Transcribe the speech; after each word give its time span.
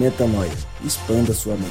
Metanoia. 0.00 0.50
Expanda 0.82 1.34
sua 1.34 1.54
mente. 1.56 1.68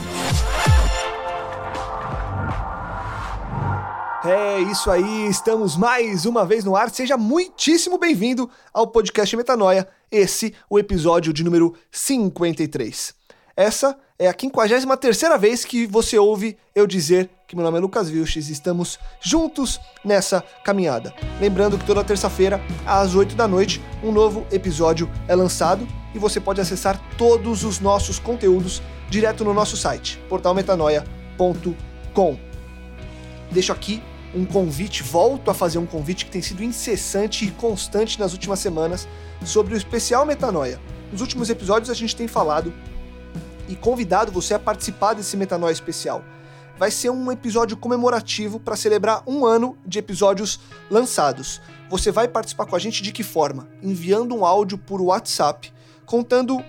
É 4.24 4.60
isso 4.60 4.92
aí, 4.92 5.28
estamos 5.28 5.76
mais 5.76 6.28
uma 6.28 6.46
vez 6.46 6.64
no 6.64 6.76
ar. 6.76 6.92
Seja 6.92 7.18
muitíssimo 7.18 7.98
bem-vindo 7.98 8.48
ao 8.72 8.86
podcast 8.86 9.36
Metanoia, 9.36 9.88
esse 10.12 10.54
o 10.70 10.78
episódio 10.78 11.34
de 11.34 11.44
número 11.44 11.74
53. 11.92 13.19
Essa 13.60 13.96
é 14.18 14.28
a 14.30 14.34
53 14.34 15.22
vez 15.38 15.66
que 15.66 15.86
você 15.86 16.18
ouve 16.18 16.58
eu 16.74 16.88
dizer 16.88 17.30
que 17.46 17.58
meu 17.58 17.66
nome 17.66 17.78
é 17.78 17.82
Lucas 17.82 18.10
Vilches 18.10 18.48
e 18.48 18.54
estamos 18.54 18.98
juntos 19.20 19.82
nessa 20.02 20.42
caminhada. 20.64 21.14
Lembrando 21.42 21.78
que 21.78 21.86
toda 21.86 22.02
terça-feira, 22.02 22.62
às 22.86 23.16
8 23.16 23.36
da 23.36 23.50
noite, 23.50 23.82
um 24.02 24.14
novo 24.14 24.48
episódio 24.50 25.10
é 25.28 25.36
lançado 25.36 25.86
e 26.16 26.18
você 26.18 26.40
pode 26.40 26.62
acessar 26.62 26.98
todos 27.18 27.66
os 27.66 27.82
nossos 27.82 28.18
conteúdos 28.18 28.82
direto 29.10 29.44
no 29.44 29.54
nosso 29.54 29.76
site, 29.76 30.18
portalmetanoia.com. 30.30 32.40
Deixo 33.52 33.74
aqui 33.74 34.02
um 34.34 34.46
convite, 34.46 35.04
volto 35.04 35.52
a 35.52 35.54
fazer 35.54 35.80
um 35.80 35.86
convite 35.86 36.24
que 36.24 36.32
tem 36.32 36.42
sido 36.42 36.64
incessante 36.64 37.44
e 37.44 37.52
constante 37.52 38.22
nas 38.22 38.32
últimas 38.32 38.60
semanas 38.60 39.06
sobre 39.44 39.74
o 39.74 39.78
especial 39.78 40.26
Metanoia. 40.26 40.80
Nos 41.12 41.20
últimos 41.20 41.50
episódios 41.50 41.90
a 41.90 41.94
gente 41.94 42.16
tem 42.16 42.28
falado 42.28 42.74
e 43.70 43.76
convidado 43.76 44.32
você 44.32 44.56
a 44.56 44.60
participar 44.60 45.14
desse 45.14 45.38
Metanoia 45.38 45.72
especial. 45.72 46.24
Vai 46.78 46.90
ser 46.90 47.10
um 47.10 47.32
episódio 47.32 47.78
comemorativo 47.78 48.60
para 48.60 48.76
celebrar 48.76 49.22
um 49.28 49.46
ano 49.46 49.78
de 49.86 50.00
episódios 50.00 50.60
lançados. 50.90 51.62
Você 51.90 52.12
vai 52.12 52.28
participar 52.28 52.66
com 52.66 52.76
a 52.76 52.80
gente 52.80 53.04
de 53.04 53.12
que 53.12 53.24
forma? 53.24 53.68
Enviando 53.84 54.36
um 54.36 54.44
áudio 54.44 54.78
por 54.78 55.00
WhatsApp 55.00 55.72
contando 56.06 56.64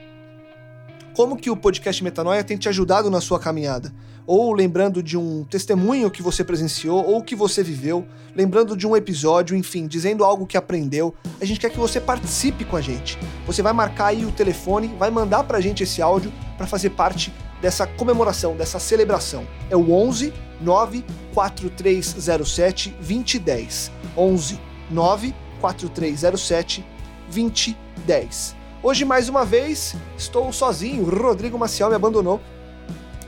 como 1.20 1.36
que 1.36 1.50
o 1.50 1.56
podcast 1.56 2.02
Metanoia 2.02 2.42
tem 2.42 2.56
te 2.56 2.66
ajudado 2.66 3.10
na 3.10 3.20
sua 3.20 3.38
caminhada 3.38 3.92
ou 4.26 4.54
lembrando 4.54 5.02
de 5.02 5.18
um 5.18 5.44
testemunho 5.44 6.10
que 6.10 6.22
você 6.22 6.42
presenciou 6.42 7.04
ou 7.04 7.22
que 7.22 7.36
você 7.36 7.62
viveu, 7.62 8.06
lembrando 8.34 8.74
de 8.74 8.86
um 8.86 8.96
episódio, 8.96 9.54
enfim, 9.54 9.86
dizendo 9.86 10.24
algo 10.24 10.46
que 10.46 10.56
aprendeu. 10.56 11.14
A 11.38 11.44
gente 11.44 11.60
quer 11.60 11.68
que 11.68 11.78
você 11.78 12.00
participe 12.00 12.64
com 12.64 12.74
a 12.74 12.80
gente. 12.80 13.18
Você 13.46 13.60
vai 13.60 13.74
marcar 13.74 14.06
aí 14.06 14.24
o 14.24 14.32
telefone, 14.32 14.94
vai 14.98 15.10
mandar 15.10 15.44
pra 15.44 15.60
gente 15.60 15.82
esse 15.82 16.00
áudio 16.00 16.32
para 16.56 16.66
fazer 16.66 16.88
parte 16.88 17.30
dessa 17.60 17.86
comemoração, 17.86 18.56
dessa 18.56 18.78
celebração. 18.78 19.46
É 19.68 19.76
o 19.76 19.92
11 19.92 20.32
94307 20.62 22.96
2010. 22.98 23.92
11 24.16 24.58
94307 24.90 26.82
2010. 27.26 28.59
Hoje, 28.82 29.04
mais 29.04 29.28
uma 29.28 29.44
vez, 29.44 29.94
estou 30.16 30.50
sozinho. 30.54 31.04
Rodrigo 31.04 31.58
Maciel 31.58 31.90
me 31.90 31.94
abandonou 31.94 32.40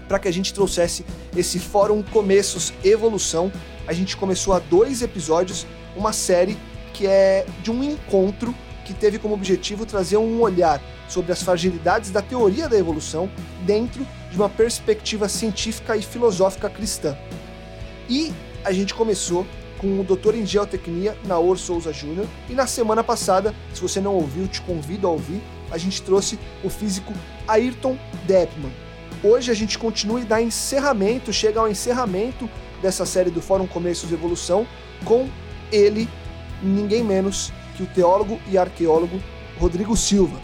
para 0.09 0.19
que 0.19 0.27
a 0.27 0.33
gente 0.33 0.55
trouxesse 0.55 1.05
esse 1.37 1.59
Fórum 1.59 2.03
Começos 2.03 2.73
Evolução. 2.83 3.53
A 3.87 3.93
gente 3.93 4.17
começou 4.17 4.55
há 4.55 4.59
dois 4.59 5.03
episódios 5.03 5.67
uma 5.95 6.11
série 6.11 6.57
que 6.95 7.07
é 7.07 7.45
de 7.63 7.71
um 7.71 7.85
encontro 7.85 8.55
que 8.87 8.95
teve 8.95 9.19
como 9.19 9.35
objetivo 9.35 9.85
trazer 9.85 10.17
um 10.17 10.41
olhar 10.41 10.81
sobre 11.07 11.33
as 11.33 11.43
fragilidades 11.43 12.11
da 12.11 12.23
teoria 12.23 12.67
da 12.67 12.79
evolução 12.79 13.29
dentro 13.67 14.07
de 14.31 14.37
uma 14.39 14.49
perspectiva 14.49 15.29
científica 15.29 15.95
e 15.95 16.01
filosófica 16.01 16.71
cristã. 16.71 17.15
E 18.09 18.33
a 18.65 18.73
gente 18.73 18.95
começou 18.95 19.47
com 19.83 20.01
o 20.01 20.05
doutor 20.05 20.35
em 20.35 20.47
geotecnia, 20.47 21.19
Naor 21.27 21.59
Souza 21.59 21.93
Júnior, 21.93 22.27
e 22.49 22.55
na 22.55 22.67
semana 22.67 23.05
passada, 23.05 23.55
se 23.75 23.83
você 23.83 24.01
não 24.01 24.15
ouviu, 24.15 24.49
te 24.49 24.63
convido 24.63 25.07
a 25.07 25.11
ouvir, 25.11 25.43
a 25.71 25.77
gente 25.77 26.01
trouxe 26.01 26.39
o 26.65 26.71
físico 26.71 27.13
Ayrton 27.47 27.99
Deppmann, 28.27 28.73
Hoje 29.25 29.53
a 29.53 29.55
gente 29.55 29.79
continua 29.79 30.21
e 30.21 30.25
dá 30.25 30.43
encerramento, 30.43 31.33
chega 31.33 31.61
ao 31.61 31.69
encerramento 31.69 32.51
dessa 32.81 33.07
série 33.07 33.31
do 33.31 33.41
Fórum 33.41 33.69
Começos 33.69 34.11
e 34.11 34.15
Evolução 34.15 34.67
com 35.05 35.29
ele, 35.71 36.09
ninguém 36.61 37.05
menos 37.05 37.53
que 37.77 37.85
o 37.85 37.87
teólogo 37.87 38.41
e 38.49 38.59
arqueólogo 38.59 39.23
Rodrigo 39.61 39.97
Silva. 39.97 40.41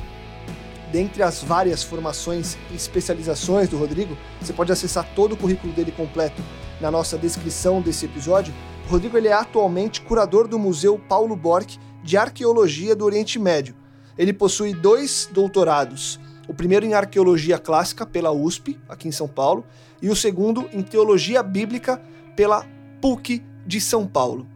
Dentre 0.92 1.24
as 1.24 1.42
várias 1.42 1.82
formações 1.82 2.56
e 2.70 2.76
especializações 2.76 3.68
do 3.68 3.76
Rodrigo, 3.76 4.16
você 4.40 4.52
pode 4.52 4.70
acessar 4.70 5.04
todo 5.12 5.32
o 5.32 5.36
currículo 5.36 5.72
dele 5.72 5.90
completo 5.90 6.40
na 6.80 6.88
nossa 6.88 7.18
descrição 7.18 7.80
desse 7.80 8.06
episódio. 8.06 8.54
Rodrigo 8.88 9.18
ele 9.18 9.28
é 9.28 9.32
atualmente 9.34 10.00
curador 10.00 10.48
do 10.48 10.58
Museu 10.58 10.98
Paulo 10.98 11.36
Borck 11.36 11.78
de 12.02 12.16
Arqueologia 12.16 12.96
do 12.96 13.04
Oriente 13.04 13.38
Médio. 13.38 13.74
Ele 14.16 14.32
possui 14.32 14.72
dois 14.72 15.28
doutorados 15.30 16.18
o 16.48 16.54
primeiro 16.54 16.86
em 16.86 16.94
arqueologia 16.94 17.58
clássica 17.58 18.06
pela 18.06 18.32
USP, 18.32 18.80
aqui 18.88 19.06
em 19.06 19.12
São 19.12 19.28
Paulo, 19.28 19.62
e 20.00 20.08
o 20.08 20.16
segundo 20.16 20.66
em 20.72 20.82
teologia 20.82 21.42
bíblica 21.42 22.00
pela 22.34 22.64
PUC 23.02 23.44
de 23.66 23.78
São 23.78 24.06
Paulo. 24.06 24.46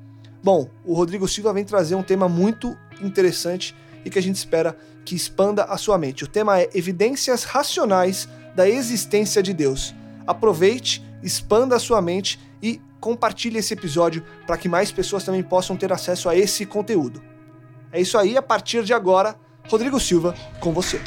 Bom, 0.42 0.71
o 0.82 0.94
Rodrigo 0.94 1.28
Silva 1.28 1.53
vem 1.53 1.65
trazer 1.65 1.94
um 1.94 2.03
tema 2.03 2.26
muito 2.26 2.75
interessante 3.03 3.76
e 4.03 4.09
que 4.09 4.19
a 4.19 4.22
gente 4.22 4.37
espera 4.37 4.75
que 5.04 5.15
expanda 5.15 5.65
a 5.65 5.76
sua 5.76 5.98
mente. 5.98 6.25
O 6.25 6.26
tema 6.26 6.59
é 6.59 6.71
Evidências 6.72 7.44
Racionais 7.44 8.26
da 8.56 8.66
Existência 8.66 9.42
de 9.42 9.53
Deus. 9.53 9.94
Aproveite, 10.27 11.05
expanda 11.22 11.77
a 11.77 11.81
sua 11.81 12.00
mente 12.00 12.38
e 12.62 12.81
compartilhe 13.00 13.59
esse 13.59 13.75
episódio 13.75 14.25
para 14.47 14.56
que 14.56 14.69
mais 14.69 14.93
pessoas 14.93 15.25
também 15.25 15.43
possam 15.43 15.77
ter 15.77 15.93
acesso 15.93 16.28
a 16.28 16.37
esse 16.37 16.65
conteúdo. 16.65 17.22
É 17.93 18.00
isso 18.00 18.16
aí, 18.16 18.37
a 18.37 18.43
partir 18.43 18.84
de 18.84 18.94
agora, 18.94 19.37
Rodrigo 19.69 19.99
Silva 20.00 20.34
com 20.60 20.72
você. 20.72 21.00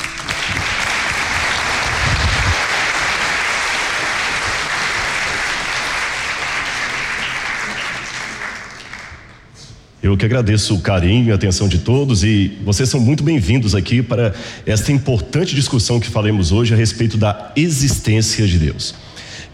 Eu 10.06 10.16
que 10.16 10.24
agradeço 10.24 10.76
o 10.76 10.82
carinho 10.82 11.30
e 11.30 11.32
a 11.32 11.36
atenção 11.36 11.68
de 11.68 11.80
todos 11.80 12.24
e 12.24 12.59
vocês 12.64 12.88
são 12.88 13.00
muito 13.00 13.24
bem-vindos 13.24 13.74
aqui 13.74 14.03
para 14.03 14.36
esta 14.64 14.92
importante 14.92 15.56
discussão 15.56 16.00
que 16.00 16.08
faremos 16.08 16.52
hoje 16.52 16.76
a 16.76 16.78
respeito 16.78 17.18
da 17.18 17.52
existência 17.56 18.46
de 18.46 18.59
Deus. 18.59 18.94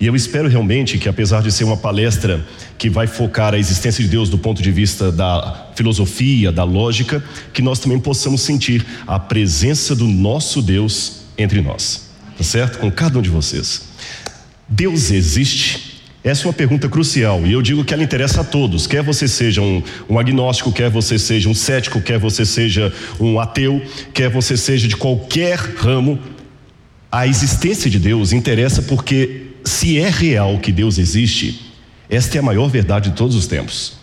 E 0.01 0.07
eu 0.07 0.15
espero 0.15 0.49
realmente 0.49 0.97
que, 0.97 1.07
apesar 1.07 1.43
de 1.43 1.51
ser 1.51 1.63
uma 1.63 1.77
palestra 1.77 2.43
que 2.75 2.89
vai 2.89 3.05
focar 3.05 3.53
a 3.53 3.59
existência 3.59 4.03
de 4.03 4.09
Deus 4.09 4.29
do 4.29 4.37
ponto 4.39 4.59
de 4.59 4.71
vista 4.71 5.11
da 5.11 5.67
filosofia, 5.75 6.51
da 6.51 6.63
lógica, 6.63 7.23
que 7.53 7.61
nós 7.61 7.77
também 7.77 7.99
possamos 7.99 8.41
sentir 8.41 8.83
a 9.05 9.19
presença 9.19 9.95
do 9.95 10.07
nosso 10.07 10.59
Deus 10.59 11.21
entre 11.37 11.61
nós, 11.61 12.09
tá 12.35 12.43
certo? 12.43 12.79
Com 12.79 12.89
cada 12.89 13.19
um 13.19 13.21
de 13.21 13.29
vocês. 13.29 13.89
Deus 14.67 15.11
existe? 15.11 16.01
Essa 16.23 16.43
é 16.43 16.47
uma 16.47 16.53
pergunta 16.53 16.89
crucial 16.89 17.45
e 17.45 17.51
eu 17.51 17.61
digo 17.61 17.85
que 17.85 17.93
ela 17.93 18.01
interessa 18.01 18.41
a 18.41 18.43
todos, 18.43 18.87
quer 18.87 19.03
você 19.03 19.27
seja 19.27 19.61
um, 19.61 19.83
um, 20.09 20.17
agnóstico, 20.17 20.71
quer 20.71 20.89
você 20.89 21.19
seja 21.19 21.47
um 21.47 21.53
cético, 21.53 22.01
quer 22.01 22.17
você 22.17 22.43
seja 22.43 22.91
um 23.19 23.39
ateu, 23.39 23.83
quer 24.15 24.29
você 24.29 24.57
seja 24.57 24.87
de 24.87 24.97
qualquer 24.97 25.57
ramo. 25.57 26.17
A 27.11 27.27
existência 27.27 27.89
de 27.89 27.99
Deus 27.99 28.31
interessa 28.31 28.81
porque, 28.81 29.50
se 29.63 29.99
é 29.99 30.09
real 30.09 30.59
que 30.59 30.71
Deus 30.71 30.97
existe, 30.97 31.71
esta 32.09 32.37
é 32.37 32.39
a 32.39 32.43
maior 32.43 32.67
verdade 32.67 33.09
de 33.09 33.15
todos 33.15 33.35
os 33.35 33.47
tempos. 33.47 33.93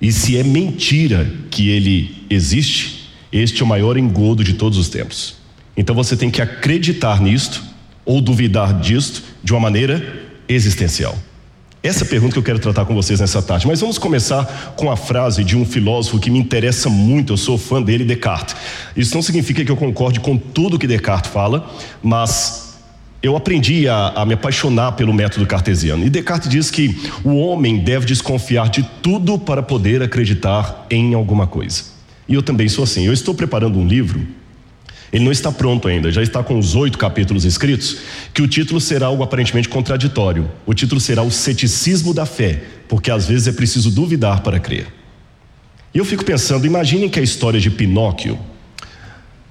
E 0.00 0.10
se 0.12 0.36
é 0.36 0.42
mentira 0.42 1.30
que 1.50 1.70
ele 1.70 2.24
existe, 2.28 3.10
este 3.32 3.62
é 3.62 3.64
o 3.64 3.68
maior 3.68 3.96
engodo 3.96 4.42
de 4.42 4.54
todos 4.54 4.76
os 4.76 4.88
tempos. 4.88 5.36
Então 5.76 5.94
você 5.94 6.16
tem 6.16 6.30
que 6.30 6.42
acreditar 6.42 7.20
nisto 7.20 7.62
ou 8.04 8.20
duvidar 8.20 8.80
disto 8.80 9.22
de 9.42 9.52
uma 9.52 9.60
maneira 9.60 10.22
existencial? 10.48 11.16
Essa 11.82 12.04
é 12.04 12.06
a 12.06 12.10
pergunta 12.10 12.34
que 12.34 12.38
eu 12.38 12.42
quero 12.44 12.58
tratar 12.60 12.84
com 12.84 12.94
vocês 12.94 13.18
nessa 13.18 13.42
tarde. 13.42 13.66
Mas 13.66 13.80
vamos 13.80 13.98
começar 13.98 14.74
com 14.76 14.90
a 14.90 14.96
frase 14.96 15.42
de 15.42 15.56
um 15.56 15.64
filósofo 15.64 16.20
que 16.20 16.30
me 16.30 16.38
interessa 16.38 16.88
muito, 16.88 17.32
eu 17.32 17.36
sou 17.36 17.58
fã 17.58 17.82
dele, 17.82 18.04
Descartes. 18.04 18.54
Isso 18.96 19.14
não 19.14 19.22
significa 19.22 19.64
que 19.64 19.70
eu 19.70 19.76
concorde 19.76 20.20
com 20.20 20.36
tudo 20.36 20.78
que 20.78 20.86
Descartes 20.86 21.32
fala, 21.32 21.68
mas 22.00 22.71
eu 23.22 23.36
aprendi 23.36 23.88
a, 23.88 24.08
a, 24.08 24.26
me 24.26 24.34
apaixonar 24.34 24.92
pelo 24.92 25.14
método 25.14 25.46
cartesiano. 25.46 26.04
E 26.04 26.10
Descartes 26.10 26.48
diz 26.48 26.70
que 26.70 26.98
o 27.22 27.36
homem 27.36 27.78
deve 27.78 28.04
desconfiar 28.04 28.68
de 28.68 28.82
tudo 29.00 29.38
para 29.38 29.62
poder 29.62 30.02
acreditar 30.02 30.86
em 30.90 31.14
alguma 31.14 31.46
coisa. 31.46 31.84
E 32.28 32.34
eu 32.34 32.42
também 32.42 32.68
sou 32.68 32.82
assim. 32.82 33.06
Eu 33.06 33.12
estou 33.12 33.34
preparando 33.34 33.78
um 33.78 33.86
livro 33.86 34.26
ele 35.12 35.24
não 35.24 35.32
está 35.32 35.52
pronto 35.52 35.86
ainda, 35.88 36.10
já 36.10 36.22
está 36.22 36.42
com 36.42 36.58
os 36.58 36.74
oito 36.74 36.96
capítulos 36.96 37.44
escritos, 37.44 37.98
que 38.32 38.40
o 38.40 38.48
título 38.48 38.80
será 38.80 39.08
algo 39.08 39.22
aparentemente 39.22 39.68
contraditório. 39.68 40.50
O 40.64 40.72
título 40.72 40.98
será 41.02 41.22
O 41.22 41.30
Ceticismo 41.30 42.14
da 42.14 42.24
Fé, 42.24 42.62
porque 42.88 43.10
às 43.10 43.26
vezes 43.26 43.46
é 43.46 43.52
preciso 43.52 43.90
duvidar 43.90 44.40
para 44.40 44.58
crer. 44.58 44.86
E 45.92 45.98
eu 45.98 46.04
fico 46.06 46.24
pensando, 46.24 46.66
imaginem 46.66 47.10
que 47.10 47.20
a 47.20 47.22
história 47.22 47.60
de 47.60 47.70
Pinóquio 47.70 48.38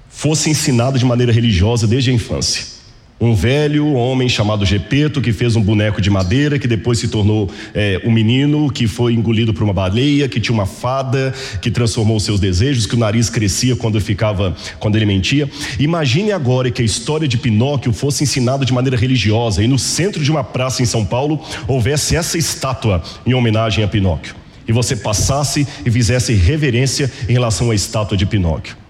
fosse 0.08 0.50
ensinada 0.50 0.98
de 0.98 1.04
maneira 1.04 1.32
religiosa 1.32 1.86
desde 1.86 2.10
a 2.10 2.12
infância 2.12 2.71
um 3.20 3.34
velho 3.34 3.92
homem 3.92 4.28
chamado 4.28 4.66
Gepeto 4.66 5.20
que 5.20 5.32
fez 5.32 5.54
um 5.54 5.62
boneco 5.62 6.00
de 6.00 6.10
madeira 6.10 6.58
que 6.58 6.66
depois 6.66 6.98
se 6.98 7.06
tornou 7.06 7.48
é, 7.72 8.00
um 8.04 8.10
menino 8.10 8.68
que 8.68 8.88
foi 8.88 9.14
engolido 9.14 9.54
por 9.54 9.62
uma 9.62 9.72
baleia, 9.72 10.28
que 10.28 10.40
tinha 10.40 10.52
uma 10.52 10.66
fada 10.66 11.32
que 11.60 11.70
transformou 11.70 12.18
seus 12.18 12.40
desejos, 12.40 12.84
que 12.84 12.96
o 12.96 12.98
nariz 12.98 13.30
crescia 13.30 13.76
quando 13.76 14.00
ficava 14.00 14.56
quando 14.80 14.96
ele 14.96 15.06
mentia. 15.06 15.48
Imagine 15.78 16.32
agora 16.32 16.70
que 16.70 16.82
a 16.82 16.84
história 16.84 17.28
de 17.28 17.38
Pinóquio 17.38 17.92
fosse 17.92 18.24
ensinada 18.24 18.64
de 18.64 18.72
maneira 18.72 18.96
religiosa 18.96 19.62
e 19.62 19.68
no 19.68 19.78
centro 19.78 20.22
de 20.22 20.30
uma 20.30 20.42
praça 20.42 20.82
em 20.82 20.86
São 20.86 21.04
Paulo 21.04 21.40
houvesse 21.68 22.16
essa 22.16 22.36
estátua 22.36 23.02
em 23.24 23.34
homenagem 23.34 23.84
a 23.84 23.88
Pinóquio. 23.88 24.34
E 24.66 24.72
você 24.72 24.96
passasse 24.96 25.66
e 25.84 25.90
fizesse 25.90 26.32
reverência 26.34 27.10
em 27.28 27.32
relação 27.32 27.70
à 27.70 27.74
estátua 27.74 28.16
de 28.16 28.26
Pinóquio 28.26 28.81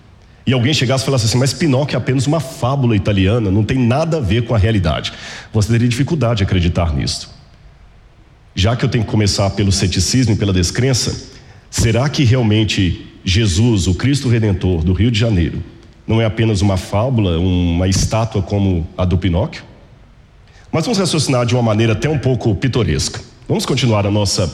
e 0.46 0.52
alguém 0.52 0.74
chegasse 0.74 1.04
e 1.04 1.06
falasse 1.06 1.26
assim, 1.26 1.38
mas 1.38 1.52
Pinóquio 1.52 1.96
é 1.96 1.98
apenas 1.98 2.26
uma 2.26 2.40
fábula 2.40 2.96
italiana, 2.96 3.50
não 3.50 3.62
tem 3.62 3.78
nada 3.78 4.16
a 4.16 4.20
ver 4.20 4.44
com 4.44 4.54
a 4.54 4.58
realidade. 4.58 5.12
Você 5.52 5.70
teria 5.72 5.88
dificuldade 5.88 6.38
de 6.38 6.44
acreditar 6.44 6.92
nisso. 6.92 7.30
Já 8.54 8.74
que 8.74 8.84
eu 8.84 8.88
tenho 8.88 9.04
que 9.04 9.10
começar 9.10 9.50
pelo 9.50 9.70
ceticismo 9.70 10.34
e 10.34 10.36
pela 10.36 10.52
descrença, 10.52 11.30
será 11.70 12.08
que 12.08 12.24
realmente 12.24 13.06
Jesus, 13.24 13.86
o 13.86 13.94
Cristo 13.94 14.28
Redentor 14.28 14.82
do 14.82 14.92
Rio 14.92 15.10
de 15.10 15.18
Janeiro, 15.18 15.62
não 16.06 16.20
é 16.20 16.24
apenas 16.24 16.60
uma 16.60 16.76
fábula, 16.76 17.38
uma 17.38 17.86
estátua 17.86 18.42
como 18.42 18.86
a 18.98 19.04
do 19.04 19.16
Pinóquio? 19.16 19.62
Mas 20.72 20.84
vamos 20.84 20.98
raciocinar 20.98 21.46
de 21.46 21.54
uma 21.54 21.62
maneira 21.62 21.92
até 21.92 22.08
um 22.08 22.18
pouco 22.18 22.54
pitoresca. 22.54 23.20
Vamos 23.48 23.64
continuar 23.64 24.06
a 24.06 24.10
nossa 24.10 24.52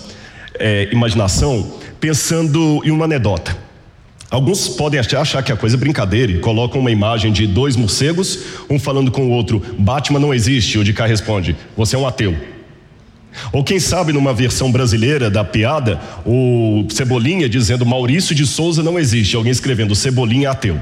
é, 0.59 0.89
imaginação 0.93 1.79
pensando 1.99 2.83
em 2.85 2.91
uma 2.91 3.07
anedota. 3.07 3.68
Alguns 4.31 4.69
podem 4.69 5.01
achar 5.01 5.43
que 5.43 5.51
a 5.51 5.57
coisa 5.57 5.77
é 5.77 5.79
brincadeira 5.79 6.31
e 6.31 6.39
colocam 6.39 6.81
uma 6.81 6.91
imagem 6.91 7.33
de 7.33 7.47
dois 7.47 7.77
morcegos, 7.77 8.41
um 8.69 8.79
falando 8.79 9.11
com 9.11 9.27
o 9.27 9.31
outro, 9.31 9.63
Batman 9.79 10.19
não 10.19 10.35
existe, 10.35 10.79
o 10.79 10.85
de 10.85 10.93
cá 10.93 11.07
responde, 11.07 11.57
você 11.75 11.97
é 11.97 11.99
um 11.99 12.07
ateu. 12.07 12.37
Ou 13.53 13.65
quem 13.65 13.79
sabe 13.79 14.13
numa 14.13 14.35
versão 14.35 14.71
brasileira 14.71 15.31
da 15.31 15.45
piada, 15.45 15.99
o 16.27 16.87
Cebolinha 16.91 17.49
dizendo 17.49 17.87
Maurício 17.87 18.35
de 18.35 18.47
Souza 18.47 18.83
não 18.83 18.99
existe, 18.99 19.35
alguém 19.35 19.53
escrevendo 19.53 19.95
Cebolinha 19.95 20.51
ateu. 20.51 20.79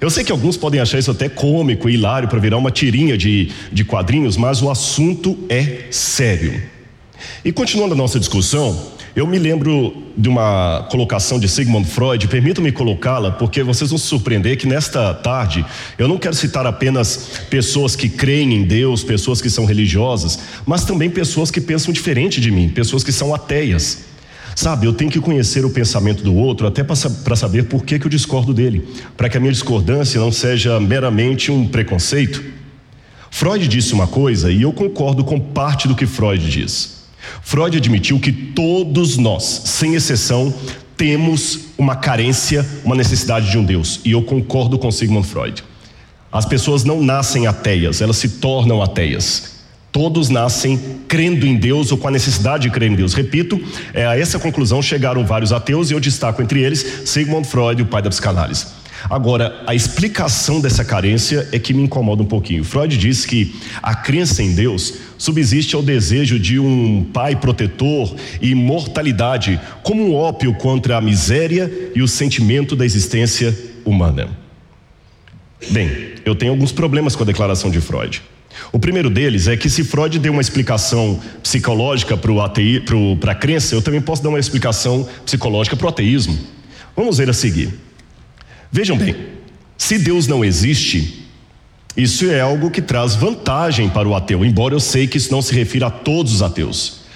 Eu 0.00 0.10
sei 0.10 0.22
que 0.22 0.30
alguns 0.30 0.56
podem 0.56 0.80
achar 0.80 0.98
isso 0.98 1.10
até 1.10 1.28
cômico 1.28 1.88
e 1.88 1.94
hilário 1.94 2.28
para 2.28 2.38
virar 2.38 2.58
uma 2.58 2.70
tirinha 2.70 3.16
de, 3.16 3.50
de 3.72 3.84
quadrinhos, 3.84 4.36
mas 4.36 4.60
o 4.62 4.70
assunto 4.70 5.36
é 5.48 5.86
sério. 5.90 6.62
E 7.44 7.50
continuando 7.50 7.94
a 7.94 7.96
nossa 7.96 8.20
discussão, 8.20 8.92
eu 9.16 9.26
me 9.26 9.38
lembro 9.38 9.96
de 10.14 10.28
uma 10.28 10.86
colocação 10.90 11.40
de 11.40 11.48
Sigmund 11.48 11.88
Freud, 11.88 12.28
permitam-me 12.28 12.70
colocá-la, 12.70 13.30
porque 13.30 13.62
vocês 13.62 13.88
vão 13.88 13.98
se 13.98 14.04
surpreender 14.04 14.58
que 14.58 14.66
nesta 14.66 15.14
tarde 15.14 15.64
eu 15.96 16.06
não 16.06 16.18
quero 16.18 16.34
citar 16.34 16.66
apenas 16.66 17.40
pessoas 17.48 17.96
que 17.96 18.10
creem 18.10 18.52
em 18.52 18.64
Deus, 18.64 19.02
pessoas 19.02 19.40
que 19.40 19.48
são 19.48 19.64
religiosas, 19.64 20.38
mas 20.66 20.84
também 20.84 21.08
pessoas 21.08 21.50
que 21.50 21.62
pensam 21.62 21.94
diferente 21.94 22.42
de 22.42 22.50
mim, 22.50 22.68
pessoas 22.68 23.02
que 23.02 23.10
são 23.10 23.34
ateias. 23.34 24.04
Sabe, 24.54 24.86
eu 24.86 24.92
tenho 24.92 25.10
que 25.10 25.20
conhecer 25.20 25.64
o 25.64 25.70
pensamento 25.70 26.22
do 26.22 26.34
outro 26.34 26.66
até 26.66 26.84
para 26.84 27.36
saber 27.36 27.64
por 27.64 27.86
que, 27.86 27.98
que 27.98 28.06
eu 28.06 28.10
discordo 28.10 28.52
dele, 28.52 28.86
para 29.16 29.30
que 29.30 29.38
a 29.38 29.40
minha 29.40 29.52
discordância 29.52 30.20
não 30.20 30.30
seja 30.30 30.78
meramente 30.78 31.50
um 31.50 31.66
preconceito. 31.66 32.44
Freud 33.30 33.66
disse 33.66 33.94
uma 33.94 34.06
coisa 34.06 34.52
e 34.52 34.60
eu 34.60 34.74
concordo 34.74 35.24
com 35.24 35.40
parte 35.40 35.88
do 35.88 35.96
que 35.96 36.04
Freud 36.04 36.46
diz. 36.50 36.95
Freud 37.42 37.76
admitiu 37.76 38.18
que 38.18 38.32
todos 38.32 39.16
nós, 39.16 39.62
sem 39.64 39.94
exceção, 39.94 40.54
temos 40.96 41.60
uma 41.76 41.94
carência, 41.96 42.66
uma 42.84 42.94
necessidade 42.94 43.50
de 43.50 43.58
um 43.58 43.64
Deus. 43.64 44.00
E 44.04 44.12
eu 44.12 44.22
concordo 44.22 44.78
com 44.78 44.90
Sigmund 44.90 45.26
Freud. 45.26 45.62
As 46.32 46.44
pessoas 46.44 46.84
não 46.84 47.02
nascem 47.02 47.46
ateias, 47.46 48.00
elas 48.00 48.16
se 48.16 48.28
tornam 48.28 48.82
ateias. 48.82 49.56
Todos 49.92 50.28
nascem 50.28 50.78
crendo 51.08 51.46
em 51.46 51.56
Deus 51.56 51.90
ou 51.90 51.96
com 51.96 52.08
a 52.08 52.10
necessidade 52.10 52.64
de 52.64 52.70
crer 52.70 52.90
em 52.90 52.94
Deus. 52.94 53.14
Repito, 53.14 53.58
é, 53.94 54.04
a 54.06 54.18
essa 54.18 54.38
conclusão 54.38 54.82
chegaram 54.82 55.24
vários 55.24 55.52
ateus 55.52 55.90
e 55.90 55.94
eu 55.94 56.00
destaco 56.00 56.42
entre 56.42 56.60
eles 56.60 57.02
Sigmund 57.06 57.48
Freud, 57.48 57.80
o 57.82 57.86
pai 57.86 58.02
da 58.02 58.10
psicanálise. 58.10 58.66
Agora, 59.08 59.62
a 59.66 59.74
explicação 59.74 60.60
dessa 60.60 60.84
carência 60.84 61.48
é 61.52 61.58
que 61.58 61.72
me 61.72 61.82
incomoda 61.82 62.22
um 62.22 62.26
pouquinho. 62.26 62.64
Freud 62.64 62.96
diz 62.96 63.24
que 63.24 63.54
a 63.82 63.94
crença 63.94 64.42
em 64.42 64.54
Deus 64.54 64.94
subsiste 65.18 65.74
ao 65.74 65.82
desejo 65.82 66.38
de 66.38 66.58
um 66.58 67.04
pai 67.12 67.36
protetor 67.36 68.14
e 68.40 68.50
imortalidade, 68.50 69.60
como 69.82 70.04
um 70.04 70.14
ópio 70.14 70.54
contra 70.54 70.96
a 70.96 71.00
miséria 71.00 71.70
e 71.94 72.02
o 72.02 72.08
sentimento 72.08 72.76
da 72.76 72.84
existência 72.84 73.56
humana. 73.84 74.28
Bem, 75.70 75.90
eu 76.24 76.34
tenho 76.34 76.52
alguns 76.52 76.72
problemas 76.72 77.16
com 77.16 77.22
a 77.22 77.26
declaração 77.26 77.70
de 77.70 77.80
Freud. 77.80 78.22
O 78.72 78.78
primeiro 78.78 79.10
deles 79.10 79.48
é 79.48 79.56
que 79.56 79.68
se 79.68 79.84
Freud 79.84 80.18
deu 80.18 80.32
uma 80.32 80.40
explicação 80.40 81.20
psicológica 81.42 82.16
para 82.16 83.32
a 83.32 83.34
crença, 83.34 83.74
eu 83.74 83.82
também 83.82 84.00
posso 84.00 84.22
dar 84.22 84.30
uma 84.30 84.38
explicação 84.38 85.08
psicológica 85.24 85.76
para 85.76 85.86
o 85.86 85.88
ateísmo. 85.88 86.38
Vamos 86.96 87.18
ver 87.18 87.28
a 87.28 87.32
seguir. 87.32 87.74
Vejam 88.72 88.96
bem, 88.96 89.14
se 89.76 89.98
Deus 89.98 90.26
não 90.26 90.44
existe, 90.44 91.25
isso 91.96 92.30
é 92.30 92.40
algo 92.40 92.70
que 92.70 92.82
traz 92.82 93.14
vantagem 93.14 93.88
para 93.88 94.06
o 94.06 94.14
ateu, 94.14 94.44
embora 94.44 94.74
eu 94.74 94.80
sei 94.80 95.06
que 95.06 95.16
isso 95.16 95.32
não 95.32 95.40
se 95.40 95.54
refira 95.54 95.86
a 95.86 95.90
todos 95.90 96.34
os 96.34 96.42
ateus. 96.42 97.06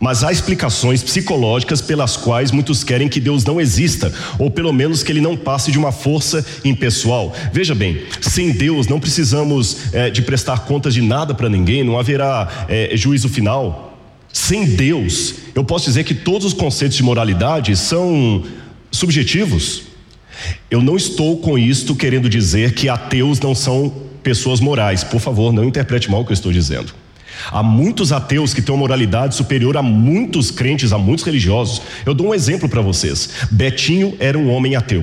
Mas 0.00 0.22
há 0.22 0.30
explicações 0.30 1.02
psicológicas 1.02 1.80
pelas 1.80 2.16
quais 2.16 2.52
muitos 2.52 2.84
querem 2.84 3.08
que 3.08 3.18
Deus 3.18 3.44
não 3.44 3.60
exista, 3.60 4.12
ou 4.38 4.48
pelo 4.48 4.72
menos 4.72 5.02
que 5.02 5.10
ele 5.10 5.20
não 5.20 5.36
passe 5.36 5.72
de 5.72 5.78
uma 5.78 5.90
força 5.90 6.44
impessoal. 6.64 7.34
Veja 7.52 7.74
bem, 7.74 8.02
sem 8.20 8.52
Deus 8.52 8.86
não 8.86 9.00
precisamos 9.00 9.92
é, 9.92 10.08
de 10.08 10.22
prestar 10.22 10.60
contas 10.60 10.94
de 10.94 11.02
nada 11.02 11.34
para 11.34 11.48
ninguém, 11.48 11.82
não 11.82 11.98
haverá 11.98 12.66
é, 12.68 12.96
juízo 12.96 13.28
final. 13.28 13.98
Sem 14.32 14.66
Deus, 14.66 15.34
eu 15.52 15.64
posso 15.64 15.86
dizer 15.86 16.04
que 16.04 16.14
todos 16.14 16.46
os 16.46 16.52
conceitos 16.52 16.96
de 16.96 17.02
moralidade 17.02 17.76
são 17.76 18.44
subjetivos. 18.92 19.82
Eu 20.70 20.80
não 20.80 20.96
estou 20.96 21.38
com 21.38 21.58
isto 21.58 21.96
querendo 21.96 22.28
dizer 22.28 22.72
que 22.72 22.88
ateus 22.88 23.40
não 23.40 23.52
são 23.52 24.07
pessoas 24.28 24.60
morais. 24.60 25.02
Por 25.02 25.20
favor, 25.20 25.54
não 25.54 25.64
interprete 25.64 26.10
mal 26.10 26.20
o 26.20 26.24
que 26.24 26.32
eu 26.32 26.34
estou 26.34 26.52
dizendo. 26.52 26.92
Há 27.50 27.62
muitos 27.62 28.12
ateus 28.12 28.52
que 28.52 28.60
têm 28.60 28.74
uma 28.74 28.80
moralidade 28.80 29.34
superior 29.34 29.74
a 29.74 29.82
muitos 29.82 30.50
crentes, 30.50 30.92
a 30.92 30.98
muitos 30.98 31.24
religiosos. 31.24 31.80
Eu 32.04 32.12
dou 32.12 32.26
um 32.26 32.34
exemplo 32.34 32.68
para 32.68 32.82
vocês. 32.82 33.30
Betinho 33.50 34.14
era 34.20 34.36
um 34.36 34.50
homem 34.50 34.76
ateu. 34.76 35.02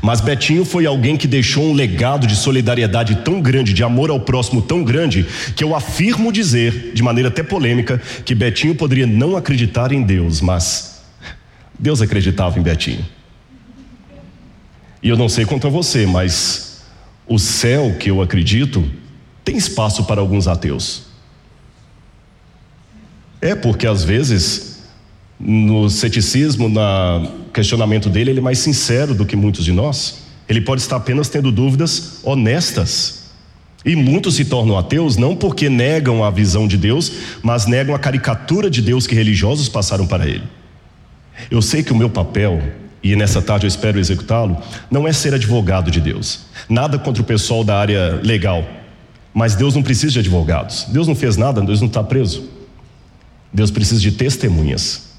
Mas 0.00 0.20
Betinho 0.20 0.64
foi 0.64 0.86
alguém 0.86 1.16
que 1.16 1.26
deixou 1.26 1.64
um 1.64 1.72
legado 1.72 2.24
de 2.24 2.36
solidariedade 2.36 3.16
tão 3.16 3.40
grande, 3.40 3.72
de 3.72 3.82
amor 3.82 4.10
ao 4.10 4.20
próximo 4.20 4.62
tão 4.62 4.84
grande, 4.84 5.26
que 5.56 5.64
eu 5.64 5.74
afirmo 5.74 6.30
dizer, 6.30 6.92
de 6.94 7.02
maneira 7.02 7.30
até 7.30 7.42
polêmica, 7.42 8.00
que 8.24 8.32
Betinho 8.32 8.76
poderia 8.76 9.08
não 9.08 9.36
acreditar 9.36 9.90
em 9.90 10.04
Deus, 10.04 10.40
mas 10.40 11.02
Deus 11.76 12.00
acreditava 12.00 12.60
em 12.60 12.62
Betinho. 12.62 13.04
E 15.02 15.08
eu 15.08 15.16
não 15.16 15.28
sei 15.28 15.44
quanto 15.44 15.66
a 15.66 15.70
você, 15.70 16.06
mas 16.06 16.71
o 17.26 17.38
céu 17.38 17.96
que 17.98 18.10
eu 18.10 18.20
acredito 18.20 18.84
tem 19.44 19.56
espaço 19.56 20.04
para 20.04 20.20
alguns 20.20 20.46
ateus. 20.46 21.04
É 23.40 23.54
porque 23.54 23.86
às 23.86 24.04
vezes 24.04 24.72
no 25.44 25.90
ceticismo, 25.90 26.68
no 26.68 26.80
questionamento 27.52 28.08
dele, 28.08 28.30
ele 28.30 28.38
é 28.38 28.42
mais 28.42 28.60
sincero 28.60 29.12
do 29.14 29.26
que 29.26 29.34
muitos 29.34 29.64
de 29.64 29.72
nós. 29.72 30.22
Ele 30.48 30.60
pode 30.60 30.80
estar 30.80 30.96
apenas 30.96 31.28
tendo 31.28 31.50
dúvidas 31.50 32.20
honestas. 32.22 33.22
E 33.84 33.96
muitos 33.96 34.36
se 34.36 34.44
tornam 34.44 34.78
ateus 34.78 35.16
não 35.16 35.34
porque 35.34 35.68
negam 35.68 36.22
a 36.22 36.30
visão 36.30 36.68
de 36.68 36.76
Deus, 36.76 37.12
mas 37.42 37.66
negam 37.66 37.94
a 37.94 37.98
caricatura 37.98 38.70
de 38.70 38.80
Deus 38.80 39.06
que 39.08 39.14
religiosos 39.14 39.68
passaram 39.68 40.06
para 40.06 40.28
ele. 40.28 40.44
Eu 41.50 41.60
sei 41.60 41.82
que 41.82 41.92
o 41.92 41.96
meu 41.96 42.08
papel 42.08 42.62
e 43.02 43.16
nessa 43.16 43.42
tarde 43.42 43.66
eu 43.66 43.68
espero 43.68 43.98
executá-lo, 43.98 44.56
não 44.90 45.08
é 45.08 45.12
ser 45.12 45.34
advogado 45.34 45.90
de 45.90 46.00
Deus. 46.00 46.40
Nada 46.68 46.98
contra 46.98 47.22
o 47.22 47.26
pessoal 47.26 47.64
da 47.64 47.76
área 47.76 48.20
legal. 48.22 48.64
Mas 49.34 49.54
Deus 49.56 49.74
não 49.74 49.82
precisa 49.82 50.12
de 50.12 50.18
advogados. 50.20 50.86
Deus 50.88 51.08
não 51.08 51.14
fez 51.14 51.36
nada, 51.36 51.60
Deus 51.62 51.80
não 51.80 51.88
está 51.88 52.04
preso. 52.04 52.48
Deus 53.52 53.70
precisa 53.70 54.00
de 54.00 54.12
testemunhas. 54.12 55.10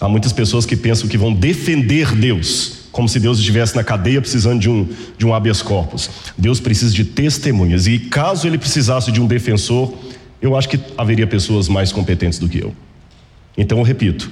Há 0.00 0.08
muitas 0.08 0.32
pessoas 0.32 0.66
que 0.66 0.76
pensam 0.76 1.08
que 1.08 1.16
vão 1.16 1.32
defender 1.32 2.14
Deus, 2.14 2.88
como 2.90 3.08
se 3.08 3.20
Deus 3.20 3.38
estivesse 3.38 3.76
na 3.76 3.84
cadeia 3.84 4.20
precisando 4.20 4.60
de 4.60 4.68
um, 4.68 4.88
de 5.16 5.24
um 5.24 5.32
habeas 5.32 5.62
corpus. 5.62 6.10
Deus 6.36 6.58
precisa 6.60 6.92
de 6.92 7.04
testemunhas. 7.04 7.86
E 7.86 7.98
caso 7.98 8.46
ele 8.46 8.58
precisasse 8.58 9.12
de 9.12 9.20
um 9.20 9.26
defensor, 9.26 9.94
eu 10.42 10.56
acho 10.56 10.68
que 10.68 10.80
haveria 10.98 11.26
pessoas 11.26 11.68
mais 11.68 11.92
competentes 11.92 12.38
do 12.38 12.48
que 12.48 12.58
eu. 12.58 12.74
Então 13.56 13.78
eu 13.78 13.84
repito: 13.84 14.30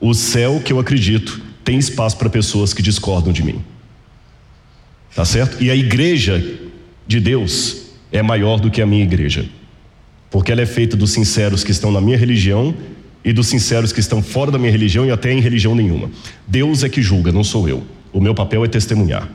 o 0.00 0.14
céu 0.14 0.60
que 0.64 0.72
eu 0.72 0.78
acredito 0.78 1.49
tem 1.70 1.78
espaço 1.78 2.16
para 2.16 2.28
pessoas 2.28 2.74
que 2.74 2.82
discordam 2.82 3.32
de 3.32 3.44
mim. 3.44 3.62
Tá 5.14 5.24
certo? 5.24 5.62
E 5.62 5.70
a 5.70 5.76
igreja 5.76 6.44
de 7.06 7.20
Deus 7.20 7.82
é 8.10 8.20
maior 8.22 8.58
do 8.58 8.72
que 8.72 8.82
a 8.82 8.86
minha 8.86 9.04
igreja. 9.04 9.48
Porque 10.32 10.50
ela 10.50 10.62
é 10.62 10.66
feita 10.66 10.96
dos 10.96 11.12
sinceros 11.12 11.62
que 11.62 11.70
estão 11.70 11.92
na 11.92 12.00
minha 12.00 12.18
religião 12.18 12.74
e 13.24 13.32
dos 13.32 13.46
sinceros 13.46 13.92
que 13.92 14.00
estão 14.00 14.20
fora 14.20 14.50
da 14.50 14.58
minha 14.58 14.72
religião 14.72 15.06
e 15.06 15.12
até 15.12 15.32
em 15.32 15.38
religião 15.38 15.76
nenhuma. 15.76 16.10
Deus 16.44 16.82
é 16.82 16.88
que 16.88 17.00
julga, 17.00 17.30
não 17.30 17.44
sou 17.44 17.68
eu. 17.68 17.84
O 18.12 18.20
meu 18.20 18.34
papel 18.34 18.64
é 18.64 18.68
testemunhar. 18.68 19.28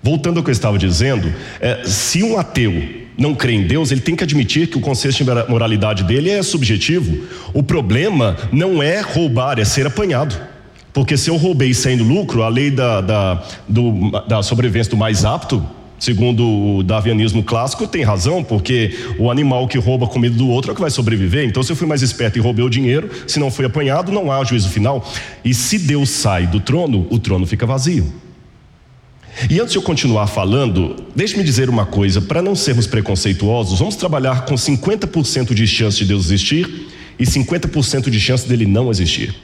Voltando 0.00 0.36
ao 0.36 0.44
que 0.44 0.50
eu 0.50 0.52
estava 0.52 0.78
dizendo, 0.78 1.34
é, 1.58 1.82
se 1.86 2.22
um 2.22 2.38
ateu 2.38 2.72
não 3.18 3.34
crê 3.34 3.54
em 3.54 3.66
Deus, 3.66 3.90
ele 3.90 4.00
tem 4.00 4.14
que 4.14 4.22
admitir 4.22 4.68
que 4.68 4.78
o 4.78 4.80
conceito 4.80 5.16
de 5.16 5.24
moralidade 5.50 6.04
dele 6.04 6.30
é 6.30 6.40
subjetivo. 6.40 7.26
O 7.52 7.64
problema 7.64 8.36
não 8.52 8.80
é 8.80 9.00
roubar, 9.00 9.58
é 9.58 9.64
ser 9.64 9.88
apanhado. 9.88 10.54
Porque 10.96 11.14
se 11.14 11.28
eu 11.28 11.36
roubei 11.36 11.74
sem 11.74 11.98
lucro, 11.98 12.42
a 12.42 12.48
lei 12.48 12.70
da, 12.70 13.02
da, 13.02 13.44
do, 13.68 14.10
da 14.26 14.42
sobrevivência 14.42 14.90
do 14.90 14.96
mais 14.96 15.26
apto 15.26 15.62
Segundo 15.98 16.46
o 16.46 16.82
darwinismo 16.82 17.42
clássico, 17.42 17.86
tem 17.86 18.02
razão, 18.02 18.44
porque 18.44 18.94
o 19.18 19.30
animal 19.30 19.66
que 19.66 19.78
rouba 19.78 20.06
a 20.06 20.08
comida 20.08 20.34
do 20.34 20.48
outro 20.48 20.70
é 20.70 20.72
o 20.72 20.74
que 20.74 20.80
vai 20.80 20.90
sobreviver. 20.90 21.46
Então, 21.46 21.62
se 21.62 21.72
eu 21.72 21.76
fui 21.76 21.86
mais 21.86 22.02
esperto 22.02 22.38
e 22.38 22.40
roubei 22.40 22.64
o 22.64 22.68
dinheiro, 22.68 23.10
se 23.26 23.38
não 23.38 23.50
fui 23.50 23.64
apanhado, 23.64 24.12
não 24.12 24.30
há 24.30 24.44
juízo 24.44 24.68
final. 24.68 25.06
E 25.44 25.54
se 25.54 25.78
Deus 25.78 26.10
sai 26.10 26.46
do 26.46 26.60
trono, 26.60 27.06
o 27.10 27.18
trono 27.18 27.46
fica 27.46 27.64
vazio. 27.64 28.12
E 29.50 29.58
antes 29.58 29.72
de 29.72 29.78
eu 29.78 29.82
continuar 29.82 30.26
falando, 30.26 30.96
deixe-me 31.14 31.42
dizer 31.42 31.70
uma 31.70 31.86
coisa: 31.86 32.20
para 32.20 32.42
não 32.42 32.54
sermos 32.54 32.86
preconceituosos, 32.86 33.78
vamos 33.78 33.96
trabalhar 33.96 34.44
com 34.44 34.54
50% 34.54 35.54
de 35.54 35.66
chance 35.66 35.98
de 35.98 36.04
Deus 36.04 36.26
existir 36.26 36.88
e 37.18 37.24
50% 37.24 38.10
de 38.10 38.20
chance 38.20 38.46
dele 38.46 38.66
não 38.66 38.90
existir. 38.90 39.34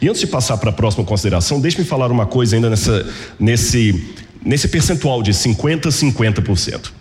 E 0.00 0.08
antes 0.08 0.20
de 0.20 0.26
passar 0.26 0.56
para 0.56 0.70
a 0.70 0.72
próxima 0.72 1.04
consideração, 1.04 1.60
deixe-me 1.60 1.84
falar 1.84 2.10
uma 2.10 2.26
coisa 2.26 2.56
ainda 2.56 2.70
nessa, 2.70 3.06
nesse 3.38 4.14
nesse 4.44 4.68
percentual 4.68 5.22
de 5.22 5.32
50% 5.32 5.88
50%. 6.12 6.92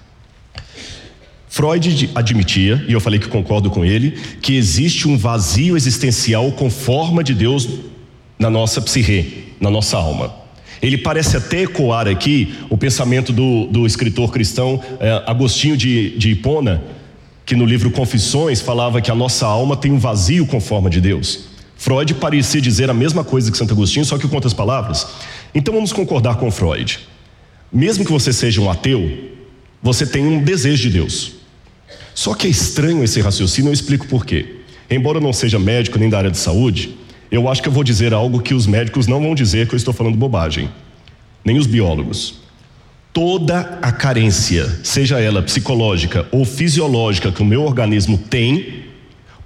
Freud 1.50 2.10
admitia, 2.16 2.84
e 2.88 2.94
eu 2.94 3.00
falei 3.00 3.20
que 3.20 3.28
concordo 3.28 3.70
com 3.70 3.86
ele, 3.86 4.12
que 4.42 4.56
existe 4.56 5.08
um 5.08 5.16
vazio 5.16 5.78
existencial 5.78 6.52
com 6.54 6.70
forma 6.70 7.24
de 7.24 7.36
Deus 7.36 7.70
na 8.40 8.50
nossa 8.50 8.82
psique, 8.82 9.54
na 9.60 9.70
nossa 9.70 9.98
alma. 9.98 10.34
Ele 10.82 10.98
parece 10.98 11.38
até 11.38 11.62
ecoar 11.62 12.08
aqui 12.08 12.56
o 12.70 12.78
pensamento 12.78 13.32
do, 13.32 13.68
do 13.68 13.86
escritor 13.86 14.32
cristão 14.32 14.82
eh, 15.00 15.24
Agostinho 15.28 15.78
de, 15.78 16.18
de 16.18 16.32
Hipona, 16.32 16.84
que 17.46 17.56
no 17.56 17.66
livro 17.66 17.92
Confissões 17.92 18.60
falava 18.60 19.00
que 19.00 19.12
a 19.12 19.16
nossa 19.16 19.46
alma 19.46 19.78
tem 19.78 19.92
um 19.92 20.00
vazio 20.00 20.48
com 20.48 20.60
forma 20.60 20.90
de 20.90 21.00
Deus. 21.00 21.53
Freud 21.84 22.14
parecia 22.14 22.62
dizer 22.62 22.90
a 22.90 22.94
mesma 22.94 23.26
coisa 23.26 23.52
que 23.52 23.58
Santo 23.58 23.74
Agostinho, 23.74 24.06
só 24.06 24.18
que 24.18 24.26
com 24.26 24.36
outras 24.36 24.54
palavras. 24.54 25.06
Então 25.54 25.74
vamos 25.74 25.92
concordar 25.92 26.38
com 26.38 26.50
Freud. 26.50 26.98
Mesmo 27.74 28.06
que 28.06 28.12
você 28.12 28.32
seja 28.32 28.62
um 28.62 28.72
ateu, 28.72 29.32
você 29.82 30.06
tem 30.06 30.26
um 30.26 30.42
desejo 30.42 30.84
de 30.84 30.92
Deus. 30.92 31.34
Só 32.16 32.36
que 32.36 32.48
é 32.48 32.50
estranho 32.50 33.04
esse 33.04 33.20
raciocínio, 33.20 33.68
eu 33.68 33.74
explico 33.74 34.08
por 34.08 34.26
quê. 34.26 34.62
Embora 34.90 35.18
eu 35.18 35.22
não 35.22 35.34
seja 35.34 35.60
médico 35.60 36.00
nem 36.00 36.10
da 36.10 36.20
área 36.20 36.32
de 36.32 36.38
saúde, 36.38 36.96
eu 37.30 37.50
acho 37.50 37.62
que 37.62 37.68
eu 37.68 37.74
vou 37.74 37.84
dizer 37.84 38.14
algo 38.14 38.40
que 38.40 38.54
os 38.54 38.66
médicos 38.66 39.06
não 39.06 39.22
vão 39.22 39.36
dizer 39.36 39.68
que 39.68 39.76
eu 39.76 39.78
estou 39.78 39.94
falando 39.94 40.16
bobagem, 40.16 40.70
nem 41.44 41.58
os 41.58 41.68
biólogos. 41.68 42.36
Toda 43.12 43.78
a 43.82 43.92
carência, 43.92 44.80
seja 44.86 45.20
ela 45.20 45.42
psicológica 45.42 46.30
ou 46.32 46.46
fisiológica, 46.46 47.30
que 47.30 47.42
o 47.42 47.46
meu 47.46 47.64
organismo 47.64 48.18
tem, 48.18 48.83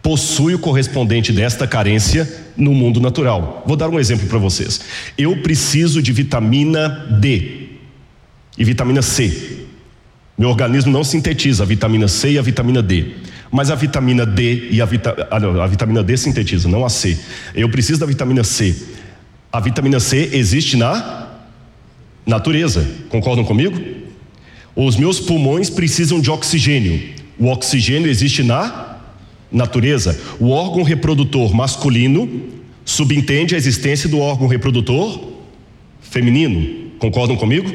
possui 0.08 0.56
o 0.56 0.60
correspondente 0.60 1.34
desta 1.34 1.68
carência 1.68 2.26
no 2.56 2.74
mundo 2.74 3.02
natural. 3.02 3.62
Vou 3.68 3.76
dar 3.76 3.90
um 3.90 4.00
exemplo 4.00 4.26
para 4.26 4.38
vocês. 4.38 4.80
Eu 5.18 5.36
preciso 5.42 6.02
de 6.02 6.14
vitamina 6.14 6.88
D 7.20 7.72
e 8.58 8.64
vitamina 8.64 9.02
C. 9.02 9.66
Meu 10.38 10.48
organismo 10.48 10.94
não 10.94 11.04
sintetiza 11.04 11.64
a 11.64 11.66
vitamina 11.66 12.08
C 12.08 12.32
e 12.32 12.40
a 12.40 12.42
vitamina 12.42 12.82
D. 12.82 13.16
Mas 13.52 13.70
a 13.70 13.76
vitamina 13.76 14.26
D 14.26 14.70
e 14.72 14.82
a, 14.82 14.86
vita, 14.86 15.28
ah, 15.30 15.64
a 15.64 15.68
vitamina 15.68 16.02
D 16.02 16.16
sintetiza, 16.16 16.70
não 16.70 16.86
a 16.86 16.90
C. 16.90 17.20
Eu 17.54 17.68
preciso 17.68 18.00
da 18.00 18.06
vitamina 18.06 18.46
C. 18.46 18.78
A 19.52 19.60
vitamina 19.60 20.00
C 20.00 20.30
existe 20.32 20.78
na 20.78 21.28
natureza. 22.26 22.88
Concordam 23.10 23.44
comigo? 23.44 23.78
Os 24.74 24.96
meus 24.96 25.20
pulmões 25.20 25.70
precisam 25.70 26.22
de 26.22 26.32
oxigênio. 26.32 27.14
O 27.38 27.48
oxigênio 27.48 28.10
existe 28.10 28.42
na 28.42 28.87
natureza. 29.52 30.20
O 30.40 30.50
órgão 30.50 30.84
reprodutor 30.84 31.54
masculino 31.54 32.30
subentende 32.86 33.56
a 33.56 33.58
existência 33.58 34.08
do 34.08 34.20
órgão 34.20 34.48
reprodutor 34.48 35.34
feminino. 36.02 36.92
Concordam 37.00 37.36
comigo? 37.36 37.72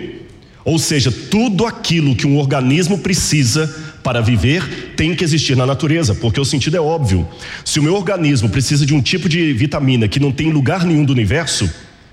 Ou 0.65 0.79
seja, 0.79 1.11
tudo 1.11 1.67
aquilo 1.67 2.15
que 2.15 2.27
um 2.27 2.39
organismo 2.39 2.99
precisa 2.99 3.67
para 4.03 4.21
viver 4.21 4.95
tem 4.97 5.15
que 5.15 5.25
existir 5.25 5.57
na 5.57 5.67
natureza, 5.67 6.15
porque 6.15 6.41
o 6.41 6.45
sentido 6.45 6.77
é 6.77 6.81
óbvio. 6.81 7.27
Se 7.65 7.81
o 7.81 7.83
meu 7.83 7.95
organismo 7.95 8.49
precisa 8.49 8.87
de 8.87 8.95
um 8.95 9.01
tipo 9.01 9.29
de 9.29 9.53
vitamina 9.53 10.09
que 10.09 10.21
não 10.21 10.33
tem 10.33 10.51
lugar 10.51 10.85
nenhum 10.85 11.05
do 11.05 11.13
universo, 11.13 11.71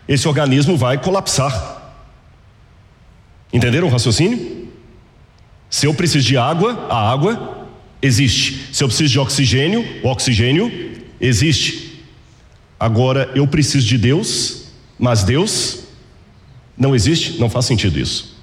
esse 0.07 0.27
organismo 0.27 0.75
vai 0.75 0.97
colapsar. 0.97 1.93
Entenderam 3.53 3.87
o 3.87 3.91
raciocínio? 3.91 4.67
Se 5.69 5.85
eu 5.85 5.93
preciso 5.93 6.25
de 6.25 6.37
água, 6.37 6.87
a 6.89 7.11
água 7.11 7.58
existe. 8.01 8.73
Se 8.73 8.83
eu 8.83 8.87
preciso 8.87 9.11
de 9.11 9.19
oxigênio, 9.19 9.85
o 10.03 10.07
oxigênio 10.07 10.71
existe. 11.19 12.01
Agora, 12.79 13.29
eu 13.35 13.45
preciso 13.45 13.85
de 13.85 13.97
Deus, 13.97 14.67
mas 14.97 15.23
Deus 15.23 15.79
não 16.77 16.95
existe? 16.95 17.39
Não 17.39 17.49
faz 17.49 17.65
sentido 17.65 17.99
isso. 17.99 18.37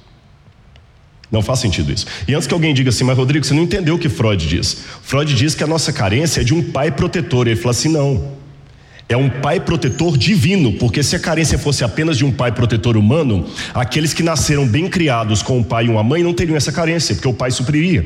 Não 1.33 1.43
faz 1.43 1.59
sentido 1.59 1.93
isso. 1.93 2.07
E 2.29 2.35
antes 2.35 2.47
que 2.47 2.55
alguém 2.55 2.73
diga 2.73 2.91
assim, 2.91 3.03
mas 3.03 3.17
Rodrigo, 3.17 3.45
você 3.45 3.55
não 3.55 3.63
entendeu 3.63 3.97
o 3.97 3.99
que 3.99 4.09
Freud 4.09 4.47
diz. 4.47 4.77
Freud 5.03 5.35
diz 5.35 5.55
que 5.55 5.65
a 5.65 5.67
nossa 5.67 5.93
carência 5.93 6.43
é 6.43 6.45
de 6.45 6.55
um 6.55 6.63
pai 6.63 6.93
protetor. 6.93 7.49
Ele 7.49 7.57
fala 7.57 7.71
assim: 7.73 7.89
não. 7.89 8.37
É 9.09 9.17
um 9.17 9.29
pai 9.29 9.61
protetor 9.61 10.19
divino, 10.19 10.73
porque 10.75 11.03
se 11.03 11.15
a 11.15 11.19
carência 11.19 11.59
fosse 11.59 11.85
apenas 11.85 12.19
de 12.19 12.25
um 12.25 12.33
pai 12.33 12.51
protetor 12.51 12.97
humano, 12.97 13.47
aqueles 13.73 14.13
que 14.13 14.23
nasceram 14.23 14.67
bem 14.67 14.89
criados 14.89 15.43
com 15.43 15.59
um 15.59 15.63
pai 15.63 15.87
e 15.87 15.89
uma 15.89 16.03
mãe 16.03 16.25
não 16.25 16.35
teriam 16.35 16.57
essa 16.57 16.73
carência, 16.73 17.15
porque 17.15 17.29
o 17.29 17.35
pai 17.35 17.53
supriria. 17.53 18.05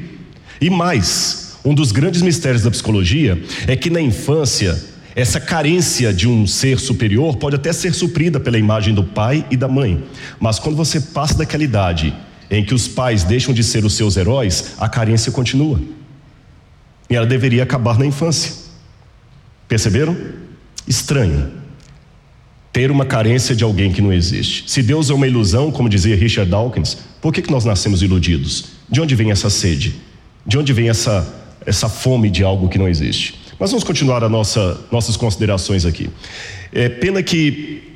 E 0.61 0.69
mais, 0.69 1.57
um 1.65 1.75
dos 1.75 1.91
grandes 1.91 2.23
mistérios 2.23 2.63
da 2.63 2.71
psicologia 2.71 3.43
é 3.67 3.75
que 3.75 3.89
na 3.89 4.01
infância, 4.01 4.79
essa 5.17 5.41
carência 5.41 6.13
de 6.13 6.29
um 6.29 6.47
ser 6.47 6.79
superior 6.79 7.37
pode 7.37 7.57
até 7.57 7.73
ser 7.73 7.95
suprida 7.95 8.39
pela 8.39 8.59
imagem 8.59 8.95
do 8.95 9.03
pai 9.03 9.45
e 9.51 9.57
da 9.57 9.67
mãe, 9.67 10.03
mas 10.39 10.59
quando 10.59 10.77
você 10.77 11.01
passa 11.01 11.39
daquela 11.39 11.65
idade 11.65 12.15
em 12.51 12.65
que 12.65 12.75
os 12.75 12.89
pais 12.89 13.25
deixam 13.25 13.55
de 13.55 13.63
ser 13.63 13.85
os 13.85 13.95
seus 13.95 14.17
heróis, 14.17 14.75
a 14.79 14.89
carência 14.89 15.31
continua. 15.31 15.81
E 17.09 17.15
ela 17.15 17.27
deveria 17.27 17.63
acabar 17.63 17.99
na 17.99 18.05
infância. 18.05 18.53
Perceberam? 19.69 20.17
Estranho. 20.87 21.53
Ter 22.73 22.91
uma 22.91 23.05
carência 23.05 23.55
de 23.55 23.65
alguém 23.65 23.93
que 23.93 24.03
não 24.03 24.13
existe. 24.13 24.71
Se 24.71 24.83
Deus 24.83 25.11
é 25.11 25.15
uma 25.15 25.27
ilusão, 25.27 25.71
como 25.71 25.89
dizia 25.89 26.17
Richard 26.17 26.51
Dawkins, 26.51 26.99
por 27.21 27.33
que, 27.33 27.43
que 27.43 27.51
nós 27.51 27.65
nascemos 27.65 28.03
iludidos? 28.03 28.67
De 28.89 29.01
onde 29.01 29.15
vem 29.15 29.31
essa 29.31 29.49
sede? 29.49 30.10
De 30.47 30.59
onde 30.59 30.73
vem 30.73 30.89
essa, 30.89 31.27
essa 31.65 31.89
fome 31.89 32.31
de 32.31 32.43
algo 32.43 32.69
que 32.69 32.79
não 32.79 32.89
existe? 32.89 33.35
Mas 33.59 33.71
vamos 33.71 33.85
continuar 33.85 34.25
a 34.25 34.29
nossa, 34.29 34.81
nossas 34.91 35.17
considerações 35.17 35.85
aqui. 35.85 36.09
É 36.73 36.89
pena 36.89 37.23
que 37.23 37.91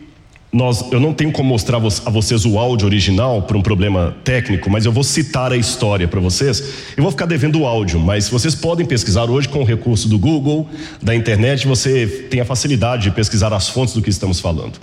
nós, 0.54 0.84
eu 0.92 1.00
não 1.00 1.12
tenho 1.12 1.32
como 1.32 1.48
mostrar 1.48 1.78
a 1.78 2.10
vocês 2.10 2.44
o 2.44 2.58
áudio 2.58 2.86
original 2.86 3.42
por 3.42 3.56
um 3.56 3.62
problema 3.62 4.16
técnico, 4.22 4.70
mas 4.70 4.86
eu 4.86 4.92
vou 4.92 5.02
citar 5.02 5.50
a 5.50 5.56
história 5.56 6.06
para 6.06 6.20
vocês. 6.20 6.62
Eu 6.96 7.02
vou 7.02 7.10
ficar 7.10 7.26
devendo 7.26 7.60
o 7.60 7.66
áudio, 7.66 7.98
mas 7.98 8.28
vocês 8.28 8.54
podem 8.54 8.86
pesquisar 8.86 9.24
hoje 9.24 9.48
com 9.48 9.62
o 9.62 9.64
recurso 9.64 10.08
do 10.08 10.16
Google, 10.16 10.68
da 11.02 11.12
internet, 11.12 11.66
você 11.66 12.06
tem 12.30 12.40
a 12.40 12.44
facilidade 12.44 13.04
de 13.04 13.10
pesquisar 13.10 13.52
as 13.52 13.68
fontes 13.68 13.94
do 13.94 14.00
que 14.00 14.10
estamos 14.10 14.38
falando. 14.38 14.78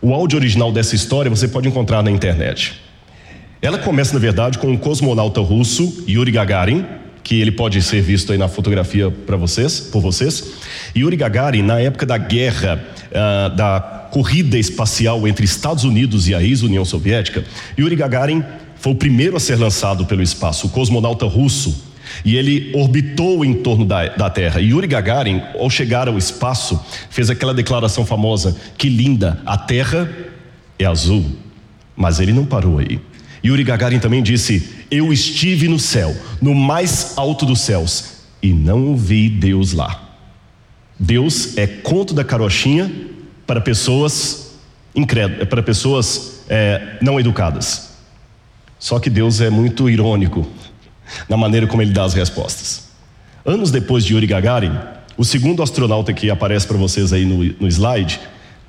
O 0.00 0.14
áudio 0.14 0.38
original 0.38 0.72
dessa 0.72 0.94
história 0.94 1.30
você 1.30 1.46
pode 1.46 1.68
encontrar 1.68 2.02
na 2.02 2.10
internet. 2.10 2.81
Ela 3.62 3.78
começa, 3.78 4.12
na 4.12 4.18
verdade, 4.18 4.58
com 4.58 4.72
um 4.72 4.76
cosmonauta 4.76 5.40
russo, 5.40 6.04
Yuri 6.08 6.32
Gagarin, 6.32 6.84
que 7.22 7.40
ele 7.40 7.52
pode 7.52 7.80
ser 7.80 8.02
visto 8.02 8.32
aí 8.32 8.38
na 8.38 8.48
fotografia 8.48 9.08
para 9.08 9.36
vocês, 9.36 9.78
por 9.78 10.02
vocês. 10.02 10.54
Yuri 10.96 11.16
Gagarin, 11.16 11.62
na 11.62 11.78
época 11.78 12.04
da 12.04 12.18
guerra 12.18 12.84
uh, 13.06 13.54
da 13.54 14.08
corrida 14.10 14.58
espacial 14.58 15.28
entre 15.28 15.44
Estados 15.44 15.84
Unidos 15.84 16.28
e 16.28 16.34
a 16.34 16.42
ex-União 16.42 16.84
Soviética, 16.84 17.44
Yuri 17.78 17.94
Gagarin 17.94 18.42
foi 18.74 18.90
o 18.94 18.96
primeiro 18.96 19.36
a 19.36 19.40
ser 19.40 19.54
lançado 19.54 20.06
pelo 20.06 20.22
espaço, 20.22 20.66
o 20.66 20.70
cosmonauta 20.70 21.24
russo. 21.24 21.92
E 22.24 22.36
ele 22.36 22.72
orbitou 22.74 23.44
em 23.44 23.54
torno 23.54 23.84
da, 23.84 24.08
da 24.08 24.28
Terra. 24.28 24.60
E 24.60 24.70
Yuri 24.70 24.88
Gagarin, 24.88 25.40
ao 25.56 25.70
chegar 25.70 26.08
ao 26.08 26.18
espaço, 26.18 26.84
fez 27.08 27.30
aquela 27.30 27.54
declaração 27.54 28.04
famosa: 28.04 28.56
que 28.76 28.88
linda, 28.88 29.40
a 29.46 29.56
Terra 29.56 30.10
é 30.80 30.84
azul. 30.84 31.24
Mas 31.96 32.18
ele 32.18 32.32
não 32.32 32.44
parou 32.44 32.78
aí. 32.78 33.00
Yuri 33.44 33.64
Gagarin 33.64 33.98
também 33.98 34.22
disse: 34.22 34.70
Eu 34.90 35.12
estive 35.12 35.68
no 35.68 35.78
céu, 35.78 36.16
no 36.40 36.54
mais 36.54 37.14
alto 37.16 37.44
dos 37.44 37.60
céus, 37.60 38.22
e 38.42 38.52
não 38.52 38.96
vi 38.96 39.28
Deus 39.28 39.72
lá. 39.72 40.10
Deus 40.98 41.56
é 41.56 41.66
conto 41.66 42.14
da 42.14 42.22
carochinha 42.22 42.90
para 43.46 43.60
pessoas 43.60 44.52
incrédulas, 44.94 45.48
para 45.48 45.62
pessoas 45.62 46.44
é, 46.48 46.98
não 47.00 47.18
educadas. 47.18 47.92
Só 48.78 48.98
que 48.98 49.10
Deus 49.10 49.40
é 49.40 49.50
muito 49.50 49.88
irônico 49.88 50.46
na 51.28 51.36
maneira 51.36 51.66
como 51.66 51.82
ele 51.82 51.92
dá 51.92 52.04
as 52.04 52.14
respostas. 52.14 52.88
Anos 53.44 53.70
depois 53.70 54.04
de 54.04 54.14
Yuri 54.14 54.26
Gagarin, 54.26 54.72
o 55.16 55.24
segundo 55.24 55.62
astronauta 55.62 56.12
que 56.12 56.30
aparece 56.30 56.66
para 56.66 56.76
vocês 56.76 57.12
aí 57.12 57.24
no, 57.24 57.44
no 57.60 57.68
slide, 57.68 58.20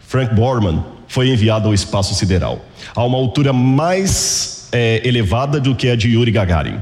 Frank 0.08 0.34
Borman, 0.34 0.84
foi 1.08 1.30
enviado 1.30 1.68
ao 1.68 1.74
espaço 1.74 2.16
sideral, 2.16 2.66
a 2.96 3.04
uma 3.04 3.18
altura 3.18 3.54
mais 3.54 4.53
é, 4.74 5.08
elevada 5.08 5.60
do 5.60 5.76
que 5.76 5.88
a 5.88 5.96
de 5.96 6.10
Yuri 6.10 6.32
Gagarin. 6.32 6.82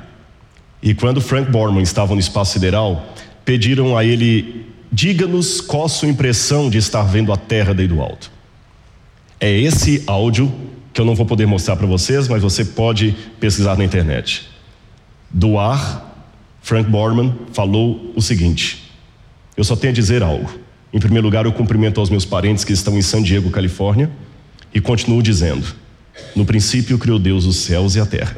E 0.82 0.96
quando 0.96 1.20
Frank 1.20 1.52
Borman 1.52 1.84
estava 1.84 2.14
no 2.14 2.20
espaço 2.20 2.54
sideral, 2.54 3.14
pediram 3.44 3.98
a 3.98 4.06
ele: 4.06 4.66
diga-nos 4.92 5.60
qual 5.60 5.86
a 5.86 5.90
sua 5.90 6.08
impressão 6.08 6.70
de 6.70 6.78
estar 6.78 7.04
vendo 7.04 7.34
a 7.34 7.38
Terra 7.38 7.74
daí 7.74 7.88
do 7.88 8.02
alto. 8.02 8.32
É 9.40 9.52
esse 9.52 10.04
áudio 10.08 10.52
que 10.94 11.02
eu 11.02 11.06
não 11.06 11.16
vou 11.16 11.26
poder 11.26 11.46
mostrar 11.46 11.76
para 11.76 11.86
vocês, 11.86 12.28
mas 12.28 12.42
você 12.42 12.64
pode 12.64 13.16
pesquisar 13.40 13.78
na 13.78 13.84
internet. 13.84 14.50
Do 15.30 15.58
ar, 15.58 16.28
Frank 16.62 16.90
Borman 16.90 17.36
falou 17.52 18.14
o 18.16 18.22
seguinte: 18.22 18.90
Eu 19.58 19.66
só 19.66 19.76
tenho 19.76 19.92
a 19.92 19.96
dizer 19.96 20.24
algo. 20.24 20.50
Em 20.94 21.00
primeiro 21.00 21.26
lugar, 21.26 21.46
eu 21.46 21.54
cumprimento 21.54 22.00
aos 22.00 22.10
meus 22.10 22.26
parentes 22.26 22.64
que 22.64 22.74
estão 22.74 22.98
em 22.98 23.02
San 23.02 23.22
Diego, 23.22 23.50
Califórnia, 23.50 24.10
e 24.74 24.80
continuo 24.80 25.22
dizendo: 25.22 25.81
No 26.36 26.46
princípio 26.46 26.98
criou 26.98 27.20
Deus 27.20 27.46
os 27.46 27.58
céus 27.58 27.96
e 27.96 28.00
a 28.00 28.06
terra. 28.06 28.38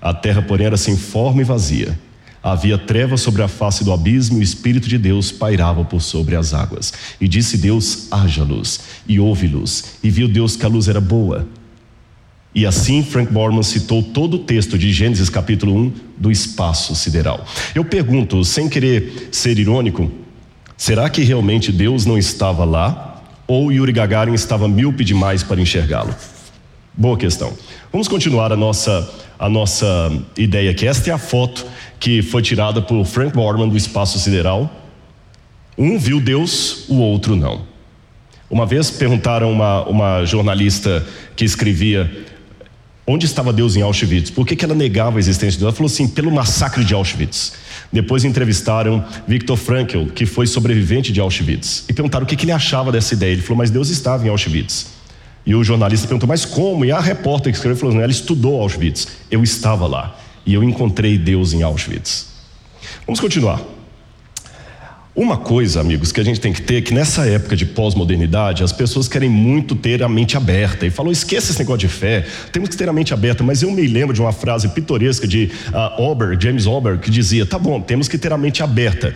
A 0.00 0.14
terra, 0.14 0.42
porém, 0.42 0.66
era 0.66 0.76
sem 0.76 0.96
forma 0.96 1.40
e 1.40 1.44
vazia. 1.44 1.98
Havia 2.42 2.78
trevas 2.78 3.22
sobre 3.22 3.42
a 3.42 3.48
face 3.48 3.82
do 3.82 3.92
abismo 3.92 4.36
e 4.36 4.40
o 4.40 4.42
Espírito 4.42 4.88
de 4.88 4.98
Deus 4.98 5.32
pairava 5.32 5.84
por 5.84 6.00
sobre 6.00 6.36
as 6.36 6.54
águas. 6.54 6.92
E 7.20 7.26
disse 7.26 7.58
Deus: 7.58 8.06
haja 8.10 8.44
luz, 8.44 8.80
e 9.08 9.18
houve 9.18 9.48
luz. 9.48 9.96
E 10.02 10.10
viu 10.10 10.28
Deus 10.28 10.54
que 10.54 10.64
a 10.64 10.68
luz 10.68 10.86
era 10.86 11.00
boa. 11.00 11.48
E 12.54 12.64
assim 12.64 13.02
Frank 13.02 13.32
Borman 13.32 13.62
citou 13.62 14.02
todo 14.02 14.34
o 14.34 14.38
texto 14.38 14.78
de 14.78 14.92
Gênesis 14.92 15.28
capítulo 15.28 15.76
1 15.76 15.92
do 16.16 16.30
espaço 16.30 16.94
sideral. 16.94 17.44
Eu 17.74 17.84
pergunto, 17.84 18.42
sem 18.44 18.68
querer 18.68 19.28
ser 19.32 19.58
irônico, 19.58 20.10
será 20.76 21.10
que 21.10 21.22
realmente 21.22 21.72
Deus 21.72 22.06
não 22.06 22.16
estava 22.16 22.64
lá? 22.64 23.22
Ou 23.46 23.70
Yuri 23.70 23.92
Gagarin 23.92 24.34
estava 24.34 24.68
míope 24.68 25.04
demais 25.04 25.42
para 25.42 25.60
enxergá-lo? 25.60 26.14
Boa 26.98 27.18
questão. 27.18 27.52
Vamos 27.92 28.08
continuar 28.08 28.50
a 28.52 28.56
nossa, 28.56 29.06
a 29.38 29.50
nossa 29.50 30.10
ideia 30.34 30.70
aqui. 30.70 30.86
Esta 30.86 31.10
é 31.10 31.12
a 31.12 31.18
foto 31.18 31.66
que 32.00 32.22
foi 32.22 32.40
tirada 32.40 32.80
por 32.80 33.04
Frank 33.04 33.34
Borman 33.34 33.68
do 33.68 33.76
espaço 33.76 34.18
sideral. 34.18 34.70
Um 35.76 35.98
viu 35.98 36.18
Deus, 36.22 36.88
o 36.88 36.96
outro 36.96 37.36
não. 37.36 37.66
Uma 38.48 38.64
vez 38.64 38.90
perguntaram 38.90 39.52
uma, 39.52 39.84
uma 39.84 40.24
jornalista 40.24 41.04
que 41.36 41.44
escrevia 41.44 42.10
onde 43.06 43.26
estava 43.26 43.52
Deus 43.52 43.76
em 43.76 43.82
Auschwitz, 43.82 44.30
por 44.30 44.46
que, 44.46 44.56
que 44.56 44.64
ela 44.64 44.74
negava 44.74 45.18
a 45.18 45.20
existência 45.20 45.52
de 45.52 45.58
Deus? 45.58 45.68
Ela 45.68 45.76
falou 45.76 45.92
assim, 45.92 46.08
pelo 46.08 46.30
massacre 46.30 46.82
de 46.82 46.94
Auschwitz. 46.94 47.52
Depois 47.92 48.24
entrevistaram 48.24 49.04
Viktor 49.28 49.56
Frankl, 49.56 50.06
que 50.06 50.24
foi 50.24 50.46
sobrevivente 50.46 51.12
de 51.12 51.20
Auschwitz, 51.20 51.84
e 51.90 51.92
perguntaram 51.92 52.24
o 52.24 52.26
que, 52.26 52.34
que 52.34 52.46
ele 52.46 52.52
achava 52.52 52.90
dessa 52.90 53.12
ideia. 53.12 53.32
Ele 53.32 53.42
falou, 53.42 53.58
mas 53.58 53.70
Deus 53.70 53.90
estava 53.90 54.26
em 54.26 54.30
Auschwitz. 54.30 54.95
E 55.46 55.54
o 55.54 55.62
jornalista 55.62 56.08
perguntou, 56.08 56.28
mas 56.28 56.44
como? 56.44 56.84
E 56.84 56.90
a 56.90 56.98
repórter 56.98 57.52
que 57.52 57.56
escreveu 57.56 57.78
falou, 57.78 57.94
não, 57.94 58.02
ela 58.02 58.10
estudou 58.10 58.60
Auschwitz. 58.60 59.06
Eu 59.30 59.44
estava 59.44 59.86
lá 59.86 60.18
e 60.44 60.52
eu 60.52 60.64
encontrei 60.64 61.16
Deus 61.16 61.52
em 61.52 61.62
Auschwitz. 61.62 62.26
Vamos 63.06 63.20
continuar. 63.20 63.60
Uma 65.14 65.38
coisa, 65.38 65.80
amigos, 65.80 66.12
que 66.12 66.20
a 66.20 66.24
gente 66.24 66.40
tem 66.40 66.52
que 66.52 66.60
ter 66.60 66.76
é 66.76 66.80
que 66.82 66.92
nessa 66.92 67.26
época 67.26 67.56
de 67.56 67.64
pós-modernidade, 67.64 68.62
as 68.62 68.70
pessoas 68.70 69.08
querem 69.08 69.30
muito 69.30 69.74
ter 69.74 70.02
a 70.02 70.08
mente 70.10 70.36
aberta. 70.36 70.84
E 70.84 70.90
falou: 70.90 71.10
esqueça 71.10 71.52
esse 71.52 71.58
negócio 71.58 71.78
de 71.78 71.88
fé, 71.88 72.26
temos 72.52 72.68
que 72.68 72.76
ter 72.76 72.86
a 72.86 72.92
mente 72.92 73.14
aberta. 73.14 73.42
Mas 73.42 73.62
eu 73.62 73.70
me 73.70 73.86
lembro 73.86 74.12
de 74.12 74.20
uma 74.20 74.32
frase 74.32 74.68
pitoresca 74.68 75.26
de 75.26 75.50
uh, 75.68 76.02
Ober, 76.02 76.38
James 76.38 76.66
Ober, 76.66 76.98
que 76.98 77.10
dizia: 77.10 77.46
tá 77.46 77.58
bom, 77.58 77.80
temos 77.80 78.08
que 78.08 78.18
ter 78.18 78.30
a 78.30 78.36
mente 78.36 78.62
aberta. 78.62 79.14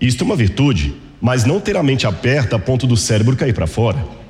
Isto 0.00 0.22
é 0.22 0.24
uma 0.24 0.36
virtude, 0.36 0.94
mas 1.20 1.44
não 1.44 1.58
ter 1.58 1.76
a 1.76 1.82
mente 1.82 2.06
aberta 2.06 2.54
a 2.54 2.58
ponto 2.58 2.86
do 2.86 2.96
cérebro 2.96 3.34
cair 3.34 3.52
para 3.52 3.66
fora. 3.66 4.21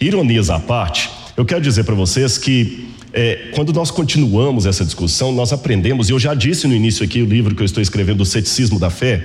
Ironias 0.00 0.50
à 0.50 0.58
parte, 0.58 1.10
eu 1.36 1.44
quero 1.44 1.60
dizer 1.60 1.84
para 1.84 1.94
vocês 1.94 2.36
que 2.36 2.88
é, 3.12 3.48
quando 3.54 3.72
nós 3.72 3.90
continuamos 3.90 4.66
essa 4.66 4.84
discussão, 4.84 5.32
nós 5.32 5.50
aprendemos, 5.50 6.10
e 6.10 6.12
eu 6.12 6.18
já 6.18 6.34
disse 6.34 6.66
no 6.66 6.74
início 6.74 7.02
aqui 7.02 7.22
o 7.22 7.24
livro 7.24 7.54
que 7.54 7.62
eu 7.62 7.64
estou 7.64 7.82
escrevendo, 7.82 8.20
O 8.20 8.26
Ceticismo 8.26 8.78
da 8.78 8.90
Fé, 8.90 9.24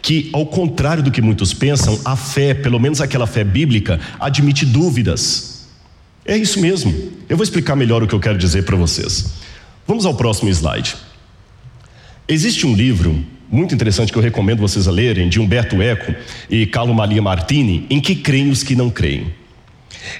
que 0.00 0.30
ao 0.32 0.46
contrário 0.46 1.02
do 1.02 1.10
que 1.10 1.20
muitos 1.20 1.52
pensam, 1.52 1.98
a 2.04 2.14
fé, 2.14 2.54
pelo 2.54 2.78
menos 2.78 3.00
aquela 3.00 3.26
fé 3.26 3.42
bíblica, 3.42 3.98
admite 4.20 4.64
dúvidas. 4.64 5.66
É 6.24 6.36
isso 6.36 6.60
mesmo. 6.60 6.94
Eu 7.28 7.36
vou 7.36 7.42
explicar 7.42 7.74
melhor 7.74 8.00
o 8.00 8.06
que 8.06 8.14
eu 8.14 8.20
quero 8.20 8.38
dizer 8.38 8.64
para 8.64 8.76
vocês. 8.76 9.32
Vamos 9.88 10.06
ao 10.06 10.14
próximo 10.14 10.48
slide. 10.48 10.94
Existe 12.28 12.64
um 12.64 12.74
livro 12.76 13.24
muito 13.50 13.74
interessante 13.74 14.12
que 14.12 14.18
eu 14.18 14.22
recomendo 14.22 14.60
vocês 14.60 14.86
a 14.86 14.92
lerem, 14.92 15.28
de 15.28 15.40
Humberto 15.40 15.82
Eco 15.82 16.14
e 16.48 16.64
Carlo 16.64 16.94
Maria 16.94 17.20
Martini, 17.20 17.86
em 17.90 18.00
que 18.00 18.14
creem 18.14 18.50
os 18.50 18.62
que 18.62 18.76
não 18.76 18.88
creem. 18.88 19.41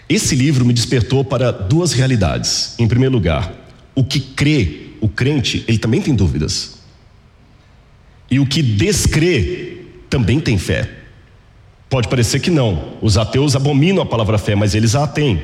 Esse 0.09 0.35
livro 0.35 0.65
me 0.65 0.73
despertou 0.73 1.25
para 1.25 1.51
duas 1.51 1.93
realidades. 1.93 2.75
Em 2.79 2.87
primeiro 2.87 3.15
lugar, 3.15 3.53
o 3.95 4.05
que 4.05 4.21
crê, 4.21 4.89
o 5.01 5.09
crente, 5.09 5.65
ele 5.67 5.79
também 5.79 6.01
tem 6.01 6.15
dúvidas. 6.15 6.79
E 8.31 8.39
o 8.39 8.47
que 8.47 8.63
descrê 8.63 9.79
também 10.09 10.41
tem 10.41 10.57
fé. 10.59 10.89
Pode 11.89 12.09
parecer 12.09 12.41
que 12.41 12.51
não. 12.51 12.95
Os 13.03 13.19
ateus 13.19 13.55
abominam 13.55 14.03
a 14.03 14.07
palavra 14.07 14.39
fé, 14.39 14.55
mas 14.55 14.75
eles 14.75 14.95
a 14.95 15.07
têm. 15.07 15.43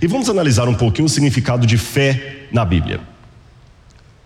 E 0.00 0.06
vamos 0.06 0.28
analisar 0.28 0.68
um 0.68 0.74
pouquinho 0.74 1.06
o 1.06 1.08
significado 1.08 1.66
de 1.66 1.76
fé 1.76 2.46
na 2.52 2.64
Bíblia. 2.64 3.00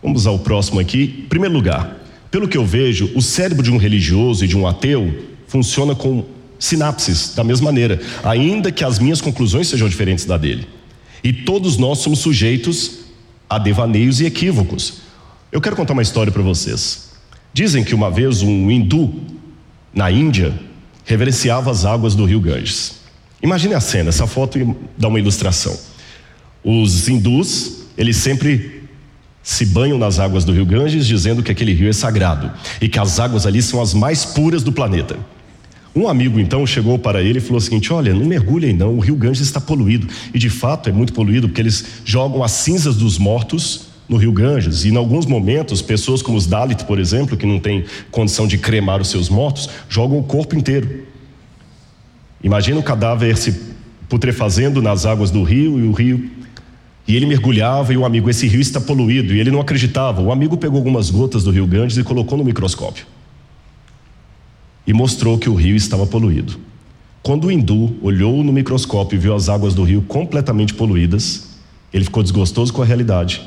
Vamos 0.03 0.27
ao 0.27 0.39
próximo 0.39 0.81
aqui. 0.81 1.23
Em 1.25 1.29
primeiro 1.29 1.55
lugar, 1.55 1.97
pelo 2.31 2.49
que 2.49 2.59
eu 2.59 2.67
vejo, 2.67 3.11
o 3.15 3.23
cérebro 3.23 3.63
de 3.63 3.71
um 3.71 3.79
religioso 3.79 4.45
e 4.45 4.49
de 4.49 4.57
um 4.57 4.67
ateu 4.67 5.27
funciona 5.47 5.95
com 5.95 6.25
sinapses 6.63 7.35
da 7.35 7.43
mesma 7.43 7.65
maneira, 7.65 8.01
ainda 8.23 8.71
que 8.71 8.85
as 8.85 9.01
minhas 9.01 9.21
conclusões 9.21 9.67
sejam 9.67 9.89
diferentes 9.89 10.25
da 10.25 10.39
dele. 10.39 10.69
E 11.23 11.33
todos 11.33 11.77
nós 11.77 11.99
somos 11.99 12.21
sujeitos 12.21 13.01
a 13.51 13.59
devaneios 13.59 14.21
e 14.21 14.27
equívocos. 14.27 15.03
Eu 15.51 15.61
quero 15.61 15.75
contar 15.75 15.93
uma 15.93 16.03
história 16.03 16.31
para 16.31 16.41
vocês. 16.41 17.11
Dizem 17.53 17.83
que 17.83 17.97
uma 17.97 18.13
vez 18.13 18.43
um 18.43 18.71
hindu 18.71 19.13
na 19.93 20.09
Índia 20.09 20.55
reverenciava 21.05 21.69
as 21.69 21.85
águas 21.85 22.15
do 22.15 22.25
rio 22.25 22.41
Ganges. 22.41 23.01
Imagine 23.43 23.75
a 23.75 23.81
cena, 23.81 24.11
essa 24.11 24.29
foto 24.29 24.77
dá 24.97 25.09
uma 25.09 25.19
ilustração. 25.19 25.77
Os 26.63 27.09
hindus, 27.09 27.87
eles 27.99 28.19
sempre 28.19 28.85
se 29.43 29.67
banham 29.67 29.99
nas 29.99 30.21
águas 30.21 30.45
do 30.45 30.53
rio 30.53 30.65
Ganges, 30.65 31.09
dizendo 31.09 31.43
que 31.43 31.51
aquele 31.51 31.75
rio 31.75 31.89
é 31.89 31.93
sagrado 31.93 32.53
e 32.81 32.89
que 32.89 33.01
as 33.01 33.19
águas 33.19 33.47
ali 33.47 33.61
são 33.61 33.83
as 33.83 33.93
mais 33.93 34.25
puras 34.25 34.63
do 34.63 34.71
planeta. 34.71 35.19
Um 35.95 36.09
amigo 36.09 36.41
então 36.41 36.67
chegou 36.67 36.99
para 36.99 37.23
ele 37.23 37.39
e 37.39 37.41
falou 37.41 37.59
o 37.59 37.61
seguinte: 37.61 37.93
Olha, 37.93 38.15
não 38.15 38.25
mergulhe 38.25 38.67
aí 38.67 38.73
não, 38.73 38.97
o 38.97 39.01
rio 39.01 39.15
Ganges 39.15 39.43
está 39.43 39.61
poluído. 39.61 40.07
E 40.33 40.39
de 40.39 40.49
fato 40.49 40.89
é 40.89 40.93
muito 40.93 41.13
poluído 41.13 41.49
porque 41.49 41.61
eles 41.61 41.85
jogam 42.05 42.43
as 42.43 42.53
cinzas 42.53 42.97
dos 42.97 43.19
mortos 43.19 43.93
no 44.09 44.17
rio 44.17 44.33
Ganges. 44.33 44.85
E 44.85 44.89
em 44.89 44.97
alguns 44.97 45.27
momentos, 45.27 45.83
pessoas 45.83 46.23
como 46.23 46.39
os 46.39 46.47
Dalit, 46.47 46.85
por 46.85 46.99
exemplo, 46.99 47.37
que 47.37 47.45
não 47.45 47.59
têm 47.59 47.85
condição 48.11 48.47
de 48.47 48.57
cremar 48.57 49.03
os 49.03 49.09
seus 49.09 49.29
mortos, 49.29 49.69
jogam 49.89 50.19
o 50.19 50.23
corpo 50.23 50.57
inteiro. 50.57 51.05
Imagina 52.43 52.81
o 52.81 52.83
cadáver 52.83 53.37
se 53.37 53.55
putrefazendo 54.09 54.81
nas 54.81 55.05
águas 55.05 55.31
do 55.31 55.43
rio 55.43 55.79
e 55.79 55.83
o 55.83 55.93
rio. 55.93 56.31
E 57.07 57.17
ele 57.17 57.27
mergulhava 57.27 57.93
e 57.93 57.97
o 57.99 58.05
amigo, 58.07 58.31
esse 58.31 58.47
rio 58.47 58.61
está 58.61 58.81
poluído. 58.81 59.35
E 59.35 59.41
ele 59.41 59.51
não 59.51 59.61
acreditava. 59.61 60.23
O 60.23 60.33
amigo 60.33 60.57
pegou 60.57 60.79
algumas 60.79 61.11
gotas 61.11 61.45
do 61.45 61.51
rio 61.51 61.67
Ganges 61.67 61.99
e 61.99 62.03
colocou 62.03 62.39
no 62.39 62.45
microscópio 62.45 63.05
e 64.87 64.93
mostrou 64.93 65.39
que 65.39 65.49
o 65.49 65.55
rio 65.55 65.77
estava 65.77 66.07
poluído. 66.07 66.59
Quando 67.23 67.47
o 67.47 67.53
hindu 67.53 67.97
olhou 68.03 68.43
no 68.43 68.53
microscópio 68.53 69.17
e 69.17 69.19
viu 69.19 69.35
as 69.35 69.49
águas 69.49 69.75
do 69.75 69.85
rio 69.85 70.03
completamente 70.03 70.75
poluídas, 70.75 71.51
ele 71.93 72.05
ficou 72.05 72.23
desgostoso 72.23 72.73
com 72.73 72.83
a 72.83 72.85
realidade, 72.85 73.41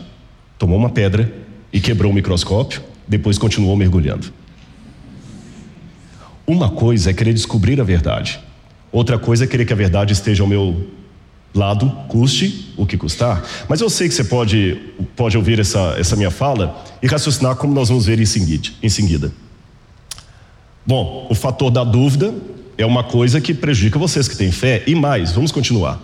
tomou 0.57 0.77
uma 0.77 0.89
pedra 0.89 1.33
e 1.73 1.81
quebrou 1.81 2.11
o 2.11 2.15
microscópio, 2.15 2.81
depois 3.07 3.37
continuou 3.37 3.75
mergulhando. 3.75 4.31
Uma 6.47 6.69
coisa 6.69 7.09
é 7.09 7.13
querer 7.13 7.33
descobrir 7.33 7.81
a 7.81 7.83
verdade, 7.83 8.39
outra 8.91 9.19
coisa 9.19 9.43
é 9.43 9.47
querer 9.47 9.65
que 9.65 9.73
a 9.73 9.75
verdade 9.75 10.13
esteja 10.13 10.43
ao 10.43 10.47
meu 10.47 10.87
lado, 11.53 11.89
custe 12.07 12.73
o 12.77 12.85
que 12.85 12.97
custar. 12.97 13.43
Mas 13.67 13.81
eu 13.81 13.89
sei 13.89 14.07
que 14.07 14.13
você 14.13 14.23
pode, 14.23 14.79
pode 15.15 15.37
ouvir 15.37 15.59
essa, 15.59 15.95
essa 15.97 16.15
minha 16.15 16.31
fala 16.31 16.83
e 17.01 17.07
raciocinar 17.07 17.55
como 17.55 17.73
nós 17.73 17.89
vamos 17.89 18.05
ver 18.05 18.19
em 18.19 18.25
seguida, 18.25 18.69
em 18.83 18.89
seguida. 18.89 19.31
Bom, 20.85 21.27
o 21.29 21.35
fator 21.35 21.71
da 21.71 21.83
dúvida 21.83 22.33
é 22.77 22.85
uma 22.85 23.03
coisa 23.03 23.41
que 23.41 23.53
prejudica 23.53 23.97
vocês 23.97 24.27
que 24.27 24.37
têm 24.37 24.51
fé. 24.51 24.83
E 24.85 24.93
mais, 24.93 25.31
vamos 25.31 25.51
continuar. 25.51 25.99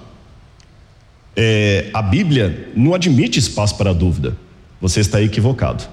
É, 1.36 1.90
a 1.94 2.02
Bíblia 2.02 2.70
não 2.76 2.94
admite 2.94 3.38
espaço 3.40 3.76
para 3.78 3.94
dúvida. 3.94 4.36
Você 4.82 5.00
está 5.00 5.22
equivocado. 5.22 5.84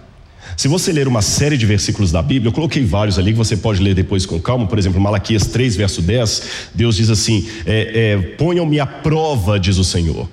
Se 0.56 0.66
você 0.66 0.90
ler 0.92 1.06
uma 1.06 1.20
série 1.20 1.58
de 1.58 1.66
versículos 1.66 2.10
da 2.10 2.22
Bíblia, 2.22 2.48
eu 2.48 2.52
coloquei 2.52 2.84
vários 2.84 3.18
ali 3.18 3.32
que 3.32 3.38
você 3.38 3.56
pode 3.56 3.82
ler 3.82 3.94
depois 3.94 4.24
com 4.24 4.40
calma, 4.40 4.66
por 4.66 4.78
exemplo, 4.78 5.00
Malaquias 5.00 5.46
3, 5.46 5.76
verso 5.76 6.00
10, 6.00 6.42
Deus 6.74 6.96
diz 6.96 7.10
assim: 7.10 7.46
é, 7.66 8.12
é, 8.14 8.18
Ponham-me 8.36 8.80
à 8.80 8.86
prova, 8.86 9.60
diz 9.60 9.76
o 9.76 9.84
Senhor. 9.84 10.28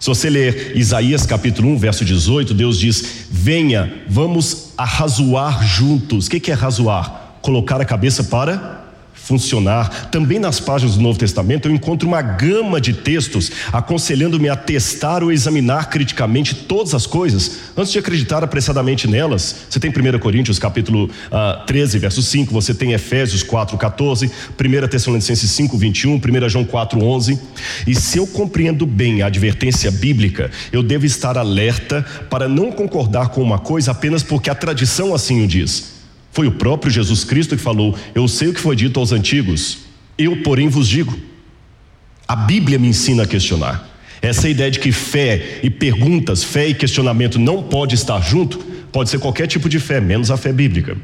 Se 0.00 0.08
você 0.08 0.28
ler 0.28 0.76
Isaías 0.76 1.24
capítulo 1.24 1.68
1, 1.70 1.78
verso 1.78 2.04
18, 2.04 2.52
Deus 2.52 2.78
diz: 2.78 3.26
Venha, 3.30 4.02
vamos 4.08 4.72
arrazoar 4.76 5.64
juntos. 5.64 6.26
O 6.26 6.30
que 6.30 6.50
é 6.50 6.54
razoar? 6.54 7.23
Colocar 7.44 7.78
a 7.78 7.84
cabeça 7.84 8.24
para 8.24 8.84
funcionar. 9.24 10.10
Também 10.10 10.38
nas 10.38 10.60
páginas 10.60 10.96
do 10.96 11.02
Novo 11.02 11.18
Testamento 11.18 11.68
eu 11.68 11.74
encontro 11.74 12.08
uma 12.08 12.20
gama 12.20 12.80
de 12.80 12.94
textos 12.94 13.50
aconselhando-me 13.70 14.48
a 14.48 14.56
testar 14.56 15.22
ou 15.22 15.30
examinar 15.30 15.90
criticamente 15.90 16.54
todas 16.54 16.94
as 16.94 17.06
coisas 17.06 17.58
antes 17.76 17.92
de 17.92 17.98
acreditar 17.98 18.42
apressadamente 18.42 19.06
nelas. 19.06 19.56
Você 19.68 19.78
tem 19.78 19.90
1 19.90 20.18
Coríntios 20.18 20.58
capítulo 20.58 21.04
uh, 21.06 21.10
ah, 21.32 21.64
13, 21.66 21.98
verso 21.98 22.22
5, 22.22 22.50
você 22.50 22.72
tem 22.72 22.92
Efésios 22.92 23.42
4, 23.42 23.76
14, 23.76 24.26
1 24.26 24.88
Tessalonicenses 24.88 25.50
5, 25.50 25.76
21, 25.76 26.14
1 26.16 26.48
João 26.48 26.64
4, 26.64 27.02
11. 27.02 27.38
E 27.86 27.94
se 27.94 28.16
eu 28.16 28.26
compreendo 28.26 28.86
bem 28.86 29.20
a 29.20 29.26
advertência 29.26 29.90
bíblica, 29.90 30.50
eu 30.72 30.82
devo 30.82 31.04
estar 31.04 31.36
alerta 31.36 32.04
para 32.30 32.48
não 32.48 32.72
concordar 32.72 33.28
com 33.28 33.42
uma 33.42 33.58
coisa 33.58 33.90
apenas 33.90 34.22
porque 34.22 34.48
a 34.48 34.54
tradição 34.54 35.14
assim 35.14 35.42
o 35.42 35.46
diz. 35.46 35.93
Foi 36.34 36.48
o 36.48 36.52
próprio 36.52 36.92
Jesus 36.92 37.22
Cristo 37.22 37.56
que 37.56 37.62
falou: 37.62 37.96
Eu 38.12 38.26
sei 38.26 38.48
o 38.48 38.52
que 38.52 38.60
foi 38.60 38.74
dito 38.74 38.98
aos 38.98 39.12
antigos, 39.12 39.78
eu, 40.18 40.42
porém, 40.42 40.68
vos 40.68 40.88
digo. 40.88 41.16
A 42.26 42.34
Bíblia 42.34 42.78
me 42.78 42.88
ensina 42.88 43.22
a 43.22 43.26
questionar. 43.26 43.88
Essa 44.20 44.48
ideia 44.48 44.70
de 44.70 44.80
que 44.80 44.90
fé 44.90 45.60
e 45.62 45.70
perguntas, 45.70 46.42
fé 46.42 46.68
e 46.68 46.74
questionamento 46.74 47.38
não 47.38 47.62
pode 47.62 47.94
estar 47.94 48.20
junto, 48.20 48.58
pode 48.90 49.10
ser 49.10 49.18
qualquer 49.18 49.46
tipo 49.46 49.68
de 49.68 49.78
fé, 49.78 50.00
menos 50.00 50.30
a 50.30 50.36
fé 50.36 50.52
bíblica. 50.52 50.96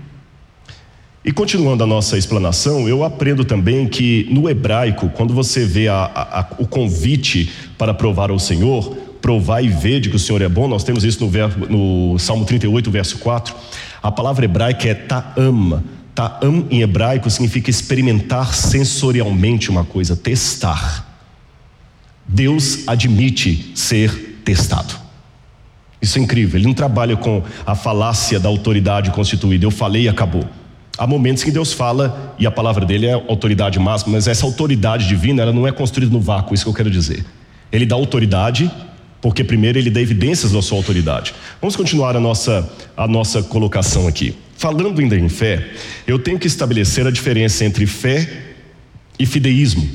E 1.24 1.30
continuando 1.30 1.84
a 1.84 1.86
nossa 1.86 2.16
explanação, 2.16 2.88
eu 2.88 3.04
aprendo 3.04 3.44
também 3.44 3.86
que 3.86 4.26
no 4.30 4.48
hebraico, 4.48 5.10
quando 5.10 5.34
você 5.34 5.64
vê 5.64 5.86
a, 5.86 6.10
a, 6.14 6.46
o 6.58 6.66
convite 6.66 7.52
para 7.76 7.92
provar 7.92 8.30
ao 8.30 8.38
Senhor, 8.38 8.96
provar 9.20 9.62
e 9.62 9.68
ver 9.68 10.00
de 10.00 10.08
que 10.08 10.16
o 10.16 10.18
Senhor 10.18 10.40
é 10.40 10.48
bom, 10.48 10.66
nós 10.66 10.82
temos 10.82 11.04
isso 11.04 11.22
no, 11.22 11.30
verbo, 11.30 11.66
no 11.66 12.18
Salmo 12.18 12.46
38, 12.46 12.90
verso 12.90 13.18
4. 13.18 13.54
A 14.02 14.10
palavra 14.10 14.44
hebraica 14.44 14.88
é 14.88 14.94
ta'am. 14.94 15.82
Ta'am 16.14 16.66
em 16.70 16.82
hebraico 16.82 17.30
significa 17.30 17.70
experimentar 17.70 18.54
sensorialmente 18.54 19.70
uma 19.70 19.84
coisa, 19.84 20.16
testar. 20.16 21.06
Deus 22.26 22.86
admite 22.86 23.72
ser 23.74 24.40
testado. 24.44 24.94
Isso 26.00 26.18
é 26.18 26.22
incrível. 26.22 26.58
Ele 26.58 26.66
não 26.66 26.74
trabalha 26.74 27.16
com 27.16 27.42
a 27.66 27.74
falácia 27.74 28.40
da 28.40 28.48
autoridade 28.48 29.10
constituída. 29.10 29.66
Eu 29.66 29.70
falei 29.70 30.04
e 30.04 30.08
acabou. 30.08 30.44
Há 30.96 31.06
momentos 31.06 31.42
que 31.42 31.50
Deus 31.50 31.72
fala 31.72 32.34
e 32.38 32.46
a 32.46 32.50
palavra 32.50 32.84
dele 32.84 33.06
é 33.06 33.12
autoridade 33.12 33.78
máxima, 33.78 34.12
mas 34.12 34.26
essa 34.26 34.44
autoridade 34.44 35.08
divina 35.08 35.42
ela 35.42 35.52
não 35.52 35.66
é 35.66 35.72
construída 35.72 36.12
no 36.12 36.20
vácuo, 36.20 36.54
isso 36.54 36.64
que 36.64 36.70
eu 36.70 36.74
quero 36.74 36.90
dizer. 36.90 37.24
Ele 37.72 37.86
dá 37.86 37.94
autoridade 37.94 38.70
porque 39.20 39.44
primeiro 39.44 39.78
ele 39.78 39.90
dá 39.90 40.00
evidências 40.00 40.52
da 40.52 40.62
sua 40.62 40.78
autoridade. 40.78 41.35
Vamos 41.61 41.76
continuar 41.76 42.16
a 42.16 42.20
nossa, 42.20 42.70
a 42.96 43.06
nossa 43.06 43.42
colocação 43.42 44.09
aqui. 44.09 44.35
Falando 44.56 45.00
ainda 45.00 45.16
em 45.16 45.28
fé, 45.28 45.70
eu 46.06 46.18
tenho 46.18 46.38
que 46.38 46.46
estabelecer 46.46 47.06
a 47.06 47.11
diferença 47.11 47.64
entre 47.64 47.87
fé 47.87 48.28
e 49.18 49.26
fideísmo. 49.26 49.88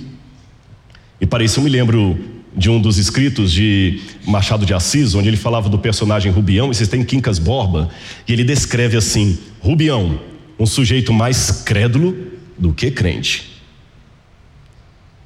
E 1.19 1.25
para 1.25 1.43
isso 1.43 1.59
eu 1.59 1.63
me 1.63 1.69
lembro 1.69 2.17
de 2.55 2.69
um 2.69 2.79
dos 2.79 2.97
escritos 2.97 3.51
de 3.51 3.99
Machado 4.25 4.65
de 4.65 4.73
Assis, 4.73 5.13
onde 5.13 5.27
ele 5.27 5.37
falava 5.37 5.67
do 5.69 5.77
personagem 5.77 6.31
Rubião, 6.31 6.71
e 6.71 6.75
vocês 6.75 6.87
têm 6.87 7.03
Quincas 7.03 7.37
Borba, 7.37 7.89
e 8.27 8.33
ele 8.33 8.43
descreve 8.43 8.95
assim: 8.95 9.37
Rubião, 9.59 10.19
um 10.57 10.65
sujeito 10.65 11.11
mais 11.11 11.51
crédulo 11.63 12.15
do 12.57 12.73
que 12.73 12.89
crente. 12.91 13.54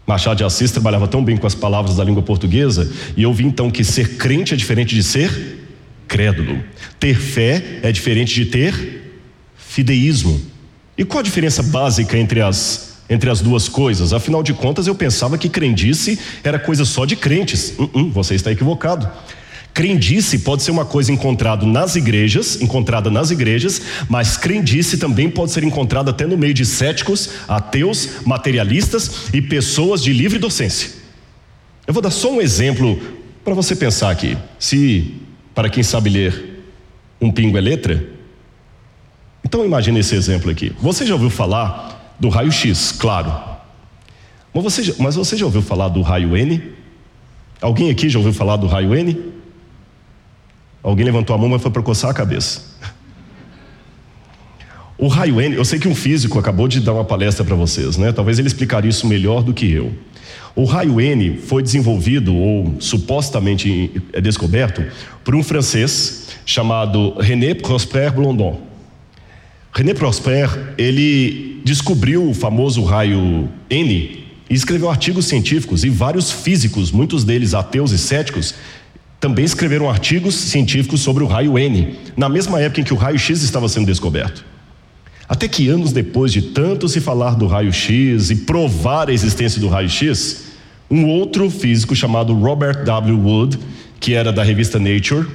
Machado 0.09 0.37
de 0.37 0.43
Assis 0.43 0.71
trabalhava 0.71 1.07
tão 1.07 1.23
bem 1.23 1.37
com 1.37 1.45
as 1.45 1.53
palavras 1.53 1.97
da 1.97 2.03
língua 2.03 2.23
portuguesa, 2.23 2.91
e 3.15 3.21
eu 3.21 3.31
vi 3.31 3.45
então 3.45 3.69
que 3.69 3.83
ser 3.83 4.17
crente 4.17 4.55
é 4.55 4.57
diferente 4.57 4.95
de 4.95 5.03
ser 5.03 5.67
crédulo. 6.07 6.63
Ter 6.99 7.15
fé 7.15 7.79
é 7.83 7.91
diferente 7.91 8.33
de 8.33 8.47
ter 8.47 9.03
fideísmo. 9.55 10.41
E 10.97 11.05
qual 11.05 11.19
a 11.19 11.23
diferença 11.23 11.61
básica 11.61 12.17
entre 12.17 12.41
as, 12.41 12.97
entre 13.07 13.29
as 13.29 13.39
duas 13.39 13.69
coisas? 13.69 14.11
Afinal 14.11 14.41
de 14.41 14.51
contas, 14.51 14.87
eu 14.87 14.95
pensava 14.95 15.37
que 15.37 15.47
crendice 15.47 16.17
era 16.43 16.57
coisa 16.57 16.85
só 16.85 17.05
de 17.05 17.15
crentes. 17.15 17.75
Uh 17.77 17.87
-uh, 17.87 18.11
você 18.11 18.33
está 18.33 18.51
equivocado. 18.51 19.07
Crendice 19.73 20.39
pode 20.39 20.63
ser 20.63 20.71
uma 20.71 20.85
coisa 20.85 21.11
encontrada 21.11 21.65
nas 21.65 21.95
igrejas, 21.95 22.61
encontrada 22.61 23.09
nas 23.09 23.31
igrejas, 23.31 23.81
mas 24.09 24.35
crendice 24.35 24.97
também 24.97 25.29
pode 25.29 25.51
ser 25.51 25.63
encontrada 25.63 26.11
até 26.11 26.25
no 26.25 26.37
meio 26.37 26.53
de 26.53 26.65
céticos, 26.65 27.29
ateus, 27.47 28.25
materialistas 28.25 29.33
e 29.33 29.41
pessoas 29.41 30.03
de 30.03 30.11
livre 30.11 30.37
docência. 30.39 30.91
Eu 31.87 31.93
vou 31.93 32.01
dar 32.01 32.11
só 32.11 32.31
um 32.31 32.41
exemplo 32.41 32.99
para 33.43 33.53
você 33.53 33.75
pensar 33.75 34.09
aqui. 34.09 34.37
Se, 34.57 35.15
para 35.55 35.69
quem 35.69 35.83
sabe 35.83 36.09
ler, 36.09 36.63
um 37.21 37.31
pingo 37.31 37.57
é 37.57 37.61
letra, 37.61 38.05
então 39.43 39.65
imagine 39.65 39.99
esse 39.99 40.15
exemplo 40.15 40.51
aqui. 40.51 40.73
Você 40.79 41.05
já 41.05 41.13
ouviu 41.13 41.29
falar 41.29 42.15
do 42.19 42.29
raio-x, 42.29 42.91
claro. 42.91 43.31
Mas 44.53 44.63
você, 44.63 44.95
mas 44.99 45.15
você 45.15 45.37
já 45.37 45.45
ouviu 45.45 45.61
falar 45.61 45.89
do 45.89 46.01
raio 46.01 46.35
N? 46.35 46.61
Alguém 47.61 47.89
aqui 47.89 48.09
já 48.09 48.19
ouviu 48.19 48.33
falar 48.33 48.57
do 48.57 48.67
raio 48.67 48.93
N? 48.93 49.38
Alguém 50.81 51.05
levantou 51.05 51.35
a 51.35 51.39
mão, 51.39 51.49
mas 51.49 51.61
foi 51.61 51.71
para 51.71 51.81
coçar 51.81 52.09
a 52.09 52.13
cabeça. 52.13 52.61
O 54.97 55.07
raio 55.07 55.39
N, 55.39 55.55
eu 55.55 55.63
sei 55.63 55.79
que 55.79 55.87
um 55.87 55.95
físico 55.95 56.37
acabou 56.37 56.67
de 56.67 56.81
dar 56.81 56.93
uma 56.93 57.05
palestra 57.05 57.45
para 57.45 57.55
vocês, 57.55 57.95
né? 57.95 58.11
Talvez 58.11 58.37
ele 58.37 58.47
explicaria 58.47 58.89
isso 58.89 59.07
melhor 59.07 59.41
do 59.41 59.53
que 59.53 59.71
eu. 59.71 59.93
O 60.53 60.65
raio 60.65 60.99
N 60.99 61.37
foi 61.37 61.63
desenvolvido 61.63 62.35
ou 62.35 62.75
supostamente 62.81 63.91
é 64.11 64.19
descoberto 64.19 64.83
por 65.23 65.35
um 65.35 65.41
francês 65.41 66.27
chamado 66.45 67.13
René 67.17 67.53
Prosper 67.53 68.13
Blondon. 68.13 68.59
René 69.71 69.93
Prosper, 69.93 70.73
ele 70.77 71.61
descobriu 71.63 72.29
o 72.29 72.33
famoso 72.33 72.83
raio 72.83 73.47
N 73.69 74.25
e 74.49 74.53
escreveu 74.53 74.89
artigos 74.89 75.27
científicos 75.27 75.85
e 75.85 75.89
vários 75.89 76.29
físicos, 76.29 76.91
muitos 76.91 77.23
deles 77.23 77.53
ateus 77.53 77.91
e 77.91 77.97
céticos, 77.97 78.55
também 79.19 79.43
escreveram 79.43 79.89
artigos 79.89 80.35
científicos 80.35 81.01
sobre 81.01 81.23
o 81.23 81.27
raio 81.27 81.59
N, 81.59 81.95
na 82.15 82.29
mesma 82.29 82.61
época 82.61 82.81
em 82.81 82.83
que 82.83 82.93
o 82.93 82.97
raio-x 82.97 83.41
estava 83.43 83.67
sendo 83.67 83.85
descoberto. 83.85 84.45
Até 85.27 85.47
que 85.47 85.67
anos 85.67 85.91
depois 85.91 86.31
de 86.31 86.41
tanto 86.41 86.87
se 86.87 87.01
falar 87.01 87.35
do 87.35 87.45
raio-x 87.45 88.29
e 88.31 88.35
provar 88.35 89.09
a 89.09 89.13
existência 89.13 89.59
do 89.59 89.67
raio-x, 89.67 90.45
um 90.89 91.05
outro 91.05 91.49
físico 91.49 91.95
chamado 91.95 92.33
Robert 92.33 92.83
W. 92.83 93.19
Wood, 93.19 93.59
que 93.99 94.13
era 94.13 94.31
da 94.31 94.41
revista 94.41 94.79
Nature, 94.79 95.27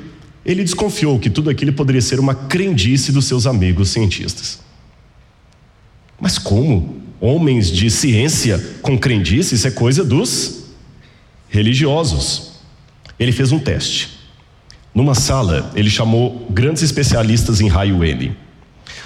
ele 0.45 0.65
desconfiou 0.65 1.19
que 1.19 1.31
tudo 1.31 1.49
aquilo 1.49 1.73
poderia 1.73 2.03
ser 2.03 2.19
uma 2.19 2.35
crendice 2.35 3.13
dos 3.13 3.27
seus 3.27 3.47
amigos 3.47 3.91
cientistas. 3.91 4.61
Mas 6.21 6.39
como? 6.39 7.03
Homens 7.21 7.71
de 7.71 7.91
ciência 7.91 8.63
com 8.83 8.99
crendice, 8.99 9.55
isso 9.55 9.69
é 9.69 9.71
coisa 9.71 10.05
dos 10.05 10.65
religiosos. 11.49 12.54
Ele 13.19 13.33
fez 13.33 13.53
um 13.53 13.59
teste. 13.59 14.11
Numa 14.95 15.15
sala, 15.15 15.73
ele 15.75 15.91
chamou 15.91 16.47
grandes 16.51 16.83
especialistas 16.83 17.61
em 17.61 17.69
raio 17.69 18.05
N. 18.05 18.37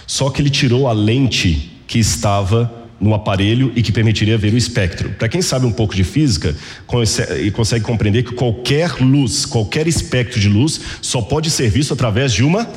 Só 0.06 0.30
que 0.30 0.42
ele 0.42 0.50
tirou 0.50 0.86
a 0.86 0.92
lente 0.92 1.70
que 1.86 1.98
estava 1.98 2.72
no 3.00 3.14
aparelho 3.14 3.72
e 3.76 3.82
que 3.82 3.92
permitiria 3.92 4.36
ver 4.36 4.52
o 4.52 4.56
espectro. 4.56 5.10
Para 5.10 5.28
quem 5.28 5.40
sabe 5.40 5.66
um 5.66 5.72
pouco 5.72 5.94
de 5.94 6.04
física, 6.04 6.54
consegue, 6.86 7.50
consegue 7.52 7.84
compreender 7.84 8.24
que 8.24 8.32
qualquer 8.32 9.00
luz, 9.00 9.46
qualquer 9.46 9.86
espectro 9.86 10.40
de 10.40 10.48
luz, 10.48 10.80
só 11.00 11.22
pode 11.22 11.50
ser 11.50 11.70
visto 11.70 11.94
através 11.94 12.32
de 12.32 12.42
uma 12.42 12.68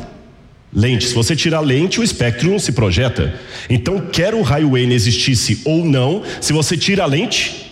lente. 0.74 1.06
Se 1.06 1.14
você 1.14 1.36
tirar 1.36 1.58
a 1.58 1.62
lente, 1.62 2.00
o 2.00 2.04
espectro 2.04 2.50
não 2.50 2.60
se 2.60 2.72
projeta. 2.72 3.34
Então, 3.70 4.00
quer 4.00 4.34
o 4.34 4.42
raio 4.42 4.78
N 4.78 4.94
existisse 4.94 5.62
ou 5.66 5.84
não, 5.84 6.24
se 6.40 6.54
você 6.54 6.78
tira 6.78 7.04
a 7.04 7.08
lente, 7.08 7.72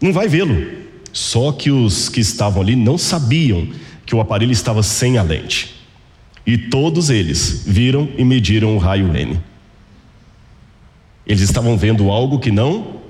não 0.00 0.12
vai 0.12 0.26
vê-lo. 0.26 0.79
Só 1.12 1.52
que 1.52 1.70
os 1.70 2.08
que 2.08 2.20
estavam 2.20 2.62
ali 2.62 2.76
não 2.76 2.96
sabiam 2.96 3.68
que 4.06 4.14
o 4.14 4.20
aparelho 4.20 4.52
estava 4.52 4.82
sem 4.82 5.18
a 5.18 5.22
lente. 5.22 5.74
E 6.46 6.56
todos 6.56 7.10
eles 7.10 7.62
viram 7.66 8.08
e 8.16 8.24
mediram 8.24 8.74
o 8.74 8.78
raio 8.78 9.14
N. 9.14 9.38
Eles 11.26 11.42
estavam 11.42 11.76
vendo 11.76 12.10
algo 12.10 12.38
que 12.38 12.50
não 12.50 13.00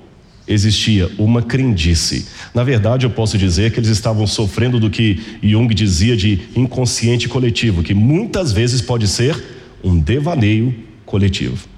existia 0.46 1.10
uma 1.16 1.42
crendice. 1.42 2.26
Na 2.52 2.64
verdade, 2.64 3.06
eu 3.06 3.10
posso 3.10 3.38
dizer 3.38 3.72
que 3.72 3.78
eles 3.78 3.88
estavam 3.88 4.26
sofrendo 4.26 4.80
do 4.80 4.90
que 4.90 5.38
Jung 5.42 5.72
dizia 5.72 6.16
de 6.16 6.48
inconsciente 6.56 7.28
coletivo, 7.28 7.82
que 7.82 7.94
muitas 7.94 8.52
vezes 8.52 8.82
pode 8.82 9.06
ser 9.06 9.42
um 9.82 9.98
devaneio 9.98 10.74
coletivo. 11.06 11.68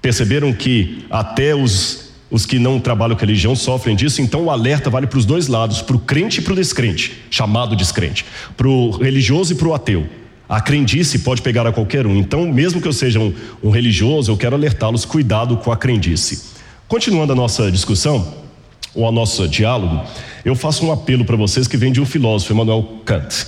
Perceberam 0.00 0.52
que 0.52 1.04
até 1.10 1.54
os, 1.54 2.03
os 2.30 2.46
que 2.46 2.58
não 2.58 2.80
trabalham 2.80 3.14
com 3.14 3.20
religião 3.20 3.54
sofrem 3.54 3.94
disso, 3.94 4.20
então 4.20 4.44
o 4.44 4.50
alerta 4.50 4.90
vale 4.90 5.06
para 5.06 5.18
os 5.18 5.24
dois 5.24 5.46
lados, 5.46 5.82
para 5.82 5.96
o 5.96 6.00
crente 6.00 6.40
e 6.40 6.42
para 6.42 6.52
o 6.52 6.56
descrente, 6.56 7.22
chamado 7.30 7.76
descrente, 7.76 8.24
para 8.56 8.68
o 8.68 8.90
religioso 8.90 9.52
e 9.52 9.56
para 9.56 9.68
o 9.68 9.74
ateu. 9.74 10.06
A 10.48 10.60
crendice 10.60 11.20
pode 11.20 11.42
pegar 11.42 11.66
a 11.66 11.72
qualquer 11.72 12.06
um, 12.06 12.16
então, 12.16 12.46
mesmo 12.52 12.80
que 12.80 12.88
eu 12.88 12.92
seja 12.92 13.18
um, 13.18 13.32
um 13.62 13.70
religioso, 13.70 14.30
eu 14.30 14.36
quero 14.36 14.54
alertá-los: 14.54 15.04
cuidado 15.04 15.56
com 15.58 15.72
a 15.72 15.76
crendice. 15.76 16.54
Continuando 16.86 17.32
a 17.32 17.36
nossa 17.36 17.70
discussão, 17.72 18.34
ou 18.94 19.08
a 19.08 19.12
nosso 19.12 19.48
diálogo, 19.48 20.04
eu 20.44 20.54
faço 20.54 20.86
um 20.86 20.92
apelo 20.92 21.24
para 21.24 21.36
vocês 21.36 21.66
que 21.66 21.76
vem 21.76 21.90
de 21.90 22.00
um 22.00 22.06
filósofo, 22.06 22.52
Emmanuel 22.52 23.00
Kant. 23.04 23.46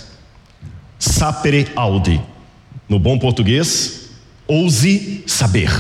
Sapere 0.98 1.68
aude. 1.76 2.20
No 2.88 2.98
bom 2.98 3.18
português, 3.18 4.10
ouse 4.46 5.22
saber, 5.26 5.70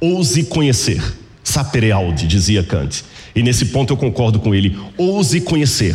ouse 0.00 0.44
conhecer. 0.44 1.21
Sapere 1.52 1.92
aude, 1.92 2.26
dizia 2.26 2.62
Kant. 2.62 3.04
E 3.36 3.42
nesse 3.42 3.66
ponto 3.66 3.92
eu 3.92 3.96
concordo 3.98 4.40
com 4.40 4.54
ele. 4.54 4.74
Ouse 4.96 5.38
conhecer. 5.42 5.94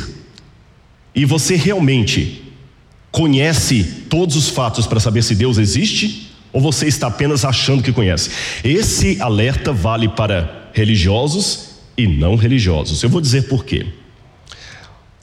E 1.15 1.25
você 1.25 1.55
realmente 1.55 2.43
conhece 3.11 3.83
todos 4.07 4.35
os 4.35 4.49
fatos 4.49 4.85
para 4.85 4.99
saber 4.99 5.23
se 5.23 5.33
Deus 5.33 5.57
existe? 5.57 6.31
Ou 6.53 6.61
você 6.61 6.85
está 6.85 7.07
apenas 7.07 7.43
achando 7.43 7.81
que 7.81 7.91
conhece? 7.91 8.29
Esse 8.63 9.19
alerta 9.19 9.73
vale 9.73 10.07
para 10.09 10.69
religiosos 10.73 11.69
e 11.97 12.05
não 12.05 12.35
religiosos. 12.35 13.01
Eu 13.01 13.09
vou 13.09 13.19
dizer 13.19 13.47
por 13.47 13.65
quê. 13.65 13.87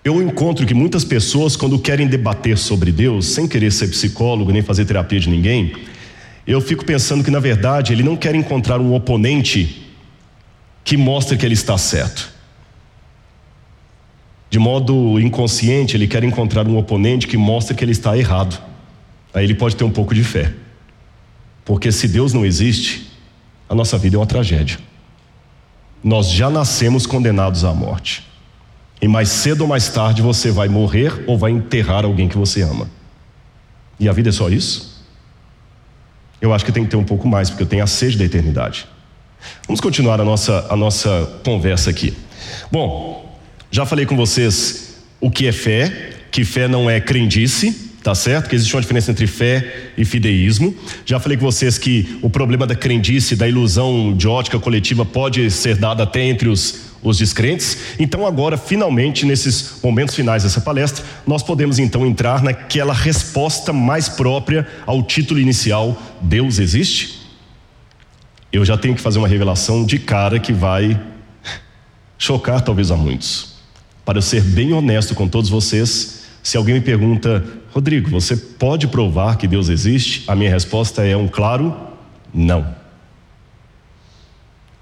Eu 0.04 0.20
encontro 0.20 0.66
que 0.66 0.74
muitas 0.74 1.04
pessoas, 1.04 1.54
quando 1.54 1.78
querem 1.78 2.08
debater 2.08 2.58
sobre 2.58 2.90
Deus, 2.90 3.26
sem 3.26 3.46
querer 3.46 3.70
ser 3.70 3.86
psicólogo 3.86 4.50
nem 4.50 4.62
fazer 4.62 4.84
terapia 4.84 5.20
de 5.20 5.28
ninguém, 5.30 5.74
eu 6.44 6.60
fico 6.60 6.84
pensando 6.84 7.22
que, 7.22 7.30
na 7.30 7.38
verdade, 7.38 7.92
ele 7.92 8.02
não 8.02 8.16
quer 8.16 8.34
encontrar 8.34 8.80
um 8.80 8.92
oponente 8.92 9.83
que 10.84 10.96
mostre 10.96 11.36
que 11.36 11.44
ele 11.44 11.54
está 11.54 11.76
certo. 11.76 12.32
De 14.50 14.58
modo 14.58 15.18
inconsciente, 15.18 15.96
ele 15.96 16.06
quer 16.06 16.22
encontrar 16.22 16.68
um 16.68 16.76
oponente 16.76 17.26
que 17.26 17.36
mostre 17.36 17.74
que 17.74 17.84
ele 17.84 17.92
está 17.92 18.16
errado. 18.16 18.62
Aí 19.32 19.42
ele 19.42 19.54
pode 19.54 19.74
ter 19.74 19.82
um 19.82 19.90
pouco 19.90 20.14
de 20.14 20.22
fé. 20.22 20.52
Porque 21.64 21.90
se 21.90 22.06
Deus 22.06 22.32
não 22.32 22.44
existe, 22.44 23.10
a 23.68 23.74
nossa 23.74 23.98
vida 23.98 24.16
é 24.16 24.18
uma 24.18 24.26
tragédia 24.26 24.78
nós 26.04 26.30
já 26.30 26.50
nascemos 26.50 27.06
condenados 27.06 27.64
à 27.64 27.72
morte. 27.72 28.26
E 29.00 29.08
mais 29.08 29.30
cedo 29.30 29.62
ou 29.62 29.66
mais 29.66 29.88
tarde 29.88 30.20
você 30.20 30.50
vai 30.50 30.68
morrer 30.68 31.24
ou 31.26 31.38
vai 31.38 31.50
enterrar 31.50 32.04
alguém 32.04 32.28
que 32.28 32.36
você 32.36 32.60
ama. 32.60 32.90
E 33.98 34.06
a 34.06 34.12
vida 34.12 34.28
é 34.28 34.32
só 34.32 34.50
isso? 34.50 35.02
Eu 36.42 36.52
acho 36.52 36.64
que 36.64 36.70
tem 36.70 36.84
que 36.84 36.90
ter 36.90 36.96
um 36.96 37.04
pouco 37.04 37.26
mais, 37.26 37.48
porque 37.48 37.62
eu 37.62 37.66
tenho 37.66 37.82
a 37.82 37.86
sede 37.86 38.18
da 38.18 38.24
eternidade. 38.24 38.86
Vamos 39.66 39.80
continuar 39.80 40.20
a 40.20 40.24
nossa, 40.24 40.66
a 40.70 40.76
nossa 40.76 41.40
conversa 41.44 41.90
aqui. 41.90 42.14
Bom, 42.70 43.38
já 43.70 43.86
falei 43.86 44.06
com 44.06 44.16
vocês 44.16 44.96
o 45.20 45.30
que 45.30 45.46
é 45.46 45.52
fé, 45.52 46.10
que 46.30 46.44
fé 46.44 46.68
não 46.68 46.88
é 46.88 47.00
crendice, 47.00 47.84
Tá 48.04 48.14
certo? 48.14 48.50
Que 48.50 48.54
existe 48.54 48.76
uma 48.76 48.82
diferença 48.82 49.10
entre 49.10 49.26
fé 49.26 49.92
e 49.96 50.04
fideísmo. 50.04 50.76
Já 51.06 51.18
falei 51.18 51.38
com 51.38 51.44
vocês 51.46 51.78
que 51.78 52.18
o 52.20 52.28
problema 52.28 52.66
da 52.66 52.74
crendice, 52.74 53.34
da 53.34 53.48
ilusão 53.48 54.14
de 54.14 54.28
ótica 54.28 54.58
coletiva 54.58 55.06
pode 55.06 55.50
ser 55.50 55.76
dado 55.78 56.02
até 56.02 56.22
entre 56.22 56.50
os, 56.50 56.80
os 57.02 57.16
descrentes. 57.16 57.78
Então, 57.98 58.26
agora, 58.26 58.58
finalmente, 58.58 59.24
nesses 59.24 59.76
momentos 59.82 60.14
finais 60.14 60.42
dessa 60.42 60.60
palestra, 60.60 61.02
nós 61.26 61.42
podemos 61.42 61.78
então 61.78 62.06
entrar 62.06 62.42
naquela 62.42 62.92
resposta 62.92 63.72
mais 63.72 64.06
própria 64.06 64.68
ao 64.84 65.02
título 65.02 65.40
inicial: 65.40 65.96
Deus 66.20 66.58
existe? 66.58 67.23
Eu 68.54 68.64
já 68.64 68.78
tenho 68.78 68.94
que 68.94 69.00
fazer 69.00 69.18
uma 69.18 69.26
revelação 69.26 69.84
de 69.84 69.98
cara 69.98 70.38
que 70.38 70.52
vai 70.52 71.04
chocar 72.16 72.60
talvez 72.60 72.92
a 72.92 72.96
muitos. 72.96 73.56
Para 74.04 74.18
eu 74.18 74.22
ser 74.22 74.42
bem 74.42 74.72
honesto 74.72 75.12
com 75.12 75.26
todos 75.26 75.50
vocês, 75.50 76.26
se 76.40 76.56
alguém 76.56 76.76
me 76.76 76.80
pergunta, 76.80 77.44
Rodrigo, 77.72 78.08
você 78.08 78.36
pode 78.36 78.86
provar 78.86 79.38
que 79.38 79.48
Deus 79.48 79.68
existe? 79.68 80.22
A 80.28 80.36
minha 80.36 80.50
resposta 80.50 81.04
é 81.04 81.16
um 81.16 81.26
claro 81.26 81.76
não. 82.32 82.76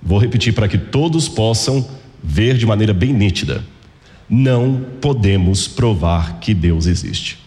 Vou 0.03 0.19
repetir 0.19 0.53
para 0.53 0.69
que 0.69 0.77
todos 0.77 1.27
possam 1.27 1.89
ver 2.23 2.59
de 2.59 2.67
maneira 2.67 2.93
bem 2.93 3.11
nítida. 3.11 3.65
Não 4.29 4.85
podemos 5.01 5.67
provar 5.67 6.41
que 6.41 6.53
Deus 6.53 6.85
existe. 6.85 7.42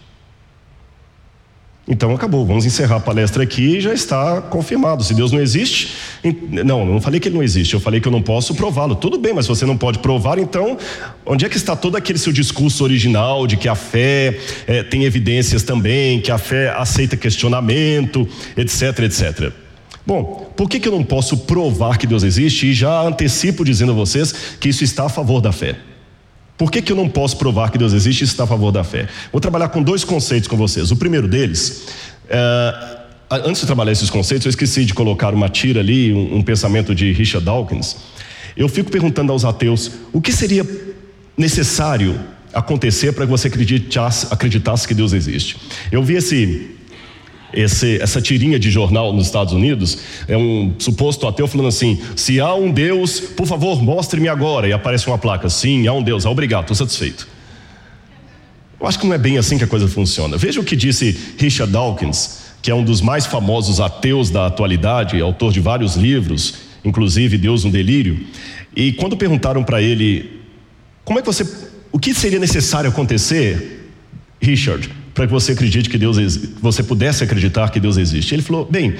Então 1.88 2.12
acabou, 2.12 2.44
vamos 2.44 2.66
encerrar 2.66 2.96
a 2.96 3.00
palestra 3.00 3.44
aqui 3.44 3.80
já 3.80 3.94
está 3.94 4.42
confirmado. 4.42 5.04
Se 5.04 5.14
Deus 5.14 5.30
não 5.30 5.40
existe, 5.40 5.94
não, 6.64 6.84
não 6.84 7.00
falei 7.00 7.20
que 7.20 7.28
ele 7.28 7.36
não 7.36 7.44
existe, 7.44 7.74
eu 7.74 7.80
falei 7.80 8.00
que 8.00 8.08
eu 8.08 8.12
não 8.12 8.20
posso 8.20 8.56
prová-lo. 8.56 8.96
Tudo 8.96 9.16
bem, 9.16 9.32
mas 9.32 9.44
se 9.44 9.48
você 9.48 9.64
não 9.64 9.76
pode 9.76 10.00
provar, 10.00 10.36
então 10.36 10.76
onde 11.24 11.44
é 11.44 11.48
que 11.48 11.56
está 11.56 11.76
todo 11.76 11.96
aquele 11.96 12.18
seu 12.18 12.32
discurso 12.32 12.82
original 12.82 13.46
de 13.46 13.56
que 13.56 13.68
a 13.68 13.76
fé 13.76 14.36
é, 14.66 14.82
tem 14.82 15.04
evidências 15.04 15.62
também, 15.62 16.20
que 16.20 16.32
a 16.32 16.38
fé 16.38 16.74
aceita 16.76 17.16
questionamento, 17.16 18.28
etc, 18.56 18.98
etc. 19.04 19.52
Bom, 20.04 20.52
por 20.56 20.68
que, 20.68 20.80
que 20.80 20.88
eu 20.88 20.92
não 20.92 21.04
posso 21.04 21.36
provar 21.36 21.98
que 21.98 22.06
Deus 22.06 22.24
existe? 22.24 22.66
E 22.66 22.74
já 22.74 23.02
antecipo 23.02 23.64
dizendo 23.64 23.92
a 23.92 23.94
vocês 23.94 24.32
que 24.58 24.68
isso 24.68 24.82
está 24.82 25.04
a 25.04 25.08
favor 25.08 25.40
da 25.40 25.52
fé. 25.52 25.76
Por 26.56 26.70
que, 26.70 26.80
que 26.80 26.90
eu 26.90 26.96
não 26.96 27.08
posso 27.08 27.36
provar 27.36 27.70
que 27.70 27.78
Deus 27.78 27.92
existe 27.92 28.22
e 28.22 28.24
está 28.24 28.44
a 28.44 28.46
favor 28.46 28.72
da 28.72 28.82
fé? 28.82 29.08
Vou 29.30 29.40
trabalhar 29.40 29.68
com 29.68 29.82
dois 29.82 30.04
conceitos 30.04 30.48
com 30.48 30.56
vocês. 30.56 30.90
O 30.90 30.96
primeiro 30.96 31.28
deles, 31.28 31.88
é, 32.28 32.98
antes 33.30 33.60
de 33.60 33.66
trabalhar 33.66 33.92
esses 33.92 34.08
conceitos, 34.08 34.46
eu 34.46 34.50
esqueci 34.50 34.84
de 34.84 34.94
colocar 34.94 35.34
uma 35.34 35.48
tira 35.48 35.80
ali, 35.80 36.12
um, 36.12 36.36
um 36.36 36.42
pensamento 36.42 36.94
de 36.94 37.12
Richard 37.12 37.44
Dawkins. 37.44 37.96
Eu 38.56 38.68
fico 38.68 38.90
perguntando 38.90 39.32
aos 39.32 39.44
ateus 39.44 39.90
o 40.12 40.20
que 40.20 40.32
seria 40.32 40.66
necessário 41.36 42.18
acontecer 42.54 43.12
para 43.12 43.26
que 43.26 43.30
você 43.30 43.48
acreditasse, 43.48 44.26
acreditasse 44.30 44.88
que 44.88 44.94
Deus 44.94 45.12
existe. 45.12 45.58
Eu 45.92 46.02
vi 46.02 46.14
esse 46.14 46.75
esse, 47.52 48.00
essa 48.00 48.20
tirinha 48.20 48.58
de 48.58 48.70
jornal 48.70 49.12
nos 49.12 49.26
Estados 49.26 49.52
Unidos, 49.52 49.98
é 50.28 50.36
um 50.36 50.74
suposto 50.78 51.26
ateu 51.26 51.46
falando 51.46 51.68
assim: 51.68 52.00
se 52.14 52.40
há 52.40 52.54
um 52.54 52.70
Deus, 52.70 53.20
por 53.20 53.46
favor, 53.46 53.82
mostre-me 53.82 54.28
agora. 54.28 54.68
E 54.68 54.72
aparece 54.72 55.06
uma 55.06 55.18
placa: 55.18 55.48
sim, 55.48 55.86
há 55.86 55.92
um 55.92 56.02
Deus, 56.02 56.26
ah, 56.26 56.30
obrigado, 56.30 56.62
estou 56.62 56.76
satisfeito. 56.76 57.28
Eu 58.78 58.86
acho 58.86 58.98
que 58.98 59.06
não 59.06 59.14
é 59.14 59.18
bem 59.18 59.38
assim 59.38 59.56
que 59.56 59.64
a 59.64 59.66
coisa 59.66 59.88
funciona. 59.88 60.36
Veja 60.36 60.60
o 60.60 60.64
que 60.64 60.76
disse 60.76 61.18
Richard 61.38 61.72
Dawkins, 61.72 62.40
que 62.60 62.70
é 62.70 62.74
um 62.74 62.84
dos 62.84 63.00
mais 63.00 63.24
famosos 63.24 63.80
ateus 63.80 64.28
da 64.28 64.46
atualidade, 64.46 65.20
autor 65.20 65.52
de 65.52 65.60
vários 65.60 65.96
livros, 65.96 66.54
inclusive 66.84 67.38
Deus 67.38 67.64
um 67.64 67.70
Delírio. 67.70 68.26
E 68.74 68.92
quando 68.92 69.16
perguntaram 69.16 69.64
para 69.64 69.80
ele, 69.80 70.42
como 71.04 71.18
é 71.18 71.22
que 71.22 71.26
você, 71.26 71.46
o 71.90 71.98
que 71.98 72.12
seria 72.12 72.38
necessário 72.38 72.90
acontecer, 72.90 73.90
Richard, 74.40 74.90
para 75.16 75.26
que 75.26 75.32
você 75.32 75.52
acredite 75.52 75.88
que 75.88 75.96
Deus 75.96 76.18
você 76.60 76.82
pudesse 76.82 77.24
acreditar 77.24 77.70
que 77.70 77.80
Deus 77.80 77.96
existe. 77.96 78.34
Ele 78.34 78.42
falou: 78.42 78.68
"Bem, 78.70 78.94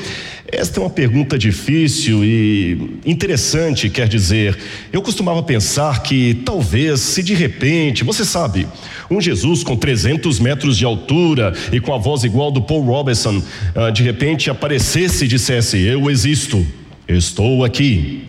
esta 0.48 0.80
é 0.80 0.82
uma 0.82 0.88
pergunta 0.88 1.36
difícil 1.36 2.24
e 2.24 2.98
interessante, 3.04 3.90
quer 3.90 4.08
dizer, 4.08 4.56
eu 4.90 5.02
costumava 5.02 5.42
pensar 5.42 6.02
que 6.02 6.40
talvez 6.42 7.00
se 7.00 7.22
de 7.22 7.34
repente, 7.34 8.02
você 8.02 8.24
sabe, 8.24 8.66
um 9.10 9.20
Jesus 9.20 9.62
com 9.62 9.76
300 9.76 10.40
metros 10.40 10.78
de 10.78 10.86
altura 10.86 11.52
e 11.70 11.80
com 11.80 11.92
a 11.92 11.98
voz 11.98 12.24
igual 12.24 12.50
do 12.50 12.62
Paul 12.62 12.82
Robeson, 12.82 13.42
ah, 13.74 13.90
de 13.90 14.02
repente 14.02 14.48
aparecesse 14.48 15.26
e 15.26 15.28
dissesse: 15.28 15.78
"Eu 15.78 16.10
existo, 16.10 16.66
estou 17.06 17.62
aqui". 17.62 18.24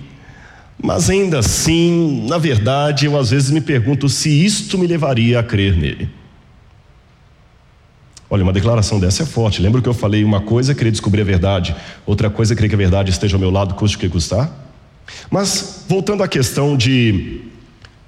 Mas 0.78 1.10
ainda 1.10 1.40
assim, 1.40 2.26
na 2.28 2.38
verdade, 2.38 3.06
eu 3.06 3.18
às 3.18 3.32
vezes 3.32 3.50
me 3.50 3.62
pergunto 3.62 4.10
se 4.10 4.30
isto 4.30 4.78
me 4.78 4.86
levaria 4.86 5.40
a 5.40 5.44
crer 5.44 5.76
nele. 5.76 6.17
Olha, 8.30 8.44
uma 8.44 8.54
declaração 8.54 9.00
dessa 9.00 9.24
é 9.24 9.26
forte. 9.26 9.62
Lembra 9.62 9.82
que 9.82 9.88
eu 9.88 9.94
falei 9.94 10.24
uma 10.24 10.42
coisa 10.42 10.74
é 10.74 10.76
querer 10.76 10.92
descobrir 10.92 11.22
a 11.22 11.26
verdade, 11.26 11.76
outra 12.06 12.30
coisa 12.30 12.54
é 12.54 12.56
querer 12.56 12.70
que 12.70 12.76
a 12.76 12.78
verdade 12.78 13.10
esteja 13.10 13.36
ao 13.36 13.40
meu 13.40 13.50
lado, 13.50 13.76
custe 13.76 13.96
o 13.96 14.00
que 14.00 14.10
custar? 14.10 14.52
Mas, 15.32 15.86
voltando 15.88 16.24
à 16.24 16.28
questão 16.28 16.76
de 16.76 17.42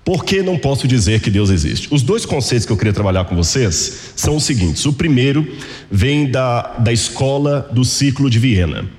por 0.03 0.25
que 0.25 0.41
não 0.41 0.58
posso 0.58 0.88
dizer 0.88 1.21
que 1.21 1.29
Deus 1.29 1.49
existe? 1.49 1.88
Os 1.91 2.01
dois 2.01 2.25
conceitos 2.25 2.65
que 2.65 2.71
eu 2.71 2.77
queria 2.77 2.91
trabalhar 2.91 3.25
com 3.25 3.36
vocês 3.36 4.12
são 4.15 4.36
os 4.36 4.43
seguintes. 4.43 4.86
O 4.86 4.93
primeiro 4.93 5.47
vem 5.89 6.29
da, 6.29 6.77
da 6.79 6.91
escola 6.91 7.69
do 7.71 7.86
ciclo 7.86 8.29
de 8.29 8.39
Viena. 8.39 8.98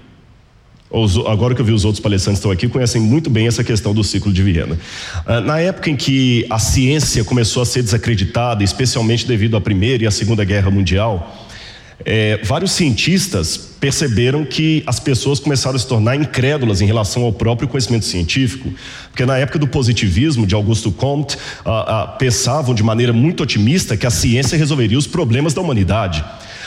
Agora 1.28 1.54
que 1.54 1.60
eu 1.60 1.64
vi 1.64 1.72
os 1.72 1.84
outros 1.84 2.02
palestrantes 2.02 2.38
estão 2.38 2.50
aqui, 2.50 2.68
conhecem 2.68 3.00
muito 3.00 3.30
bem 3.30 3.46
essa 3.46 3.62
questão 3.62 3.94
do 3.94 4.02
ciclo 4.02 4.32
de 4.32 4.42
Viena. 4.42 4.76
Ah, 5.24 5.40
na 5.40 5.60
época 5.60 5.88
em 5.88 5.94
que 5.94 6.44
a 6.50 6.58
ciência 6.58 7.22
começou 7.22 7.62
a 7.62 7.66
ser 7.66 7.82
desacreditada, 7.82 8.64
especialmente 8.64 9.26
devido 9.26 9.56
à 9.56 9.60
Primeira 9.60 10.02
e 10.02 10.06
à 10.06 10.10
Segunda 10.10 10.44
Guerra 10.44 10.68
Mundial, 10.68 11.48
é, 12.04 12.40
vários 12.42 12.72
cientistas 12.72 13.56
perceberam 13.56 14.44
que 14.44 14.82
as 14.86 14.98
pessoas 14.98 15.38
começaram 15.38 15.76
a 15.76 15.78
se 15.78 15.86
tornar 15.86 16.16
incrédulas 16.16 16.80
em 16.80 16.86
relação 16.86 17.22
ao 17.22 17.32
próprio 17.32 17.68
conhecimento 17.68 18.04
científico, 18.04 18.72
porque 19.10 19.24
na 19.24 19.38
época 19.38 19.58
do 19.58 19.68
positivismo 19.68 20.46
de 20.46 20.54
Augusto 20.54 20.90
Comte, 20.90 21.36
a, 21.64 22.02
a, 22.02 22.06
pensavam 22.06 22.74
de 22.74 22.82
maneira 22.82 23.12
muito 23.12 23.42
otimista 23.42 23.96
que 23.96 24.06
a 24.06 24.10
ciência 24.10 24.56
resolveria 24.58 24.98
os 24.98 25.06
problemas 25.06 25.54
da 25.54 25.60
humanidade. 25.60 26.24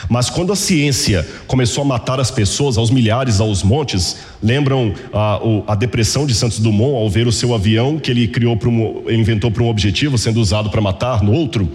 Mas 0.09 0.29
quando 0.29 0.51
a 0.51 0.55
ciência 0.55 1.27
começou 1.47 1.83
a 1.83 1.85
matar 1.85 2.19
as 2.19 2.31
pessoas 2.31 2.77
aos 2.77 2.89
milhares, 2.89 3.39
aos 3.39 3.63
montes, 3.63 4.17
lembram 4.41 4.93
a, 5.13 5.39
a 5.67 5.75
depressão 5.75 6.25
de 6.25 6.33
Santos 6.33 6.59
Dumont 6.59 6.95
ao 6.95 7.09
ver 7.09 7.27
o 7.27 7.31
seu 7.31 7.53
avião 7.53 7.97
que 7.97 8.11
ele 8.11 8.27
criou 8.27 8.57
para 8.57 8.69
um, 8.69 9.03
inventou 9.09 9.51
para 9.51 9.63
um 9.63 9.69
objetivo 9.69 10.17
sendo 10.17 10.39
usado 10.39 10.69
para 10.69 10.81
matar 10.81 11.23
no 11.23 11.31
outro? 11.31 11.69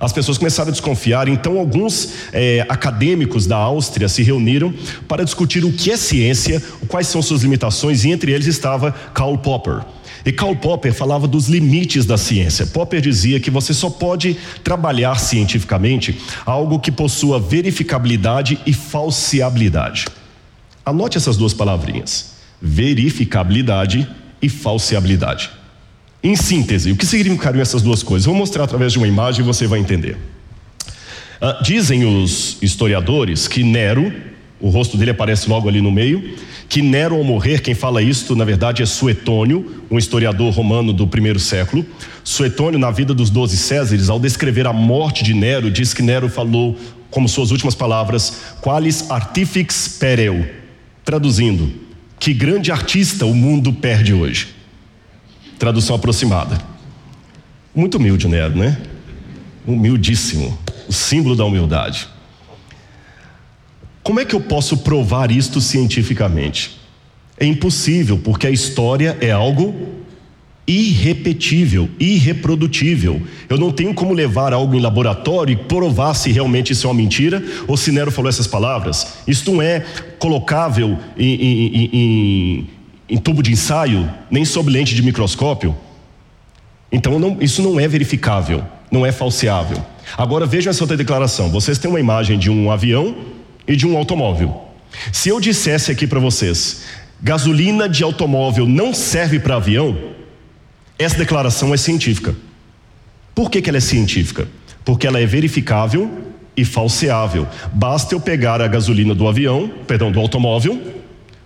As 0.00 0.14
pessoas 0.14 0.38
começaram 0.38 0.70
a 0.70 0.72
desconfiar, 0.72 1.28
então 1.28 1.58
alguns 1.58 2.14
é, 2.32 2.64
acadêmicos 2.70 3.46
da 3.46 3.58
Áustria 3.58 4.08
se 4.08 4.22
reuniram 4.22 4.72
para 5.06 5.22
discutir 5.22 5.62
o 5.62 5.70
que 5.70 5.90
é 5.90 5.96
ciência, 5.98 6.62
quais 6.88 7.06
são 7.06 7.20
suas 7.20 7.42
limitações, 7.42 8.02
e 8.02 8.10
entre 8.10 8.32
eles 8.32 8.46
estava 8.46 8.92
Karl 9.12 9.36
Popper. 9.36 9.82
E 10.24 10.32
Karl 10.32 10.54
Popper 10.56 10.92
falava 10.92 11.26
dos 11.26 11.48
limites 11.48 12.04
da 12.04 12.18
ciência. 12.18 12.66
Popper 12.66 13.00
dizia 13.00 13.40
que 13.40 13.50
você 13.50 13.72
só 13.72 13.88
pode 13.88 14.36
trabalhar 14.62 15.18
cientificamente 15.18 16.18
algo 16.44 16.78
que 16.78 16.92
possua 16.92 17.40
verificabilidade 17.40 18.58
e 18.66 18.72
falseabilidade. 18.72 20.06
Anote 20.84 21.16
essas 21.16 21.36
duas 21.36 21.54
palavrinhas: 21.54 22.32
verificabilidade 22.60 24.08
e 24.42 24.48
falseabilidade. 24.48 25.50
Em 26.22 26.36
síntese, 26.36 26.92
o 26.92 26.96
que 26.96 27.06
significariam 27.06 27.62
essas 27.62 27.80
duas 27.80 28.02
coisas? 28.02 28.26
Vou 28.26 28.34
mostrar 28.34 28.64
através 28.64 28.92
de 28.92 28.98
uma 28.98 29.08
imagem 29.08 29.42
e 29.42 29.46
você 29.46 29.66
vai 29.66 29.80
entender. 29.80 30.18
Uh, 31.40 31.62
dizem 31.62 32.04
os 32.04 32.58
historiadores 32.60 33.48
que 33.48 33.62
Nero, 33.62 34.12
o 34.60 34.68
rosto 34.68 34.96
dele 34.96 35.12
aparece 35.12 35.48
logo 35.48 35.68
ali 35.68 35.80
no 35.80 35.90
meio, 35.90 36.36
que 36.68 36.82
Nero 36.82 37.16
ao 37.16 37.24
morrer, 37.24 37.62
quem 37.62 37.74
fala 37.74 38.02
isto 38.02 38.36
na 38.36 38.44
verdade 38.44 38.82
é 38.82 38.86
Suetônio, 38.86 39.84
um 39.90 39.98
historiador 39.98 40.52
romano 40.52 40.92
do 40.92 41.06
primeiro 41.06 41.40
século. 41.40 41.84
Suetônio, 42.22 42.78
na 42.78 42.90
vida 42.90 43.14
dos 43.14 43.30
doze 43.30 43.56
Césares, 43.56 44.10
ao 44.10 44.20
descrever 44.20 44.66
a 44.66 44.72
morte 44.72 45.24
de 45.24 45.34
Nero, 45.34 45.70
diz 45.70 45.94
que 45.94 46.02
Nero 46.02 46.28
falou 46.28 46.78
como 47.10 47.28
suas 47.28 47.50
últimas 47.50 47.74
palavras, 47.74 48.54
qualis 48.60 49.10
artifix 49.10 49.96
pereu. 49.98 50.48
Traduzindo, 51.04 51.72
que 52.18 52.32
grande 52.32 52.70
artista 52.70 53.26
o 53.26 53.34
mundo 53.34 53.72
perde 53.72 54.12
hoje. 54.12 54.48
Tradução 55.58 55.96
aproximada. 55.96 56.60
Muito 57.74 57.96
humilde 57.96 58.28
Nero, 58.28 58.56
né? 58.56 58.78
Humildíssimo, 59.66 60.56
o 60.88 60.92
símbolo 60.92 61.34
da 61.34 61.44
humildade. 61.44 62.06
Como 64.10 64.18
é 64.18 64.24
que 64.24 64.34
eu 64.34 64.40
posso 64.40 64.78
provar 64.78 65.30
isto 65.30 65.60
cientificamente? 65.60 66.80
É 67.38 67.46
impossível, 67.46 68.18
porque 68.18 68.44
a 68.44 68.50
história 68.50 69.16
é 69.20 69.30
algo 69.30 69.72
irrepetível, 70.66 71.88
irreprodutível. 71.96 73.22
Eu 73.48 73.56
não 73.56 73.70
tenho 73.70 73.94
como 73.94 74.12
levar 74.12 74.52
algo 74.52 74.74
em 74.74 74.80
laboratório 74.80 75.52
e 75.52 75.56
provar 75.56 76.14
se 76.14 76.32
realmente 76.32 76.72
isso 76.72 76.88
é 76.88 76.90
uma 76.90 76.96
mentira 76.96 77.40
ou 77.68 77.76
se 77.76 77.92
Nero 77.92 78.10
falou 78.10 78.28
essas 78.28 78.48
palavras. 78.48 79.18
Isto 79.28 79.52
não 79.52 79.62
é 79.62 79.84
colocável 80.18 80.98
em, 81.16 81.34
em, 81.34 81.90
em, 81.92 82.70
em 83.10 83.16
tubo 83.16 83.44
de 83.44 83.52
ensaio, 83.52 84.10
nem 84.28 84.44
sob 84.44 84.72
lente 84.72 84.92
de 84.92 85.02
microscópio. 85.02 85.72
Então 86.90 87.16
não, 87.16 87.36
isso 87.40 87.62
não 87.62 87.78
é 87.78 87.86
verificável, 87.86 88.64
não 88.90 89.06
é 89.06 89.12
falseável. 89.12 89.80
Agora 90.18 90.46
vejam 90.46 90.72
essa 90.72 90.82
outra 90.82 90.96
declaração. 90.96 91.48
Vocês 91.48 91.78
têm 91.78 91.88
uma 91.88 92.00
imagem 92.00 92.36
de 92.36 92.50
um 92.50 92.72
avião 92.72 93.38
e 93.70 93.76
de 93.76 93.86
um 93.86 93.96
automóvel. 93.96 94.64
Se 95.12 95.28
eu 95.28 95.38
dissesse 95.38 95.92
aqui 95.92 96.04
para 96.04 96.18
vocês, 96.18 96.82
gasolina 97.22 97.88
de 97.88 98.02
automóvel 98.02 98.66
não 98.66 98.92
serve 98.92 99.38
para 99.38 99.54
avião, 99.54 99.96
essa 100.98 101.16
declaração 101.16 101.72
é 101.72 101.76
científica. 101.76 102.34
Por 103.32 103.48
que, 103.48 103.62
que 103.62 103.70
ela 103.70 103.78
é 103.78 103.80
científica? 103.80 104.48
Porque 104.84 105.06
ela 105.06 105.20
é 105.20 105.24
verificável 105.24 106.10
e 106.56 106.64
falseável. 106.64 107.46
Basta 107.72 108.12
eu 108.12 108.20
pegar 108.20 108.60
a 108.60 108.66
gasolina 108.66 109.14
do 109.14 109.28
avião, 109.28 109.70
perdão, 109.86 110.10
do 110.10 110.18
automóvel, 110.18 110.82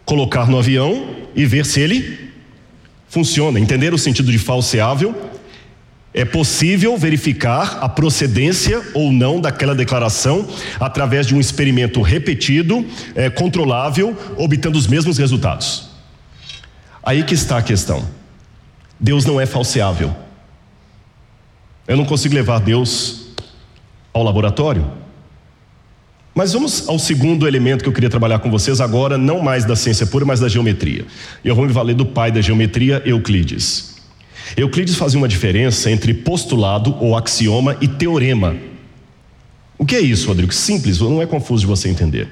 colocar 0.06 0.48
no 0.48 0.58
avião 0.58 1.10
e 1.36 1.44
ver 1.44 1.66
se 1.66 1.78
ele 1.78 2.30
funciona. 3.06 3.60
Entender 3.60 3.92
o 3.92 3.98
sentido 3.98 4.32
de 4.32 4.38
falseável 4.38 5.14
é 6.14 6.24
possível 6.24 6.96
verificar 6.96 7.78
a 7.80 7.88
procedência 7.88 8.80
ou 8.94 9.12
não 9.12 9.40
daquela 9.40 9.74
declaração 9.74 10.48
através 10.78 11.26
de 11.26 11.34
um 11.34 11.40
experimento 11.40 12.00
repetido, 12.00 12.86
é, 13.16 13.28
controlável, 13.28 14.16
obtendo 14.36 14.78
os 14.78 14.86
mesmos 14.86 15.18
resultados. 15.18 15.88
Aí 17.02 17.24
que 17.24 17.34
está 17.34 17.58
a 17.58 17.62
questão. 17.62 18.08
Deus 18.98 19.24
não 19.24 19.40
é 19.40 19.44
falseável. 19.44 20.14
Eu 21.86 21.96
não 21.96 22.04
consigo 22.04 22.32
levar 22.32 22.60
Deus 22.60 23.34
ao 24.12 24.22
laboratório. 24.22 24.88
Mas 26.32 26.52
vamos 26.52 26.88
ao 26.88 26.98
segundo 26.98 27.46
elemento 27.46 27.82
que 27.82 27.88
eu 27.88 27.92
queria 27.92 28.08
trabalhar 28.08 28.38
com 28.38 28.50
vocês 28.50 28.80
agora, 28.80 29.18
não 29.18 29.40
mais 29.40 29.64
da 29.64 29.74
ciência 29.74 30.06
pura, 30.06 30.24
mas 30.24 30.38
da 30.38 30.48
geometria. 30.48 31.04
Eu 31.44 31.56
vou 31.56 31.66
me 31.66 31.72
valer 31.72 31.94
do 31.94 32.06
pai 32.06 32.30
da 32.30 32.40
geometria, 32.40 33.02
Euclides. 33.04 33.93
Euclides 34.56 34.96
fazia 34.96 35.18
uma 35.18 35.28
diferença 35.28 35.90
entre 35.90 36.12
postulado 36.14 36.96
ou 37.00 37.16
axioma 37.16 37.76
e 37.80 37.88
teorema. 37.88 38.56
O 39.78 39.84
que 39.84 39.96
é 39.96 40.00
isso, 40.00 40.28
Rodrigo? 40.28 40.52
Simples, 40.52 41.00
não 41.00 41.20
é 41.20 41.26
confuso 41.26 41.62
de 41.62 41.66
você 41.66 41.88
entender. 41.88 42.28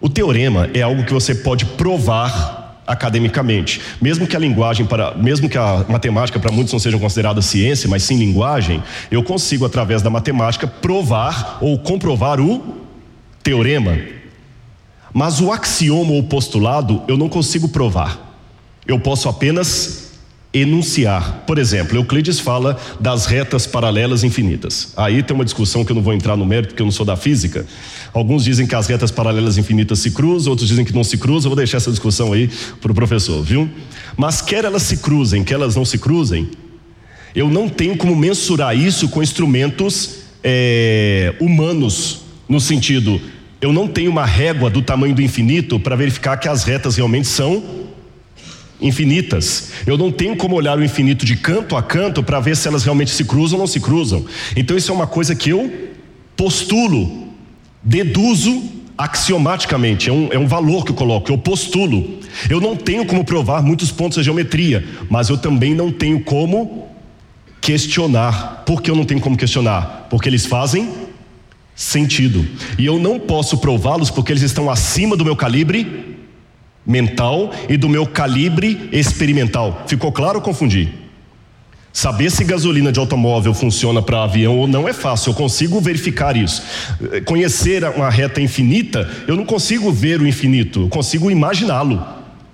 O 0.00 0.08
teorema 0.08 0.70
é 0.72 0.82
algo 0.82 1.04
que 1.04 1.12
você 1.12 1.34
pode 1.34 1.64
provar 1.64 2.82
academicamente, 2.86 3.80
mesmo 4.00 4.26
que 4.26 4.36
a 4.36 4.38
linguagem 4.38 4.86
para, 4.86 5.14
mesmo 5.14 5.48
que 5.48 5.58
a 5.58 5.84
matemática 5.88 6.38
para 6.38 6.52
muitos 6.52 6.72
não 6.72 6.78
seja 6.78 6.98
considerada 6.98 7.42
ciência, 7.42 7.88
mas 7.88 8.04
sim 8.04 8.16
linguagem, 8.16 8.82
eu 9.10 9.22
consigo 9.22 9.64
através 9.64 10.02
da 10.02 10.10
matemática 10.10 10.66
provar 10.66 11.58
ou 11.60 11.78
comprovar 11.78 12.40
o 12.40 12.76
teorema. 13.42 13.98
Mas 15.12 15.40
o 15.40 15.50
axioma 15.50 16.12
ou 16.12 16.22
postulado 16.22 17.02
eu 17.08 17.16
não 17.16 17.28
consigo 17.28 17.68
provar. 17.68 18.38
Eu 18.86 19.00
posso 19.00 19.28
apenas 19.28 20.05
enunciar. 20.60 21.44
Por 21.46 21.58
exemplo, 21.58 21.96
Euclides 21.96 22.40
fala 22.40 22.78
das 22.98 23.26
retas 23.26 23.66
paralelas 23.66 24.24
infinitas. 24.24 24.92
Aí 24.96 25.22
tem 25.22 25.34
uma 25.34 25.44
discussão 25.44 25.84
que 25.84 25.92
eu 25.92 25.96
não 25.96 26.02
vou 26.02 26.14
entrar 26.14 26.36
no 26.36 26.46
mérito, 26.46 26.68
porque 26.68 26.82
eu 26.82 26.86
não 26.86 26.92
sou 26.92 27.04
da 27.04 27.16
física. 27.16 27.66
Alguns 28.12 28.44
dizem 28.44 28.66
que 28.66 28.74
as 28.74 28.86
retas 28.86 29.10
paralelas 29.10 29.58
infinitas 29.58 29.98
se 29.98 30.10
cruzam, 30.10 30.50
outros 30.50 30.68
dizem 30.68 30.84
que 30.84 30.94
não 30.94 31.04
se 31.04 31.18
cruzam. 31.18 31.48
Eu 31.48 31.50
vou 31.50 31.56
deixar 31.56 31.76
essa 31.76 31.90
discussão 31.90 32.32
aí 32.32 32.48
para 32.80 32.90
o 32.90 32.94
professor, 32.94 33.42
viu? 33.42 33.68
Mas 34.16 34.40
quer 34.40 34.64
elas 34.64 34.82
se 34.82 34.98
cruzem, 34.98 35.44
quer 35.44 35.54
elas 35.54 35.76
não 35.76 35.84
se 35.84 35.98
cruzem, 35.98 36.48
eu 37.34 37.50
não 37.50 37.68
tenho 37.68 37.96
como 37.98 38.16
mensurar 38.16 38.74
isso 38.74 39.10
com 39.10 39.22
instrumentos 39.22 40.20
é, 40.42 41.34
humanos, 41.38 42.22
no 42.48 42.58
sentido, 42.58 43.20
eu 43.60 43.72
não 43.72 43.86
tenho 43.86 44.10
uma 44.10 44.24
régua 44.24 44.70
do 44.70 44.80
tamanho 44.80 45.14
do 45.14 45.20
infinito 45.20 45.78
para 45.78 45.96
verificar 45.96 46.38
que 46.38 46.48
as 46.48 46.64
retas 46.64 46.96
realmente 46.96 47.28
são 47.28 47.85
infinitas. 48.80 49.70
Eu 49.86 49.96
não 49.96 50.10
tenho 50.10 50.36
como 50.36 50.54
olhar 50.54 50.78
o 50.78 50.84
infinito 50.84 51.24
de 51.24 51.36
canto 51.36 51.76
a 51.76 51.82
canto 51.82 52.22
para 52.22 52.40
ver 52.40 52.56
se 52.56 52.68
elas 52.68 52.84
realmente 52.84 53.10
se 53.10 53.24
cruzam 53.24 53.58
ou 53.58 53.60
não 53.60 53.66
se 53.66 53.80
cruzam. 53.80 54.24
Então 54.54 54.76
isso 54.76 54.90
é 54.90 54.94
uma 54.94 55.06
coisa 55.06 55.34
que 55.34 55.50
eu 55.50 55.72
postulo, 56.36 57.28
deduzo 57.82 58.62
axiomaticamente, 58.98 60.08
é 60.08 60.12
um, 60.12 60.28
é 60.32 60.38
um 60.38 60.46
valor 60.46 60.84
que 60.84 60.90
eu 60.90 60.94
coloco, 60.96 61.30
eu 61.30 61.38
postulo. 61.38 62.18
Eu 62.48 62.60
não 62.60 62.76
tenho 62.76 63.04
como 63.04 63.24
provar 63.24 63.62
muitos 63.62 63.90
pontos 63.90 64.16
da 64.16 64.22
geometria, 64.22 64.86
mas 65.10 65.28
eu 65.28 65.36
também 65.36 65.74
não 65.74 65.90
tenho 65.92 66.20
como 66.20 66.88
questionar. 67.60 68.62
Por 68.64 68.80
que 68.80 68.90
eu 68.90 68.96
não 68.96 69.04
tenho 69.04 69.20
como 69.20 69.36
questionar? 69.36 70.06
Porque 70.08 70.28
eles 70.28 70.46
fazem 70.46 70.90
sentido. 71.74 72.46
E 72.78 72.86
eu 72.86 72.98
não 72.98 73.18
posso 73.18 73.58
prová-los 73.58 74.10
porque 74.10 74.32
eles 74.32 74.42
estão 74.42 74.70
acima 74.70 75.16
do 75.16 75.24
meu 75.24 75.36
calibre 75.36 76.15
mental 76.86 77.50
e 77.68 77.76
do 77.76 77.88
meu 77.88 78.06
calibre 78.06 78.88
experimental. 78.92 79.84
Ficou 79.86 80.12
claro 80.12 80.36
ou 80.36 80.42
confundi? 80.42 80.88
Saber 81.92 82.30
se 82.30 82.44
gasolina 82.44 82.92
de 82.92 83.00
automóvel 83.00 83.54
funciona 83.54 84.02
para 84.02 84.22
avião 84.22 84.58
ou 84.58 84.66
não 84.66 84.86
é 84.86 84.92
fácil, 84.92 85.30
eu 85.30 85.34
consigo 85.34 85.80
verificar 85.80 86.36
isso. 86.36 86.62
Conhecer 87.24 87.82
uma 87.84 88.10
reta 88.10 88.38
infinita, 88.38 89.08
eu 89.26 89.34
não 89.34 89.46
consigo 89.46 89.90
ver 89.90 90.20
o 90.20 90.26
infinito, 90.26 90.82
eu 90.82 90.88
consigo 90.88 91.30
imaginá-lo, 91.30 92.06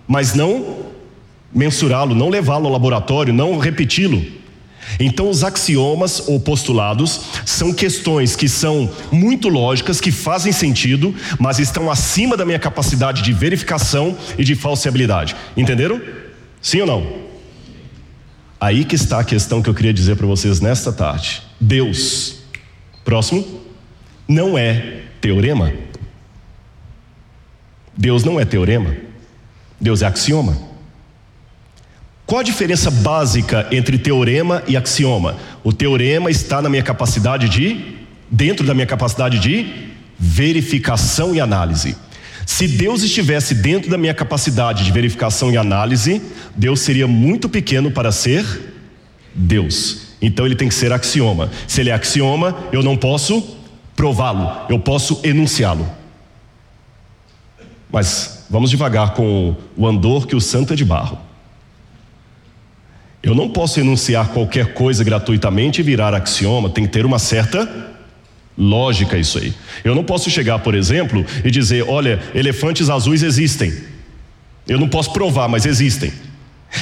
mas 0.07 0.33
não 0.33 0.76
mensurá-lo, 1.53 2.14
não 2.14 2.28
levá-lo 2.28 2.66
ao 2.66 2.72
laboratório, 2.72 3.35
não 3.35 3.59
repeti-lo. 3.59 4.24
Então, 4.99 5.28
os 5.28 5.45
axiomas 5.45 6.28
ou 6.28 6.38
postulados 6.40 7.20
são 7.45 7.72
questões 7.72 8.36
que 8.36 8.49
são 8.49 8.90
muito 9.11 9.49
lógicas, 9.49 10.01
que 10.01 10.11
fazem 10.11 10.53
sentido, 10.53 11.14
mas 11.38 11.59
estão 11.59 11.90
acima 11.90 12.36
da 12.36 12.45
minha 12.45 12.59
capacidade 12.59 13.22
de 13.22 13.32
verificação 13.32 14.16
e 14.38 14.45
de 14.45 14.55
falseabilidade. 14.55 15.36
Entenderam? 15.57 16.01
Sim 16.61 16.80
ou 16.82 16.86
não? 16.86 17.22
Aí 18.61 18.84
que 18.84 18.95
está 18.95 19.18
a 19.18 19.24
questão 19.24 19.61
que 19.61 19.68
eu 19.68 19.74
queria 19.74 19.93
dizer 19.93 20.16
para 20.16 20.26
vocês 20.26 20.61
nesta 20.61 20.93
tarde. 20.93 21.43
Deus, 21.61 22.36
próximo, 23.05 23.45
não 24.28 24.57
é 24.57 25.03
teorema. 25.20 25.72
Deus 27.97 28.22
não 28.22 28.38
é 28.38 28.45
teorema. 28.45 28.95
Deus 29.80 30.03
é 30.03 30.07
axioma. 30.07 30.57
Qual 32.27 32.41
a 32.41 32.45
diferença 32.45 32.91
básica 32.91 33.66
entre 33.70 33.99
teorema 33.99 34.62
e 34.66 34.77
axioma? 34.77 35.37
O 35.62 35.73
teorema 35.73 36.31
está 36.31 36.62
na 36.62 36.68
minha 36.68 36.83
capacidade 36.83 37.49
de, 37.49 37.97
dentro 38.31 38.66
da 38.66 38.75
minha 38.75 38.87
capacidade 38.87 39.39
de 39.39 39.66
verificação 40.18 41.35
e 41.35 41.41
análise. 41.41 41.97
Se 42.47 42.66
Deus 42.66 43.03
estivesse 43.03 43.55
dentro 43.55 43.91
da 43.91 43.99
minha 43.99 44.14
capacidade 44.14 44.85
de 44.85 44.93
verificação 44.93 45.51
e 45.51 45.57
análise, 45.57 46.23
Deus 46.57 46.81
seria 46.81 47.07
muito 47.07 47.49
pequeno 47.49 47.91
para 47.91 48.11
ser 48.11 48.45
Deus. 49.35 50.12
Então 50.20 50.47
ele 50.47 50.55
tem 50.55 50.68
que 50.68 50.75
ser 50.75 50.93
axioma. 50.93 51.51
Se 51.66 51.81
ele 51.81 51.91
é 51.91 51.93
axioma, 51.93 52.57
eu 52.73 52.83
não 52.83 52.97
posso 52.97 53.57
prová-lo, 53.97 54.66
eu 54.68 54.79
posso 54.79 55.20
enunciá-lo. 55.25 55.89
Mas 57.91 58.47
vamos 58.49 58.70
devagar 58.70 59.14
com 59.14 59.55
o 59.77 59.87
andor 59.87 60.27
que 60.27 60.35
o 60.35 60.41
santo 60.41 60.73
é 60.73 60.77
de 60.77 60.85
barro. 60.85 61.18
Eu 63.23 63.35
não 63.35 63.49
posso 63.49 63.79
enunciar 63.79 64.29
qualquer 64.29 64.75
coisa 64.75 65.05
gratuitamente 65.05 65.81
e 65.81 65.85
virar 65.85 66.12
axioma, 66.12 66.68
tem 66.68 66.85
que 66.85 66.91
ter 66.91 67.07
uma 67.07 67.20
certa 67.20 67.93
lógica 68.59 69.16
isso 69.16 69.39
aí. 69.39 69.55
Eu 69.85 69.95
não 69.95 70.03
posso 70.03 70.29
chegar, 70.29 70.59
por 70.59 70.75
exemplo, 70.75 71.25
e 71.45 71.51
dizer: 71.51 71.85
olha, 71.89 72.20
elefantes 72.35 72.91
azuis 72.91 73.23
existem. 73.23 73.73
Eu 74.66 74.79
não 74.79 74.89
posso 74.89 75.12
provar, 75.12 75.49
mas 75.49 75.66
existem. 75.66 76.12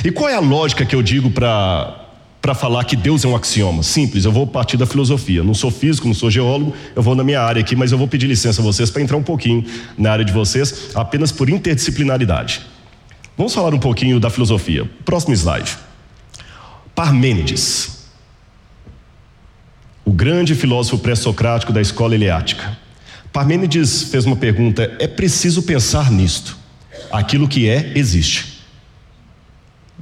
E 0.04 0.10
qual 0.10 0.28
é 0.28 0.34
a 0.34 0.40
lógica 0.40 0.84
que 0.84 0.94
eu 0.94 1.02
digo 1.02 1.30
para 1.30 1.96
para 2.40 2.54
falar 2.54 2.84
que 2.84 2.96
Deus 2.96 3.22
é 3.22 3.28
um 3.28 3.36
axioma? 3.36 3.82
Simples, 3.82 4.24
eu 4.24 4.32
vou 4.32 4.46
partir 4.46 4.78
da 4.78 4.86
filosofia. 4.86 5.44
Não 5.44 5.52
sou 5.52 5.70
físico, 5.70 6.06
não 6.06 6.14
sou 6.14 6.30
geólogo, 6.30 6.74
eu 6.96 7.02
vou 7.02 7.14
na 7.14 7.22
minha 7.22 7.42
área 7.42 7.60
aqui, 7.60 7.76
mas 7.76 7.92
eu 7.92 7.98
vou 7.98 8.08
pedir 8.08 8.26
licença 8.26 8.62
a 8.62 8.64
vocês 8.64 8.88
para 8.88 9.02
entrar 9.02 9.18
um 9.18 9.22
pouquinho 9.22 9.62
na 9.98 10.10
área 10.10 10.24
de 10.24 10.32
vocês, 10.32 10.88
apenas 10.94 11.30
por 11.30 11.50
interdisciplinaridade. 11.50 12.62
Vamos 13.36 13.52
falar 13.52 13.74
um 13.74 13.78
pouquinho 13.78 14.18
da 14.18 14.30
filosofia. 14.30 14.88
Próximo 15.04 15.34
slide. 15.34 15.89
Parmênides, 16.94 18.00
o 20.04 20.12
grande 20.12 20.54
filósofo 20.54 20.98
pré-socrático 20.98 21.72
da 21.72 21.80
escola 21.80 22.14
eleática. 22.14 22.76
Parmênides 23.32 24.04
fez 24.04 24.24
uma 24.26 24.36
pergunta: 24.36 24.96
é 24.98 25.06
preciso 25.06 25.62
pensar 25.62 26.10
nisto. 26.10 26.58
Aquilo 27.10 27.48
que 27.48 27.68
é, 27.68 27.92
existe. 27.94 28.60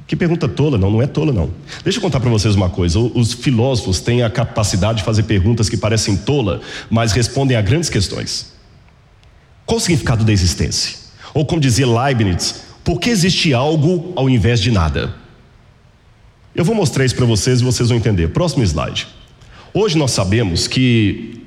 Que 0.09 0.15
pergunta 0.15 0.47
tola, 0.47 0.77
não, 0.77 0.89
não 0.89 1.01
é 1.01 1.05
tola, 1.05 1.31
não. 1.31 1.51
Deixa 1.83 1.99
eu 1.99 2.01
contar 2.01 2.19
para 2.19 2.31
vocês 2.31 2.55
uma 2.55 2.69
coisa: 2.69 2.97
os 2.97 3.33
filósofos 3.33 3.99
têm 3.99 4.23
a 4.23 4.29
capacidade 4.29 4.99
de 4.99 5.03
fazer 5.03 5.23
perguntas 5.23 5.69
que 5.69 5.77
parecem 5.77 6.17
tola, 6.17 6.61
mas 6.89 7.11
respondem 7.11 7.55
a 7.55 7.61
grandes 7.61 7.89
questões. 7.89 8.53
Qual 9.65 9.77
o 9.77 9.79
significado 9.79 10.23
da 10.23 10.33
existência? 10.33 10.97
Ou 11.31 11.45
como 11.45 11.61
dizia 11.61 11.85
Leibniz, 11.85 12.63
por 12.83 12.99
que 12.99 13.11
existe 13.11 13.53
algo 13.53 14.11
ao 14.15 14.27
invés 14.27 14.59
de 14.59 14.71
nada? 14.71 15.13
Eu 16.59 16.65
vou 16.65 16.75
mostrar 16.75 17.05
isso 17.05 17.15
para 17.15 17.25
vocês 17.25 17.61
e 17.61 17.63
vocês 17.63 17.87
vão 17.87 17.97
entender. 17.97 18.27
Próximo 18.31 18.65
slide. 18.65 19.07
Hoje 19.73 19.97
nós 19.97 20.11
sabemos 20.11 20.67
que 20.67 21.41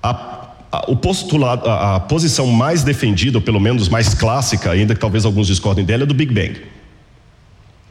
a, 0.00 0.50
a, 0.70 0.88
o 0.88 0.94
postulado, 0.94 1.68
a, 1.68 1.96
a 1.96 2.00
posição 2.00 2.46
mais 2.46 2.84
defendida, 2.84 3.38
ou 3.38 3.42
pelo 3.42 3.58
menos 3.58 3.88
mais 3.88 4.14
clássica, 4.14 4.70
ainda 4.70 4.94
que 4.94 5.00
talvez 5.00 5.24
alguns 5.24 5.48
discordem 5.48 5.84
dela, 5.84 6.04
é 6.04 6.06
do 6.06 6.14
Big 6.14 6.32
Bang. 6.32 6.60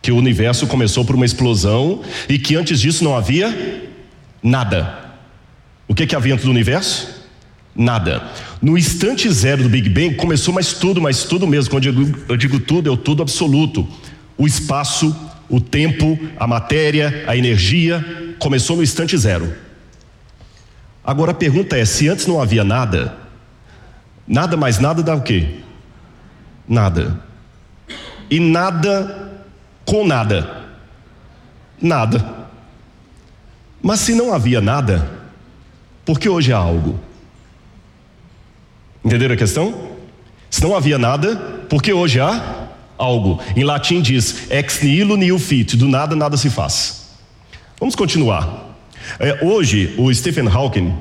Que 0.02 0.14
o 0.14 0.16
universo 0.16 0.66
começou 0.66 1.04
por 1.04 1.14
uma 1.14 1.26
explosão 1.26 2.04
e 2.30 2.40
que 2.40 2.56
antes 2.56 2.80
disso 2.80 3.04
não 3.04 3.18
havia 3.18 3.84
nada. 4.42 5.12
O 5.90 5.94
que, 5.94 6.08
que 6.08 6.16
havia 6.16 6.36
antes 6.36 6.46
do 6.46 6.52
universo? 6.52 7.22
Nada. 7.76 8.24
No 8.62 8.78
instante 8.78 9.30
zero 9.30 9.64
do 9.64 9.68
Big 9.68 9.90
Bang 9.90 10.16
começou 10.16 10.54
mais 10.54 10.72
tudo, 10.72 11.02
mas 11.02 11.26
tudo 11.26 11.46
mesmo. 11.46 11.70
Quando 11.70 11.84
eu 11.84 11.92
digo, 11.92 12.20
eu 12.30 12.38
digo 12.38 12.62
tudo, 12.62 12.88
é 12.88 12.92
o 12.94 12.96
tudo 12.96 13.22
absoluto. 13.22 13.86
O 14.38 14.48
espaço, 14.48 15.14
o 15.50 15.60
tempo, 15.60 16.18
a 16.38 16.46
matéria, 16.46 17.24
a 17.28 17.36
energia, 17.36 18.36
começou 18.38 18.78
no 18.78 18.84
instante 18.84 19.18
zero. 19.18 19.54
Agora 21.04 21.32
a 21.32 21.36
pergunta 21.36 21.78
é: 21.78 21.84
se 21.86 22.08
antes 22.08 22.28
não 22.28 22.42
havia 22.42 22.64
nada, 22.64 23.16
nada 24.28 24.56
mais 24.56 24.80
nada 24.80 25.02
dá 25.02 25.16
o 25.16 25.22
quê? 25.22 25.60
Nada. 26.68 27.20
E 28.30 28.40
nada 28.40 29.42
com 29.86 30.06
nada. 30.06 30.68
Nada. 31.82 32.38
Mas 33.82 34.02
se 34.02 34.14
não 34.14 34.34
havia 34.34 34.62
nada, 34.62 35.10
por 36.06 36.20
que 36.20 36.30
hoje 36.30 36.54
há 36.54 36.58
algo? 36.58 37.00
Entenderam 39.04 39.34
a 39.34 39.38
questão? 39.38 39.90
Se 40.50 40.62
não 40.62 40.76
havia 40.76 41.00
nada, 41.00 41.36
por 41.70 41.82
que 41.82 41.94
hoje 41.94 42.20
há 42.20 42.59
algo. 43.00 43.40
Em 43.56 43.64
latim 43.64 44.02
diz 44.02 44.52
ex 44.52 44.82
nihilo 44.82 45.18
nihil 45.18 45.40
fit, 45.40 45.76
do 45.76 45.88
nada 45.88 46.16
nada 46.16 46.38
se 46.38 46.50
faz. 46.50 47.08
Vamos 47.80 47.96
continuar. 47.96 48.76
É, 49.20 49.40
hoje, 49.44 49.96
o 49.98 50.14
Stephen 50.14 50.48
Hawking 50.48 50.94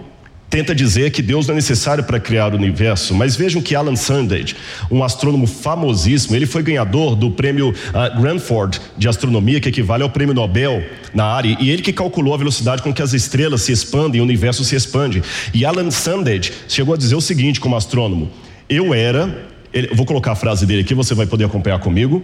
tenta 0.48 0.74
dizer 0.74 1.10
que 1.10 1.20
Deus 1.20 1.46
não 1.46 1.52
é 1.52 1.56
necessário 1.56 2.02
para 2.04 2.18
criar 2.18 2.54
o 2.54 2.56
universo, 2.56 3.14
mas 3.14 3.36
vejam 3.36 3.60
que 3.60 3.74
Alan 3.74 3.96
Sandage, 3.96 4.56
um 4.90 5.04
astrônomo 5.04 5.46
famosíssimo, 5.46 6.34
ele 6.34 6.46
foi 6.46 6.62
ganhador 6.62 7.14
do 7.14 7.30
prêmio 7.30 7.70
uh, 7.70 8.20
Granford 8.20 8.80
de 8.96 9.08
astronomia, 9.08 9.60
que 9.60 9.68
equivale 9.68 10.02
ao 10.02 10.08
prêmio 10.08 10.34
Nobel 10.34 10.82
na 11.12 11.24
área, 11.24 11.54
e 11.60 11.68
ele 11.68 11.82
que 11.82 11.92
calculou 11.92 12.32
a 12.32 12.36
velocidade 12.38 12.80
com 12.80 12.94
que 12.94 13.02
as 13.02 13.12
estrelas 13.12 13.62
se 13.62 13.72
expandem, 13.72 14.20
o 14.20 14.24
universo 14.24 14.64
se 14.64 14.74
expande. 14.74 15.22
E 15.52 15.66
Alan 15.66 15.90
Sandage 15.90 16.52
chegou 16.66 16.94
a 16.94 16.96
dizer 16.96 17.14
o 17.14 17.20
seguinte 17.20 17.60
como 17.60 17.76
astrônomo: 17.76 18.30
eu 18.70 18.94
era 18.94 19.57
ele, 19.72 19.88
vou 19.94 20.06
colocar 20.06 20.32
a 20.32 20.34
frase 20.34 20.66
dele 20.66 20.82
aqui, 20.82 20.94
você 20.94 21.14
vai 21.14 21.26
poder 21.26 21.44
acompanhar 21.44 21.78
comigo. 21.78 22.22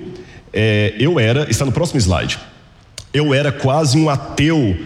É, 0.52 0.94
eu 0.98 1.18
era, 1.18 1.50
está 1.50 1.64
no 1.64 1.72
próximo 1.72 1.98
slide. 1.98 2.38
Eu 3.12 3.32
era 3.32 3.52
quase 3.52 3.98
um 3.98 4.08
ateu 4.08 4.76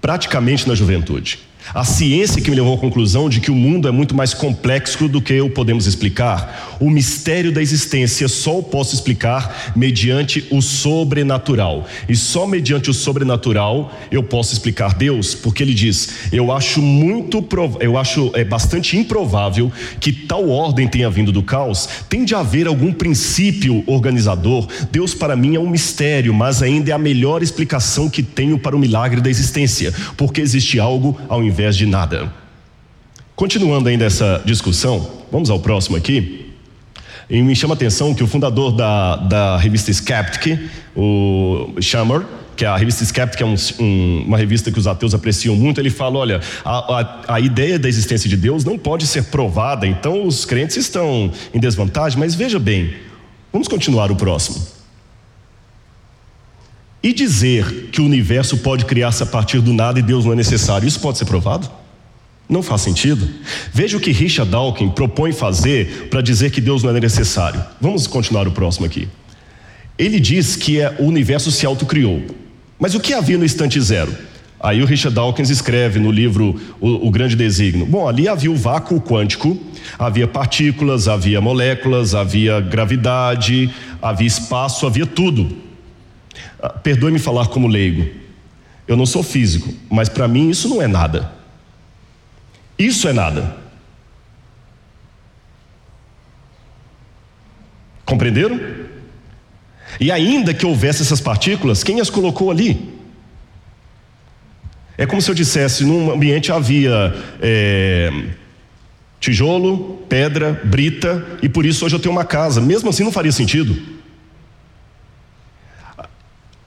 praticamente 0.00 0.68
na 0.68 0.74
juventude. 0.74 1.40
A 1.74 1.84
ciência 1.84 2.40
que 2.40 2.48
me 2.48 2.56
levou 2.56 2.74
à 2.74 2.78
conclusão 2.78 3.28
de 3.28 3.40
que 3.40 3.50
o 3.50 3.54
mundo 3.54 3.88
é 3.88 3.90
muito 3.90 4.14
mais 4.14 4.32
complexo 4.32 5.08
do 5.08 5.20
que 5.20 5.40
o 5.40 5.50
podemos 5.50 5.86
explicar. 5.86 6.76
O 6.78 6.88
mistério 6.88 7.50
da 7.50 7.60
existência 7.60 8.28
só 8.28 8.58
o 8.58 8.62
posso 8.62 8.94
explicar 8.94 9.72
mediante 9.74 10.46
o 10.50 10.62
sobrenatural. 10.62 11.86
E 12.08 12.14
só 12.14 12.46
mediante 12.46 12.88
o 12.88 12.94
sobrenatural 12.94 13.92
eu 14.10 14.22
posso 14.22 14.52
explicar 14.52 14.94
Deus, 14.94 15.34
porque 15.34 15.62
ele 15.62 15.74
diz: 15.74 16.10
"Eu 16.32 16.52
acho 16.52 16.80
muito 16.80 17.44
eu 17.80 17.98
acho 17.98 18.30
é 18.34 18.44
bastante 18.44 18.96
improvável 18.96 19.70
que 19.98 20.12
tal 20.12 20.48
ordem 20.48 20.86
tenha 20.86 21.10
vindo 21.10 21.32
do 21.32 21.42
caos. 21.42 21.88
Tem 22.08 22.24
de 22.24 22.34
haver 22.34 22.66
algum 22.66 22.92
princípio 22.92 23.82
organizador. 23.86 24.68
Deus 24.92 25.14
para 25.14 25.36
mim 25.36 25.56
é 25.56 25.60
um 25.60 25.68
mistério, 25.68 26.32
mas 26.32 26.62
ainda 26.62 26.90
é 26.90 26.94
a 26.94 26.98
melhor 26.98 27.42
explicação 27.42 28.08
que 28.08 28.22
tenho 28.22 28.58
para 28.58 28.76
o 28.76 28.78
milagre 28.78 29.20
da 29.20 29.28
existência, 29.30 29.92
porque 30.16 30.40
existe 30.40 30.78
algo 30.78 31.18
ao 31.28 31.42
invés 31.42 31.55
invés 31.56 31.74
de 31.74 31.86
nada. 31.86 32.30
Continuando 33.34 33.88
ainda 33.88 34.04
essa 34.04 34.42
discussão, 34.44 35.24
vamos 35.32 35.48
ao 35.48 35.58
próximo 35.58 35.96
aqui. 35.96 36.52
E 37.30 37.40
me 37.40 37.56
chama 37.56 37.72
a 37.72 37.76
atenção 37.76 38.14
que 38.14 38.22
o 38.22 38.26
fundador 38.26 38.72
da, 38.72 39.16
da 39.16 39.56
revista 39.56 39.90
Skeptic, 39.90 40.60
o 40.94 41.74
Shammer, 41.80 42.26
que 42.54 42.64
a 42.64 42.76
revista 42.76 43.02
Skeptic 43.02 43.40
é 43.40 43.44
um, 43.44 43.54
um, 43.80 44.24
uma 44.26 44.36
revista 44.36 44.70
que 44.70 44.78
os 44.78 44.86
ateus 44.86 45.14
apreciam 45.14 45.56
muito, 45.56 45.80
ele 45.80 45.90
fala: 45.90 46.18
olha, 46.18 46.40
a, 46.62 47.00
a, 47.00 47.34
a, 47.34 47.40
ideia 47.40 47.78
da 47.78 47.88
existência 47.88 48.28
de 48.28 48.36
Deus 48.36 48.62
não 48.62 48.78
pode 48.78 49.06
ser 49.06 49.24
provada, 49.24 49.86
então 49.86 50.26
os 50.26 50.44
crentes 50.44 50.76
estão 50.76 51.32
em 51.54 51.58
desvantagem, 51.58 52.18
mas 52.18 52.34
veja 52.34 52.58
bem, 52.58 52.94
vamos 53.50 53.66
continuar 53.66 54.12
o 54.12 54.16
próximo. 54.16 54.75
E 57.06 57.12
dizer 57.12 57.90
que 57.92 58.00
o 58.00 58.04
universo 58.04 58.56
pode 58.56 58.84
criar-se 58.84 59.22
a 59.22 59.26
partir 59.26 59.60
do 59.60 59.72
nada 59.72 60.00
e 60.00 60.02
Deus 60.02 60.24
não 60.24 60.32
é 60.32 60.34
necessário, 60.34 60.88
isso 60.88 60.98
pode 60.98 61.16
ser 61.16 61.24
provado? 61.24 61.70
Não 62.48 62.64
faz 62.64 62.80
sentido. 62.80 63.28
Veja 63.72 63.96
o 63.96 64.00
que 64.00 64.10
Richard 64.10 64.50
Dawkins 64.50 64.92
propõe 64.92 65.30
fazer 65.30 66.08
para 66.10 66.20
dizer 66.20 66.50
que 66.50 66.60
Deus 66.60 66.82
não 66.82 66.90
é 66.90 66.98
necessário. 66.98 67.62
Vamos 67.80 68.08
continuar 68.08 68.48
o 68.48 68.50
próximo 68.50 68.86
aqui. 68.86 69.08
Ele 69.96 70.18
diz 70.18 70.56
que 70.56 70.80
é, 70.80 70.96
o 70.98 71.04
universo 71.04 71.52
se 71.52 71.64
autocriou. 71.64 72.24
Mas 72.76 72.96
o 72.96 72.98
que 72.98 73.14
havia 73.14 73.38
no 73.38 73.44
instante 73.44 73.80
zero? 73.80 74.12
Aí 74.58 74.82
o 74.82 74.84
Richard 74.84 75.14
Dawkins 75.14 75.48
escreve 75.48 76.00
no 76.00 76.10
livro 76.10 76.60
o, 76.80 77.06
o, 77.06 77.10
Grande 77.12 77.36
Desígnio. 77.36 77.86
Bom, 77.86 78.08
ali 78.08 78.26
havia 78.26 78.50
o 78.50 78.56
vácuo 78.56 79.00
quântico, 79.00 79.56
havia 79.96 80.26
partículas, 80.26 81.06
havia 81.06 81.40
moléculas, 81.40 82.16
havia 82.16 82.58
gravidade, 82.58 83.70
havia 84.02 84.26
espaço, 84.26 84.88
havia 84.88 85.06
tudo. 85.06 85.65
Ah, 86.60 86.70
perdoe-me 86.70 87.18
falar 87.18 87.46
como 87.48 87.66
leigo. 87.66 88.08
Eu 88.86 88.96
não 88.96 89.06
sou 89.06 89.22
físico, 89.22 89.72
mas 89.90 90.08
para 90.08 90.28
mim 90.28 90.48
isso 90.48 90.68
não 90.68 90.80
é 90.80 90.86
nada. 90.86 91.32
Isso 92.78 93.08
é 93.08 93.12
nada. 93.12 93.56
Compreenderam? 98.04 98.60
E 99.98 100.12
ainda 100.12 100.54
que 100.54 100.64
houvesse 100.64 101.02
essas 101.02 101.20
partículas, 101.20 101.82
quem 101.82 102.00
as 102.00 102.10
colocou 102.10 102.50
ali? 102.50 102.94
É 104.96 105.04
como 105.04 105.20
se 105.20 105.30
eu 105.30 105.34
dissesse: 105.34 105.84
num 105.84 106.12
ambiente 106.12 106.52
havia. 106.52 107.14
É, 107.40 108.10
Tijolo, 109.18 110.04
pedra, 110.08 110.60
brita, 110.62 111.24
e 111.42 111.48
por 111.48 111.64
isso 111.64 111.84
hoje 111.84 111.96
eu 111.96 111.98
tenho 111.98 112.14
uma 112.14 112.24
casa. 112.24 112.60
Mesmo 112.60 112.90
assim 112.90 113.02
não 113.02 113.10
faria 113.10 113.32
sentido. 113.32 113.95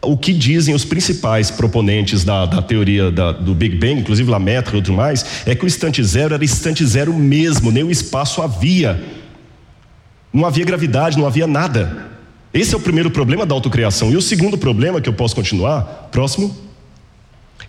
O 0.01 0.15
que 0.15 0.33
dizem 0.33 0.73
os 0.73 0.85
principais 0.85 1.51
proponentes 1.51 2.23
da, 2.23 2.45
da 2.45 2.61
teoria 2.61 3.11
da, 3.11 3.33
do 3.33 3.53
Big 3.53 3.75
Bang, 3.77 3.99
inclusive 3.99 4.31
Lemaitre 4.31 4.73
e 4.73 4.77
outro 4.77 4.93
mais, 4.93 5.43
é 5.45 5.53
que 5.53 5.65
o 5.65 5.67
instante 5.67 6.01
zero 6.03 6.33
era 6.33 6.43
instante 6.43 6.85
zero 6.85 7.13
mesmo, 7.13 7.69
nem 7.69 7.83
o 7.83 7.91
espaço 7.91 8.41
havia. 8.41 9.01
Não 10.31 10.45
havia 10.45 10.63
gravidade, 10.63 11.17
não 11.17 11.27
havia 11.27 11.45
nada. 11.45 12.07
Esse 12.53 12.73
é 12.73 12.77
o 12.77 12.81
primeiro 12.81 13.11
problema 13.11 13.45
da 13.45 13.53
autocriação. 13.53 14.11
E 14.11 14.15
o 14.15 14.21
segundo 14.21 14.57
problema, 14.57 15.01
que 15.01 15.09
eu 15.09 15.13
posso 15.13 15.35
continuar, 15.35 16.09
próximo 16.11 16.68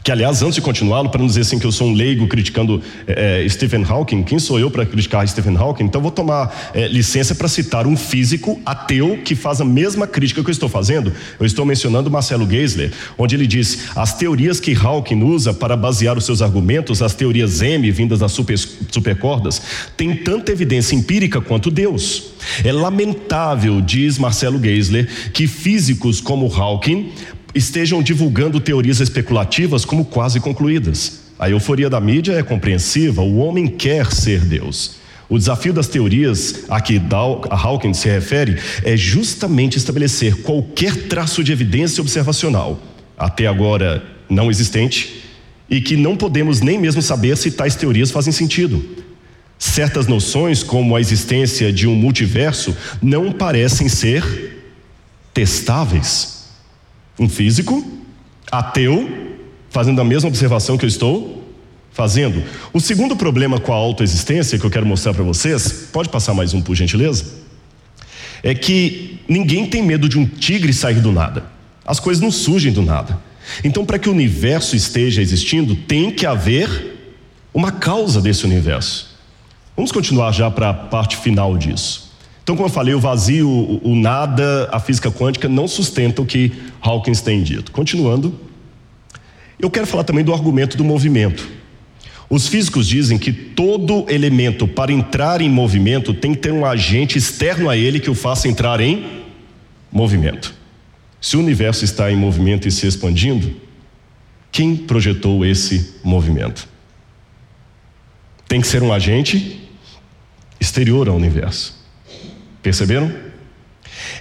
que 0.02 0.10
aliás, 0.10 0.42
antes 0.42 0.54
de 0.54 0.60
continuá-lo, 0.62 1.10
para 1.10 1.20
não 1.20 1.26
dizer 1.26 1.42
assim 1.42 1.58
que 1.58 1.66
eu 1.66 1.72
sou 1.72 1.88
um 1.88 1.92
leigo 1.92 2.26
criticando 2.26 2.82
é, 3.06 3.46
Stephen 3.48 3.84
Hawking, 3.84 4.22
quem 4.22 4.38
sou 4.38 4.58
eu 4.58 4.70
para 4.70 4.86
criticar 4.86 5.26
Stephen 5.28 5.56
Hawking? 5.56 5.84
Então 5.84 6.00
vou 6.00 6.10
tomar 6.10 6.70
é, 6.72 6.88
licença 6.88 7.34
para 7.34 7.48
citar 7.48 7.86
um 7.86 7.96
físico 7.96 8.58
ateu 8.64 9.18
que 9.22 9.34
faz 9.34 9.60
a 9.60 9.64
mesma 9.64 10.06
crítica 10.06 10.42
que 10.42 10.48
eu 10.48 10.52
estou 10.52 10.68
fazendo. 10.68 11.12
Eu 11.38 11.44
estou 11.44 11.66
mencionando 11.66 12.10
Marcelo 12.10 12.48
Geisler, 12.48 12.92
onde 13.18 13.34
ele 13.34 13.46
diz: 13.46 13.90
as 13.94 14.16
teorias 14.16 14.58
que 14.58 14.74
Hawking 14.74 15.22
usa 15.22 15.52
para 15.52 15.76
basear 15.76 16.16
os 16.16 16.24
seus 16.24 16.40
argumentos, 16.40 17.02
as 17.02 17.14
teorias 17.14 17.60
M 17.60 17.90
vindas 17.90 18.20
das 18.20 18.32
super, 18.32 18.58
supercordas, 18.58 19.60
têm 19.96 20.16
tanta 20.16 20.50
evidência 20.50 20.94
empírica 20.94 21.40
quanto 21.42 21.70
Deus. 21.70 22.30
É 22.64 22.72
lamentável, 22.72 23.82
diz 23.82 24.18
Marcelo 24.18 24.58
Geisler, 24.58 25.06
que 25.32 25.46
físicos 25.46 26.20
como 26.20 26.46
Hawking 26.46 27.12
estejam 27.54 28.02
divulgando 28.02 28.60
teorias 28.60 29.00
especulativas 29.00 29.84
como 29.84 30.04
quase 30.04 30.40
concluídas. 30.40 31.20
A 31.38 31.48
euforia 31.48 31.88
da 31.88 32.00
mídia 32.00 32.32
é 32.32 32.42
compreensiva, 32.42 33.22
o 33.22 33.38
homem 33.38 33.66
quer 33.66 34.12
ser 34.12 34.40
Deus. 34.40 35.00
O 35.28 35.38
desafio 35.38 35.72
das 35.72 35.86
teorias 35.86 36.64
a 36.68 36.80
que 36.80 37.00
Hawking 37.48 37.94
se 37.94 38.08
refere 38.08 38.58
é 38.82 38.96
justamente 38.96 39.78
estabelecer 39.78 40.42
qualquer 40.42 41.08
traço 41.08 41.44
de 41.44 41.52
evidência 41.52 42.00
observacional, 42.00 42.80
até 43.16 43.46
agora 43.46 44.02
não 44.28 44.50
existente, 44.50 45.22
e 45.70 45.80
que 45.80 45.96
não 45.96 46.16
podemos 46.16 46.60
nem 46.60 46.78
mesmo 46.78 47.00
saber 47.00 47.36
se 47.36 47.52
tais 47.52 47.76
teorias 47.76 48.10
fazem 48.10 48.32
sentido. 48.32 48.84
Certas 49.56 50.08
noções, 50.08 50.64
como 50.64 50.96
a 50.96 51.00
existência 51.00 51.72
de 51.72 51.86
um 51.86 51.94
multiverso, 51.94 52.76
não 53.00 53.30
parecem 53.30 53.88
ser 53.88 54.58
testáveis. 55.32 56.39
Um 57.20 57.28
físico, 57.28 57.86
ateu, 58.50 59.36
fazendo 59.68 60.00
a 60.00 60.04
mesma 60.04 60.28
observação 60.28 60.78
que 60.78 60.86
eu 60.86 60.88
estou 60.88 61.44
fazendo. 61.92 62.42
O 62.72 62.80
segundo 62.80 63.14
problema 63.14 63.60
com 63.60 63.72
a 63.72 63.76
autoexistência 63.76 64.58
que 64.58 64.64
eu 64.64 64.70
quero 64.70 64.86
mostrar 64.86 65.12
para 65.12 65.22
vocês, 65.22 65.88
pode 65.92 66.08
passar 66.08 66.32
mais 66.32 66.54
um 66.54 66.62
por 66.62 66.74
gentileza? 66.74 67.26
É 68.42 68.54
que 68.54 69.20
ninguém 69.28 69.66
tem 69.66 69.82
medo 69.82 70.08
de 70.08 70.18
um 70.18 70.26
tigre 70.26 70.72
sair 70.72 71.00
do 71.02 71.12
nada. 71.12 71.44
As 71.84 72.00
coisas 72.00 72.22
não 72.22 72.30
surgem 72.30 72.72
do 72.72 72.80
nada. 72.80 73.18
Então, 73.62 73.84
para 73.84 73.98
que 73.98 74.08
o 74.08 74.12
universo 74.12 74.74
esteja 74.74 75.20
existindo, 75.20 75.74
tem 75.74 76.10
que 76.10 76.24
haver 76.24 77.18
uma 77.52 77.70
causa 77.70 78.20
desse 78.20 78.44
universo. 78.44 79.10
Vamos 79.76 79.92
continuar 79.92 80.32
já 80.32 80.50
para 80.50 80.70
a 80.70 80.74
parte 80.74 81.16
final 81.16 81.56
disso. 81.58 82.09
Então, 82.42 82.56
como 82.56 82.68
eu 82.68 82.72
falei, 82.72 82.94
o 82.94 83.00
vazio, 83.00 83.48
o, 83.82 83.94
nada, 83.94 84.68
a 84.72 84.80
física 84.80 85.10
quântica 85.10 85.48
não 85.48 85.68
sustenta 85.68 86.22
o 86.22 86.26
que 86.26 86.52
Hawkins 86.80 87.20
tem 87.20 87.42
dito. 87.42 87.70
Continuando, 87.70 88.38
eu 89.58 89.70
quero 89.70 89.86
falar 89.86 90.04
também 90.04 90.24
do 90.24 90.32
argumento 90.32 90.76
do 90.76 90.84
movimento. 90.84 91.48
Os 92.28 92.46
físicos 92.46 92.86
dizem 92.86 93.18
que 93.18 93.32
todo 93.32 94.06
elemento, 94.08 94.66
para 94.66 94.92
entrar 94.92 95.40
em 95.40 95.50
movimento, 95.50 96.14
tem 96.14 96.32
que 96.32 96.40
ter 96.40 96.52
um 96.52 96.64
agente 96.64 97.18
externo 97.18 97.68
a 97.68 97.76
ele 97.76 97.98
que 97.98 98.08
o 98.08 98.14
faça 98.14 98.48
entrar 98.48 98.80
em 98.80 99.24
movimento. 99.90 100.54
Se 101.20 101.36
o 101.36 101.40
universo 101.40 101.84
está 101.84 102.10
em 102.10 102.16
movimento 102.16 102.68
e 102.68 102.70
se 102.70 102.86
expandindo, 102.86 103.54
quem 104.52 104.76
projetou 104.76 105.44
esse 105.44 105.96
movimento? 106.02 106.68
Tem 108.48 108.60
que 108.60 108.66
ser 108.66 108.82
um 108.82 108.92
agente 108.92 109.68
exterior 110.60 111.08
ao 111.08 111.16
universo. 111.16 111.79
Perceberam? 112.62 113.12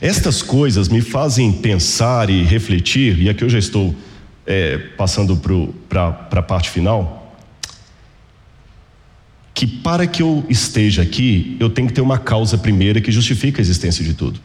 Estas 0.02 0.42
coisas 0.42 0.88
me 0.88 1.02
fazem 1.02 1.52
pensar 1.52 2.30
e 2.30 2.44
refletir, 2.44 3.20
e 3.20 3.30
aqui 3.30 3.44
eu 3.44 3.50
já 3.50 3.60
estou 3.60 3.94
é, 4.46 4.78
passando 4.98 5.36
para 5.88 6.28
a 6.32 6.42
parte 6.42 6.70
final, 6.70 7.38
que 9.54 9.68
para 9.68 10.08
que 10.08 10.22
eu 10.22 10.46
esteja 10.50 11.02
aqui, 11.02 11.58
eu 11.60 11.70
tenho 11.70 11.88
que 11.88 11.94
ter 11.94 12.02
uma 12.02 12.18
causa 12.18 12.58
primeira 12.58 13.02
que 13.02 13.12
justifica 13.12 13.60
a 13.60 13.62
existência 13.62 14.04
de 14.06 14.14
tudo. 14.14 14.40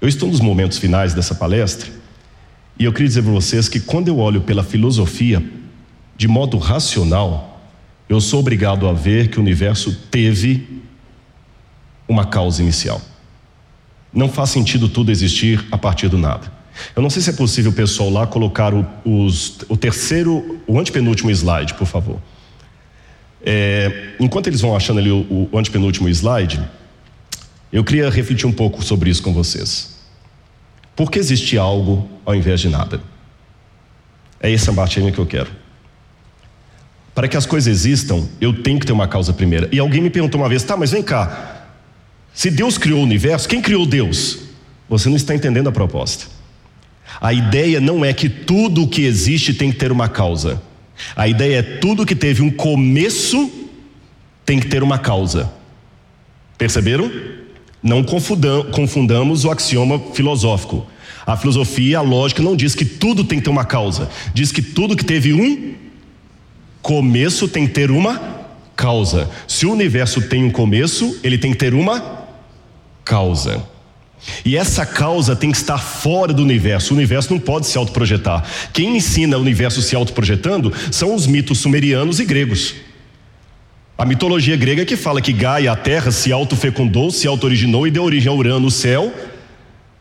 Eu 0.00 0.08
estou 0.08 0.28
nos 0.28 0.40
momentos 0.40 0.78
finais 0.78 1.14
dessa 1.14 1.34
palestra, 1.34 1.90
e 2.78 2.84
eu 2.84 2.92
queria 2.92 3.08
dizer 3.08 3.22
para 3.22 3.32
vocês 3.32 3.68
que 3.68 3.80
quando 3.80 4.08
eu 4.08 4.18
olho 4.18 4.42
pela 4.42 4.62
filosofia, 4.62 5.42
de 6.16 6.28
modo 6.28 6.58
racional, 6.58 7.62
eu 8.08 8.20
sou 8.20 8.40
obrigado 8.40 8.88
a 8.88 8.92
ver 8.92 9.28
que 9.28 9.38
o 9.38 9.42
universo 9.42 9.92
teve 10.10 10.82
uma 12.08 12.26
causa 12.26 12.62
inicial. 12.62 13.00
Não 14.12 14.28
faz 14.28 14.50
sentido 14.50 14.88
tudo 14.88 15.10
existir 15.10 15.66
a 15.70 15.78
partir 15.78 16.08
do 16.08 16.18
nada. 16.18 16.52
Eu 16.94 17.02
não 17.02 17.10
sei 17.10 17.22
se 17.22 17.30
é 17.30 17.32
possível 17.32 17.72
pessoal 17.72 18.10
lá 18.10 18.26
colocar 18.26 18.72
o, 18.74 18.86
os, 19.04 19.58
o 19.68 19.76
terceiro, 19.76 20.60
o 20.66 20.78
antepenúltimo 20.78 21.30
slide, 21.30 21.74
por 21.74 21.86
favor. 21.86 22.20
É, 23.44 24.14
enquanto 24.18 24.48
eles 24.48 24.60
vão 24.60 24.76
achando 24.76 24.98
ali 24.98 25.10
o, 25.10 25.48
o 25.50 25.58
antepenúltimo 25.58 26.08
slide, 26.08 26.60
eu 27.72 27.84
queria 27.84 28.08
refletir 28.10 28.46
um 28.46 28.52
pouco 28.52 28.82
sobre 28.82 29.10
isso 29.10 29.22
com 29.22 29.32
vocês. 29.32 29.96
Por 30.94 31.10
que 31.10 31.18
existe 31.18 31.58
algo 31.58 32.08
ao 32.24 32.34
invés 32.34 32.60
de 32.60 32.68
nada? 32.68 33.00
É 34.40 34.52
essa 34.52 34.72
batinha 34.72 35.12
que 35.12 35.18
eu 35.18 35.26
quero. 35.26 35.50
Para 37.14 37.28
que 37.28 37.36
as 37.36 37.46
coisas 37.46 37.72
existam, 37.72 38.26
eu 38.40 38.62
tenho 38.62 38.78
que 38.78 38.86
ter 38.86 38.92
uma 38.92 39.08
causa 39.08 39.32
primeira. 39.32 39.68
E 39.72 39.78
alguém 39.78 40.02
me 40.02 40.10
perguntou 40.10 40.40
uma 40.40 40.48
vez: 40.48 40.62
tá, 40.62 40.76
mas 40.76 40.90
vem 40.90 41.02
cá, 41.02 41.55
se 42.36 42.50
Deus 42.50 42.76
criou 42.76 43.00
o 43.00 43.02
universo, 43.02 43.48
quem 43.48 43.62
criou 43.62 43.86
Deus? 43.86 44.40
Você 44.90 45.08
não 45.08 45.16
está 45.16 45.34
entendendo 45.34 45.70
a 45.70 45.72
proposta. 45.72 46.26
A 47.18 47.32
ideia 47.32 47.80
não 47.80 48.04
é 48.04 48.12
que 48.12 48.28
tudo 48.28 48.82
o 48.82 48.88
que 48.88 49.06
existe 49.06 49.54
tem 49.54 49.72
que 49.72 49.78
ter 49.78 49.90
uma 49.90 50.06
causa. 50.06 50.60
A 51.16 51.26
ideia 51.26 51.60
é 51.60 51.62
tudo 51.62 52.04
que 52.04 52.14
teve 52.14 52.42
um 52.42 52.50
começo 52.50 53.50
tem 54.44 54.60
que 54.60 54.66
ter 54.66 54.82
uma 54.82 54.98
causa. 54.98 55.50
Perceberam? 56.58 57.10
Não 57.82 58.04
confundamos 58.04 59.46
o 59.46 59.50
axioma 59.50 59.98
filosófico. 60.12 60.86
A 61.26 61.38
filosofia, 61.38 62.00
a 62.00 62.02
lógica 62.02 62.42
não 62.42 62.54
diz 62.54 62.74
que 62.74 62.84
tudo 62.84 63.24
tem 63.24 63.38
que 63.38 63.44
ter 63.44 63.50
uma 63.50 63.64
causa. 63.64 64.10
Diz 64.34 64.52
que 64.52 64.60
tudo 64.60 64.94
que 64.94 65.06
teve 65.06 65.32
um 65.32 65.74
começo 66.82 67.48
tem 67.48 67.66
que 67.66 67.72
ter 67.72 67.90
uma 67.90 68.44
causa. 68.76 69.30
Se 69.48 69.64
o 69.64 69.72
universo 69.72 70.20
tem 70.20 70.44
um 70.44 70.50
começo, 70.50 71.18
ele 71.24 71.38
tem 71.38 71.52
que 71.52 71.58
ter 71.58 71.72
uma 71.72 72.25
causa. 73.06 73.64
E 74.44 74.56
essa 74.56 74.84
causa 74.84 75.36
tem 75.36 75.52
que 75.52 75.56
estar 75.56 75.78
fora 75.78 76.32
do 76.32 76.42
universo. 76.42 76.92
O 76.92 76.96
universo 76.96 77.32
não 77.32 77.38
pode 77.38 77.66
se 77.66 77.78
autoprojetar. 77.78 78.44
Quem 78.72 78.96
ensina 78.96 79.38
o 79.38 79.40
universo 79.40 79.80
se 79.80 79.94
autoprojetando 79.94 80.72
são 80.90 81.14
os 81.14 81.26
mitos 81.26 81.58
sumerianos 81.58 82.18
e 82.18 82.24
gregos. 82.24 82.74
A 83.96 84.04
mitologia 84.04 84.56
grega 84.56 84.84
que 84.84 84.96
fala 84.96 85.22
que 85.22 85.32
Gaia, 85.32 85.72
a 85.72 85.76
terra, 85.76 86.10
se 86.10 86.32
autofecundou, 86.32 87.10
se 87.10 87.26
auto-originou 87.26 87.86
e 87.86 87.90
deu 87.90 88.02
origem 88.02 88.30
a 88.30 88.34
Urano, 88.34 88.66
o 88.66 88.70
céu, 88.70 89.14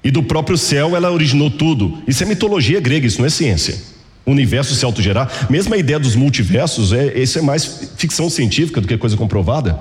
e 0.04 0.12
do 0.12 0.22
próprio 0.22 0.58
céu 0.58 0.96
ela 0.96 1.12
originou 1.12 1.50
tudo. 1.50 2.00
Isso 2.08 2.24
é 2.24 2.26
mitologia 2.26 2.82
grega, 2.82 3.08
isso 3.08 3.20
não 3.20 3.28
é 3.28 3.30
ciência. 3.30 3.78
O 4.26 4.32
universo 4.32 4.76
se 4.76 4.84
autogerar, 4.84 5.48
mesmo 5.50 5.74
a 5.74 5.78
ideia 5.78 6.00
dos 6.00 6.16
multiversos, 6.16 6.92
é, 6.92 7.18
isso 7.18 7.38
é 7.38 7.42
mais 7.42 7.94
ficção 7.96 8.30
científica 8.30 8.82
do 8.82 8.88
que 8.88 8.98
coisa 8.98 9.16
comprovada. 9.16 9.80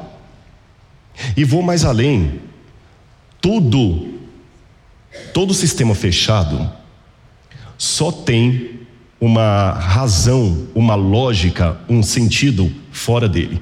E 1.37 1.45
vou 1.45 1.63
mais 1.63 1.85
além 1.85 2.41
tudo, 3.45 4.21
todo 5.35 5.53
sistema 5.53 5.95
fechado, 5.95 6.73
só 7.77 8.11
tem 8.11 8.81
uma 9.21 9.73
razão, 9.73 10.67
uma 10.75 10.95
lógica, 10.95 11.77
um 11.87 12.03
sentido 12.03 12.73
fora 12.91 13.29
dele. 13.29 13.61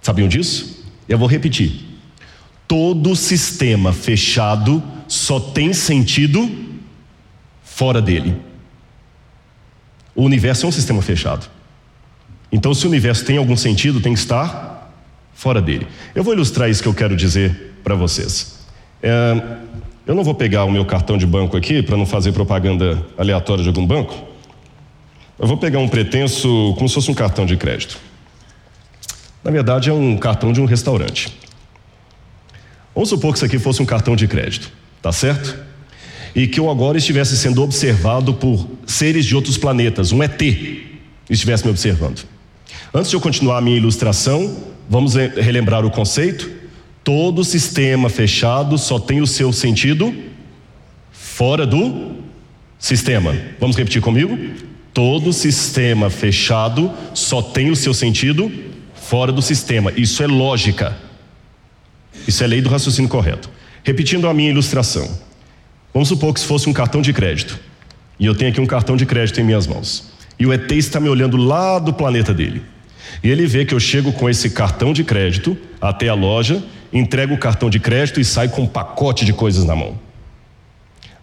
Sabiam 0.00 0.26
disso? 0.26 0.82
Eu 1.06 1.18
vou 1.18 1.28
repetir. 1.28 1.84
Todo 2.66 3.14
sistema 3.14 3.92
fechado 3.92 4.82
só 5.06 5.38
tem 5.38 5.74
sentido 5.74 6.50
fora 7.62 8.00
dele. 8.00 8.34
O 10.14 10.22
universo 10.22 10.64
é 10.64 10.68
um 10.70 10.72
sistema 10.72 11.02
fechado. 11.02 11.50
Então, 12.50 12.72
se 12.72 12.86
o 12.86 12.88
universo 12.88 13.26
tem 13.26 13.36
algum 13.36 13.58
sentido, 13.58 14.00
tem 14.00 14.14
que 14.14 14.20
estar 14.20 14.90
fora 15.34 15.60
dele. 15.60 15.86
Eu 16.14 16.24
vou 16.24 16.32
ilustrar 16.32 16.70
isso 16.70 16.82
que 16.82 16.88
eu 16.88 16.94
quero 16.94 17.14
dizer 17.14 17.74
para 17.84 17.94
vocês. 17.94 18.61
É, 19.02 19.42
eu 20.06 20.14
não 20.14 20.22
vou 20.22 20.34
pegar 20.34 20.64
o 20.64 20.70
meu 20.70 20.84
cartão 20.84 21.18
de 21.18 21.26
banco 21.26 21.56
aqui 21.56 21.82
para 21.82 21.96
não 21.96 22.06
fazer 22.06 22.32
propaganda 22.32 23.04
aleatória 23.18 23.62
de 23.62 23.68
algum 23.68 23.86
banco. 23.86 24.14
Eu 25.38 25.46
vou 25.48 25.56
pegar 25.56 25.80
um 25.80 25.88
pretenso 25.88 26.74
como 26.76 26.88
se 26.88 26.94
fosse 26.94 27.10
um 27.10 27.14
cartão 27.14 27.44
de 27.44 27.56
crédito. 27.56 27.98
Na 29.42 29.50
verdade, 29.50 29.90
é 29.90 29.92
um 29.92 30.16
cartão 30.16 30.52
de 30.52 30.60
um 30.60 30.64
restaurante. 30.64 31.36
Vamos 32.94 33.08
supor 33.08 33.32
que 33.32 33.38
isso 33.38 33.44
aqui 33.44 33.58
fosse 33.58 33.82
um 33.82 33.86
cartão 33.86 34.14
de 34.14 34.28
crédito, 34.28 34.70
tá 35.00 35.10
certo? 35.10 35.58
E 36.34 36.46
que 36.46 36.60
eu 36.60 36.70
agora 36.70 36.98
estivesse 36.98 37.36
sendo 37.36 37.62
observado 37.62 38.34
por 38.34 38.68
seres 38.86 39.24
de 39.24 39.34
outros 39.34 39.58
planetas, 39.58 40.12
um 40.12 40.22
ET, 40.22 40.40
estivesse 41.28 41.64
me 41.64 41.70
observando. 41.70 42.24
Antes 42.94 43.10
de 43.10 43.16
eu 43.16 43.20
continuar 43.20 43.58
a 43.58 43.60
minha 43.60 43.76
ilustração, 43.76 44.56
vamos 44.88 45.14
relembrar 45.14 45.84
o 45.84 45.90
conceito? 45.90 46.61
Todo 47.04 47.44
sistema 47.44 48.08
fechado 48.08 48.78
só 48.78 48.98
tem 48.98 49.20
o 49.20 49.26
seu 49.26 49.52
sentido 49.52 50.14
fora 51.10 51.66
do 51.66 52.16
sistema. 52.78 53.36
Vamos 53.58 53.76
repetir 53.76 54.00
comigo? 54.00 54.38
Todo 54.94 55.32
sistema 55.32 56.10
fechado 56.10 56.92
só 57.14 57.40
tem 57.40 57.70
o 57.70 57.76
seu 57.76 57.94
sentido 57.94 58.52
fora 58.94 59.32
do 59.32 59.42
sistema. 59.42 59.92
Isso 59.96 60.22
é 60.22 60.26
lógica. 60.26 60.96
Isso 62.26 62.44
é 62.44 62.46
lei 62.46 62.60
do 62.60 62.68
raciocínio 62.68 63.10
correto. 63.10 63.50
Repetindo 63.82 64.28
a 64.28 64.34
minha 64.34 64.50
ilustração. 64.50 65.10
Vamos 65.92 66.08
supor 66.08 66.32
que 66.32 66.40
se 66.40 66.46
fosse 66.46 66.68
um 66.68 66.72
cartão 66.72 67.02
de 67.02 67.12
crédito. 67.12 67.58
E 68.18 68.26
eu 68.26 68.34
tenho 68.34 68.50
aqui 68.50 68.60
um 68.60 68.66
cartão 68.66 68.96
de 68.96 69.04
crédito 69.04 69.40
em 69.40 69.44
minhas 69.44 69.66
mãos. 69.66 70.12
E 70.38 70.46
o 70.46 70.52
ET 70.52 70.70
está 70.72 71.00
me 71.00 71.08
olhando 71.08 71.36
lá 71.36 71.78
do 71.78 71.92
planeta 71.92 72.32
dele. 72.32 72.62
E 73.22 73.30
ele 73.30 73.46
vê 73.46 73.64
que 73.64 73.74
eu 73.74 73.80
chego 73.80 74.12
com 74.12 74.28
esse 74.28 74.50
cartão 74.50 74.92
de 74.92 75.04
crédito 75.04 75.56
até 75.80 76.08
a 76.08 76.14
loja, 76.14 76.62
entrego 76.92 77.34
o 77.34 77.38
cartão 77.38 77.70
de 77.70 77.80
crédito 77.80 78.20
e 78.20 78.24
saio 78.24 78.50
com 78.50 78.62
um 78.62 78.66
pacote 78.66 79.24
de 79.24 79.32
coisas 79.32 79.64
na 79.64 79.74
mão. 79.74 79.98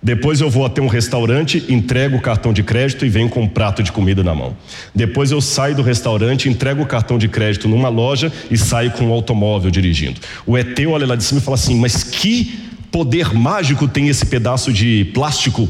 Depois 0.02 0.40
eu 0.40 0.50
vou 0.50 0.66
até 0.66 0.82
um 0.82 0.88
restaurante, 0.88 1.66
entrego 1.68 2.16
o 2.16 2.22
cartão 2.22 2.54
de 2.54 2.64
crédito 2.64 3.06
e 3.06 3.10
venho 3.10 3.28
com 3.28 3.42
um 3.42 3.48
prato 3.48 3.84
de 3.84 3.92
comida 3.92 4.24
na 4.24 4.34
mão. 4.34 4.56
Depois 4.96 5.30
eu 5.30 5.42
saio 5.42 5.76
do 5.76 5.82
restaurante, 5.82 6.48
entrego 6.48 6.82
o 6.82 6.86
cartão 6.86 7.18
de 7.18 7.28
crédito 7.28 7.68
numa 7.68 7.90
loja 7.90 8.32
e 8.50 8.58
saio 8.58 8.92
com 8.92 9.08
um 9.08 9.12
automóvel 9.12 9.70
dirigindo. 9.70 10.22
O 10.46 10.58
ET 10.58 10.80
olha 10.88 11.06
lá 11.06 11.18
de 11.18 11.24
cima 11.24 11.42
e 11.42 11.44
fala 11.44 11.56
assim: 11.56 11.76
Mas 11.78 12.02
que 12.02 12.58
poder 12.90 13.34
mágico 13.34 13.90
tem 13.90 14.08
esse 14.08 14.26
pedaço 14.26 14.72
de 14.72 15.04
plástico? 15.14 15.68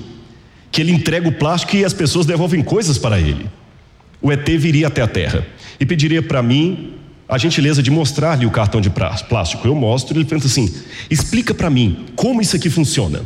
Que 0.71 0.81
ele 0.81 0.91
entrega 0.91 1.27
o 1.27 1.31
plástico 1.31 1.75
e 1.75 1.83
as 1.83 1.93
pessoas 1.93 2.27
devolvem 2.27 2.61
coisas 2.61 2.99
para 2.99 3.19
ele. 3.19 3.47
O 4.21 4.31
ET 4.31 4.47
viria 4.47 4.87
até 4.87 5.01
a 5.01 5.07
Terra 5.07 5.43
e 5.79 5.85
pediria 5.87 6.21
para 6.21 6.43
mim 6.43 6.98
a 7.29 7.37
gentileza 7.37 7.83
de 7.83 7.91
mostrar-lhe 7.91 8.47
o 8.47 8.49
cartão 8.49 8.81
de 8.81 8.89
plástico. 8.89 9.67
Eu 9.67 9.75
mostro 9.75 10.17
e 10.17 10.17
ele 10.17 10.25
pensa 10.25 10.47
assim: 10.47 10.73
Explica 11.11 11.53
para 11.53 11.69
mim 11.69 12.07
como 12.15 12.41
isso 12.41 12.55
aqui 12.55 12.71
funciona. 12.71 13.21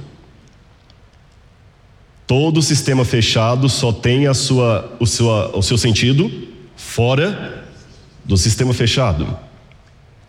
Todo 2.28 2.62
sistema 2.62 3.06
fechado 3.06 3.70
só 3.70 3.94
tem 3.94 4.28
a 4.28 4.34
sua, 4.34 4.96
o, 5.00 5.06
sua, 5.06 5.58
o 5.58 5.62
seu 5.62 5.78
sentido 5.78 6.30
fora 6.76 7.64
do 8.26 8.36
sistema 8.38 8.74
fechado. 8.74 9.38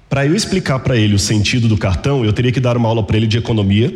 Para 0.09 0.27
eu 0.27 0.35
explicar 0.35 0.79
para 0.81 0.97
ele 0.97 1.15
o 1.15 1.19
sentido 1.19 1.67
do 1.67 1.77
cartão, 1.77 2.25
eu 2.25 2.33
teria 2.33 2.53
que 2.53 2.61
dar 2.61 2.77
uma 2.77 2.89
aula 2.89 3.03
para 3.03 3.17
ele 3.17 3.27
de 3.27 3.39
economia, 3.39 3.93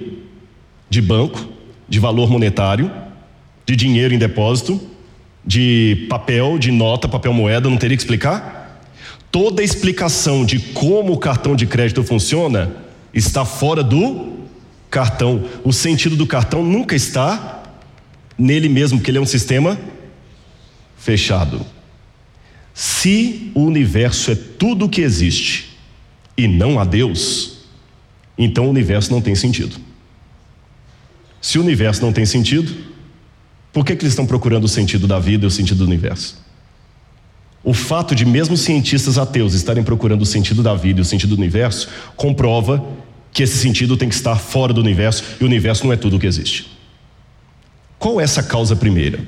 de 0.91 1.01
banco, 1.01 1.49
de 1.89 2.01
valor 2.01 2.31
monetário, 2.31 2.91
de 3.67 3.77
dinheiro 3.77 4.15
em 4.15 4.19
depósito, 4.19 4.81
de 5.45 6.07
papel, 6.09 6.59
de 6.59 6.73
nota, 6.73 7.07
papel 7.07 7.33
moeda, 7.33 7.69
não 7.69 7.77
teria 7.77 7.97
que 7.97 8.03
explicar? 8.03 8.58
Toda 9.31 9.63
explicação 9.63 10.45
de 10.45 10.59
como 10.59 11.13
o 11.13 11.19
cartão 11.19 11.55
de 11.55 11.67
crédito 11.67 12.03
funciona 12.03 12.73
está 13.13 13.45
fora 13.45 13.83
do 13.83 14.39
cartão. 14.91 15.45
O 15.65 15.73
sentido 15.73 16.17
do 16.17 16.27
cartão 16.27 16.65
nunca 16.65 16.97
está 16.97 17.63
nele 18.39 18.69
mesmo, 18.69 19.01
que 19.01 19.11
ele 19.11 19.19
é 19.19 19.21
um 19.21 19.27
sistema 19.27 19.79
fechado. 20.97 21.65
Se 22.73 23.51
o 23.55 23.63
universo 23.63 24.31
é 24.31 24.35
tudo 24.35 24.87
o 24.87 24.89
que 24.89 25.01
existe 25.01 25.77
e 26.37 26.47
não 26.47 26.79
há 26.79 26.85
Deus, 26.85 27.59
então 28.39 28.67
o 28.67 28.71
universo 28.71 29.11
não 29.11 29.21
tem 29.21 29.35
sentido. 29.35 29.77
Se 31.41 31.59
o 31.59 31.63
universo 31.63 32.01
não 32.03 32.13
tem 32.13 32.25
sentido, 32.25 32.73
por 33.73 33.85
que, 33.85 33.95
que 33.95 34.03
eles 34.03 34.13
estão 34.13 34.27
procurando 34.27 34.65
o 34.65 34.69
sentido 34.69 35.07
da 35.07 35.19
vida 35.19 35.45
e 35.45 35.49
o 35.49 35.51
sentido 35.51 35.79
do 35.79 35.85
universo? 35.85 36.41
O 37.69 37.75
fato 37.75 38.15
de 38.15 38.25
mesmo 38.25 38.57
cientistas 38.57 39.19
ateus 39.19 39.53
estarem 39.53 39.85
procurando 39.85 40.23
o 40.23 40.25
sentido 40.25 40.63
da 40.63 40.75
vida 40.75 41.01
e 41.01 41.03
o 41.03 41.05
sentido 41.05 41.37
do 41.37 41.39
universo 41.39 41.87
comprova 42.17 42.83
que 43.31 43.43
esse 43.43 43.59
sentido 43.59 43.95
tem 43.95 44.09
que 44.09 44.15
estar 44.15 44.37
fora 44.37 44.73
do 44.73 44.81
universo 44.81 45.23
e 45.39 45.45
o 45.45 45.47
universo 45.47 45.85
não 45.85 45.93
é 45.93 45.97
tudo 45.97 46.17
o 46.17 46.19
que 46.19 46.27
existe. 46.27 46.67
Qual 47.99 48.23
é 48.23 48.25
essa 48.25 48.43
causa 48.43 48.75
primeira? 48.75 49.21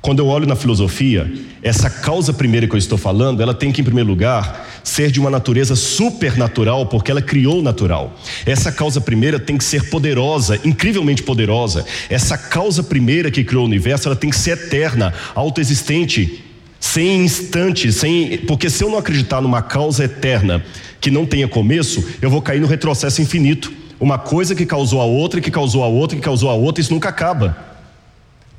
Quando 0.00 0.20
eu 0.20 0.26
olho 0.28 0.46
na 0.46 0.56
filosofia, 0.56 1.30
essa 1.62 1.90
causa 1.90 2.32
primeira 2.32 2.66
que 2.66 2.74
eu 2.74 2.78
estou 2.78 2.96
falando, 2.96 3.42
ela 3.42 3.52
tem 3.52 3.70
que, 3.70 3.82
em 3.82 3.84
primeiro 3.84 4.08
lugar, 4.08 4.66
ser 4.82 5.10
de 5.10 5.20
uma 5.20 5.28
natureza 5.28 5.76
supernatural, 5.76 6.86
porque 6.86 7.10
ela 7.10 7.20
criou 7.20 7.58
o 7.58 7.62
natural. 7.62 8.18
Essa 8.46 8.72
causa 8.72 9.02
primeira 9.02 9.38
tem 9.38 9.58
que 9.58 9.64
ser 9.64 9.90
poderosa, 9.90 10.58
incrivelmente 10.64 11.22
poderosa. 11.22 11.84
Essa 12.08 12.38
causa 12.38 12.82
primeira 12.82 13.30
que 13.30 13.44
criou 13.44 13.64
o 13.64 13.66
universo, 13.66 14.08
ela 14.08 14.16
tem 14.16 14.30
que 14.30 14.36
ser 14.38 14.52
eterna, 14.52 15.12
autoexistente, 15.34 16.42
sem 16.82 17.24
instante, 17.24 17.92
sem. 17.92 18.38
Porque 18.38 18.68
se 18.68 18.82
eu 18.82 18.90
não 18.90 18.98
acreditar 18.98 19.40
numa 19.40 19.62
causa 19.62 20.04
eterna 20.04 20.64
que 21.00 21.12
não 21.12 21.24
tenha 21.24 21.46
começo, 21.46 22.04
eu 22.20 22.28
vou 22.28 22.42
cair 22.42 22.60
no 22.60 22.66
retrocesso 22.66 23.22
infinito. 23.22 23.72
Uma 24.00 24.18
coisa 24.18 24.52
que 24.52 24.66
causou 24.66 25.00
a 25.00 25.04
outra, 25.04 25.40
que 25.40 25.50
causou 25.50 25.84
a 25.84 25.86
outra, 25.86 26.16
que 26.16 26.22
causou 26.22 26.50
a 26.50 26.54
outra, 26.54 26.82
isso 26.82 26.92
nunca 26.92 27.08
acaba. 27.08 27.56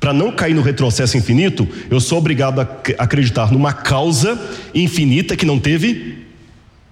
Para 0.00 0.14
não 0.14 0.32
cair 0.32 0.54
no 0.54 0.62
retrocesso 0.62 1.18
infinito, 1.18 1.68
eu 1.90 2.00
sou 2.00 2.16
obrigado 2.16 2.60
a 2.60 2.68
acreditar 2.98 3.52
numa 3.52 3.74
causa 3.74 4.40
infinita 4.74 5.36
que 5.36 5.44
não 5.44 5.58
teve 5.58 6.24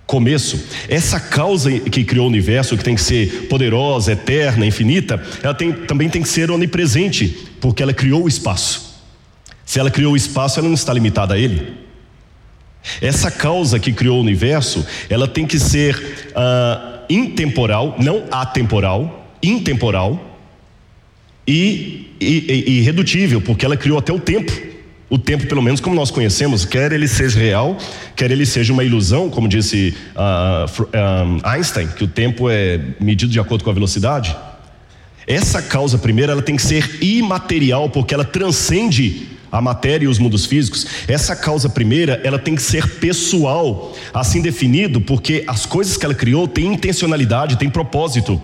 começo. 0.07 0.63
Essa 0.87 1.19
causa 1.19 1.71
que 1.73 2.05
criou 2.05 2.27
o 2.27 2.29
universo, 2.29 2.77
que 2.77 2.85
tem 2.85 2.95
que 2.95 3.01
ser 3.01 3.49
poderosa, 3.49 4.13
eterna, 4.13 4.67
infinita, 4.67 5.21
ela 5.43 5.55
tem, 5.55 5.73
também 5.73 6.11
tem 6.11 6.21
que 6.21 6.29
ser 6.29 6.51
onipresente, 6.51 7.49
porque 7.59 7.83
ela 7.83 7.95
criou 7.95 8.25
o 8.25 8.29
espaço. 8.29 8.92
Se 9.73 9.81
ela 9.81 9.91
criou 9.91 10.13
o 10.13 10.17
espaço, 10.17 10.61
ela 10.61 10.69
não 10.69 10.75
está 10.75 10.93
limitada 10.93 11.33
a 11.33 11.39
ele. 11.39 11.73
Essa 13.01 13.31
causa 13.31 13.79
que 13.79 13.91
criou 13.91 14.19
o 14.19 14.21
universo, 14.21 14.85
ela 15.09 15.27
tem 15.27 15.47
que 15.47 15.59
ser 15.59 15.97
uh, 15.97 17.01
intemporal, 17.09 17.97
não 17.99 18.25
atemporal, 18.31 19.35
intemporal 19.43 20.39
e, 21.49 22.07
e, 22.21 22.81
irredutível, 22.81 23.41
porque 23.41 23.65
ela 23.65 23.75
criou 23.75 23.99
até 23.99 24.13
o 24.13 24.21
tempo. 24.21 24.53
O 25.09 25.17
tempo, 25.17 25.47
pelo 25.47 25.63
menos 25.63 25.81
como 25.81 25.97
nós 25.97 26.11
conhecemos, 26.11 26.67
quer 26.67 26.93
ele 26.93 27.09
seja 27.09 27.41
real, 27.41 27.79
quer 28.15 28.31
ele 28.31 28.45
seja 28.45 28.75
uma 28.75 28.85
ilusão, 28.85 29.31
como 29.31 29.49
disse 29.49 29.95
uh, 30.15 31.41
Einstein, 31.45 31.89
que 31.89 32.05
o 32.05 32.09
tempo 32.09 32.51
é 32.51 32.79
medido 33.01 33.33
de 33.33 33.41
acordo 33.41 33.65
com 33.65 33.71
a 33.71 33.73
velocidade. 33.73 34.37
Essa 35.27 35.63
causa 35.63 35.97
primeira, 35.97 36.33
ela 36.33 36.43
tem 36.43 36.57
que 36.57 36.63
ser 36.63 37.03
imaterial, 37.03 37.89
porque 37.89 38.13
ela 38.13 38.23
transcende 38.23 39.33
a 39.53 39.61
matéria 39.61 40.07
e 40.07 40.09
os 40.09 40.19
mundos 40.19 40.47
físicos. 40.47 40.87
Essa 41.07 41.37
causa 41.37 41.69
primeira, 41.69 42.19
ela 42.25 42.39
tem 42.39 42.55
que 42.55 42.63
ser 42.63 42.89
pessoal, 42.99 43.95
assim 44.15 44.41
definido, 44.41 44.99
porque 45.03 45.45
as 45.47 45.67
coisas 45.67 45.99
que 45.99 46.07
ela 46.07 46.15
criou 46.15 46.49
têm 46.49 46.73
intencionalidade, 46.73 47.59
têm 47.59 47.69
propósito. 47.69 48.41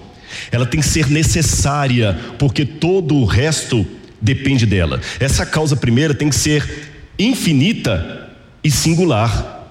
Ela 0.53 0.67
tem 0.67 0.81
que 0.81 0.87
ser 0.87 1.09
necessária, 1.09 2.19
porque 2.39 2.67
todo 2.67 3.17
o 3.17 3.25
resto 3.25 3.87
depende 4.21 4.67
dela. 4.67 5.01
Essa 5.19 5.47
causa 5.47 5.75
primeira 5.75 6.13
tem 6.13 6.29
que 6.29 6.37
ser 6.37 6.91
infinita 7.19 8.29
e 8.63 8.71
singular. 8.71 9.67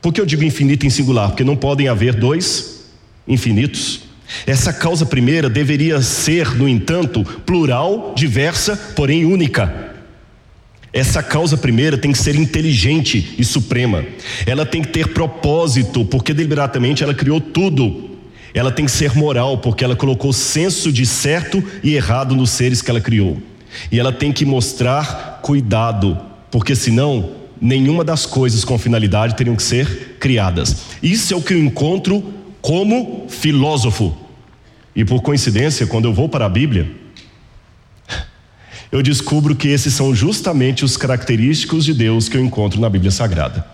Por 0.00 0.12
que 0.12 0.20
eu 0.20 0.26
digo 0.26 0.44
infinita 0.44 0.86
e 0.86 0.90
singular? 0.90 1.30
Porque 1.30 1.42
não 1.42 1.56
podem 1.56 1.88
haver 1.88 2.14
dois 2.14 2.84
infinitos. 3.26 4.02
Essa 4.46 4.72
causa 4.72 5.04
primeira 5.04 5.48
deveria 5.48 6.00
ser, 6.00 6.54
no 6.54 6.68
entanto, 6.68 7.24
plural, 7.44 8.12
diversa, 8.16 8.76
porém 8.94 9.24
única. 9.24 9.85
Essa 10.98 11.22
causa 11.22 11.56
primeira 11.56 11.98
tem 11.98 12.10
que 12.10 12.18
ser 12.18 12.34
inteligente 12.34 13.34
e 13.38 13.44
suprema. 13.44 14.04
Ela 14.46 14.64
tem 14.64 14.82
que 14.82 14.88
ter 14.88 15.08
propósito, 15.08 16.04
porque 16.04 16.32
deliberadamente 16.32 17.04
ela 17.04 17.14
criou 17.14 17.40
tudo 17.40 18.16
ela 18.56 18.72
tem 18.72 18.86
que 18.86 18.90
ser 18.90 19.14
moral, 19.14 19.58
porque 19.58 19.84
ela 19.84 19.94
colocou 19.94 20.32
senso 20.32 20.90
de 20.90 21.04
certo 21.04 21.62
e 21.82 21.94
errado 21.94 22.34
nos 22.34 22.48
seres 22.48 22.80
que 22.80 22.90
ela 22.90 23.02
criou. 23.02 23.36
E 23.92 24.00
ela 24.00 24.10
tem 24.10 24.32
que 24.32 24.46
mostrar 24.46 25.40
cuidado, 25.42 26.18
porque 26.50 26.74
senão 26.74 27.32
nenhuma 27.60 28.02
das 28.02 28.24
coisas 28.24 28.64
com 28.64 28.78
finalidade 28.78 29.36
teriam 29.36 29.54
que 29.54 29.62
ser 29.62 30.16
criadas. 30.18 30.74
Isso 31.02 31.34
é 31.34 31.36
o 31.36 31.42
que 31.42 31.52
eu 31.52 31.62
encontro 31.62 32.32
como 32.62 33.26
filósofo. 33.28 34.16
E 34.94 35.04
por 35.04 35.20
coincidência, 35.20 35.86
quando 35.86 36.06
eu 36.06 36.14
vou 36.14 36.26
para 36.26 36.46
a 36.46 36.48
Bíblia, 36.48 36.90
eu 38.90 39.02
descubro 39.02 39.54
que 39.54 39.68
esses 39.68 39.92
são 39.94 40.14
justamente 40.14 40.84
os 40.84 40.96
característicos 40.96 41.84
de 41.84 41.92
Deus 41.92 42.28
que 42.28 42.36
eu 42.36 42.44
encontro 42.44 42.80
na 42.80 42.88
Bíblia 42.88 43.10
Sagrada. 43.10 43.66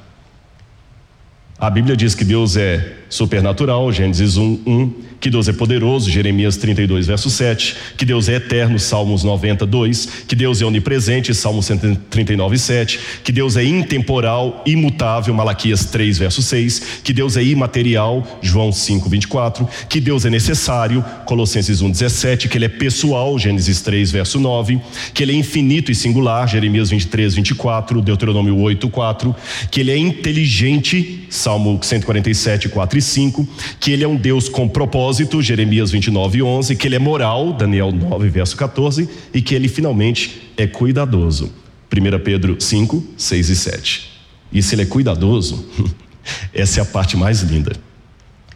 A 1.58 1.70
Bíblia 1.70 1.96
diz 1.96 2.14
que 2.14 2.24
Deus 2.24 2.56
é 2.56 3.01
supernatural, 3.12 3.92
Gênesis 3.92 4.38
1, 4.38 4.60
1, 4.66 4.94
que 5.20 5.28
Deus 5.28 5.46
é 5.46 5.52
poderoso, 5.52 6.10
Jeremias 6.10 6.56
32, 6.56 7.06
verso 7.06 7.28
7, 7.28 7.76
que 7.94 8.06
Deus 8.06 8.26
é 8.26 8.36
eterno, 8.36 8.78
Salmos 8.78 9.22
92, 9.22 10.24
que 10.26 10.34
Deus 10.34 10.62
é 10.62 10.64
onipresente, 10.64 11.34
Salmos 11.34 11.66
139, 11.66 12.58
7, 12.58 12.98
que 13.22 13.30
Deus 13.30 13.58
é 13.58 13.64
intemporal, 13.64 14.62
imutável, 14.64 15.34
Malaquias 15.34 15.84
3, 15.84 16.16
verso 16.16 16.40
6, 16.42 17.02
que 17.04 17.12
Deus 17.12 17.36
é 17.36 17.44
imaterial, 17.44 18.26
João 18.40 18.72
5, 18.72 19.10
24, 19.10 19.68
que 19.90 20.00
Deus 20.00 20.24
é 20.24 20.30
necessário, 20.30 21.04
Colossenses 21.26 21.82
1, 21.82 21.90
17, 21.90 22.48
que 22.48 22.56
Ele 22.56 22.64
é 22.64 22.70
pessoal, 22.70 23.38
Gênesis 23.38 23.82
3, 23.82 24.10
verso 24.10 24.40
9, 24.40 24.80
que 25.12 25.22
Ele 25.22 25.32
é 25.32 25.36
infinito 25.36 25.92
e 25.92 25.94
singular, 25.94 26.48
Jeremias 26.48 26.88
23, 26.88 27.34
24, 27.34 28.00
Deuteronômio 28.00 28.58
8, 28.58 28.88
4, 28.88 29.36
que 29.70 29.80
Ele 29.80 29.90
é 29.90 29.98
inteligente, 29.98 31.26
Salmo 31.28 31.78
147, 31.82 32.70
4 32.70 32.98
e 32.98 33.01
5, 33.02 33.46
que 33.78 33.92
Ele 33.92 34.04
é 34.04 34.08
um 34.08 34.16
Deus 34.16 34.48
com 34.48 34.68
propósito, 34.68 35.42
Jeremias 35.42 35.90
29, 35.90 36.42
11, 36.42 36.76
que 36.76 36.86
ele 36.86 36.96
é 36.96 36.98
moral, 36.98 37.52
Daniel 37.52 37.92
9, 37.92 38.28
verso 38.28 38.56
14, 38.56 39.08
e 39.32 39.42
que 39.42 39.54
ele 39.54 39.68
finalmente 39.68 40.52
é 40.56 40.66
cuidadoso, 40.66 41.52
1 41.92 42.24
Pedro 42.24 42.60
5, 42.60 43.04
6 43.16 43.48
e 43.48 43.56
7. 43.56 44.10
E 44.52 44.62
se 44.62 44.74
ele 44.74 44.82
é 44.82 44.86
cuidadoso, 44.86 45.66
essa 46.52 46.80
é 46.80 46.82
a 46.82 46.86
parte 46.86 47.16
mais 47.16 47.40
linda. 47.40 47.72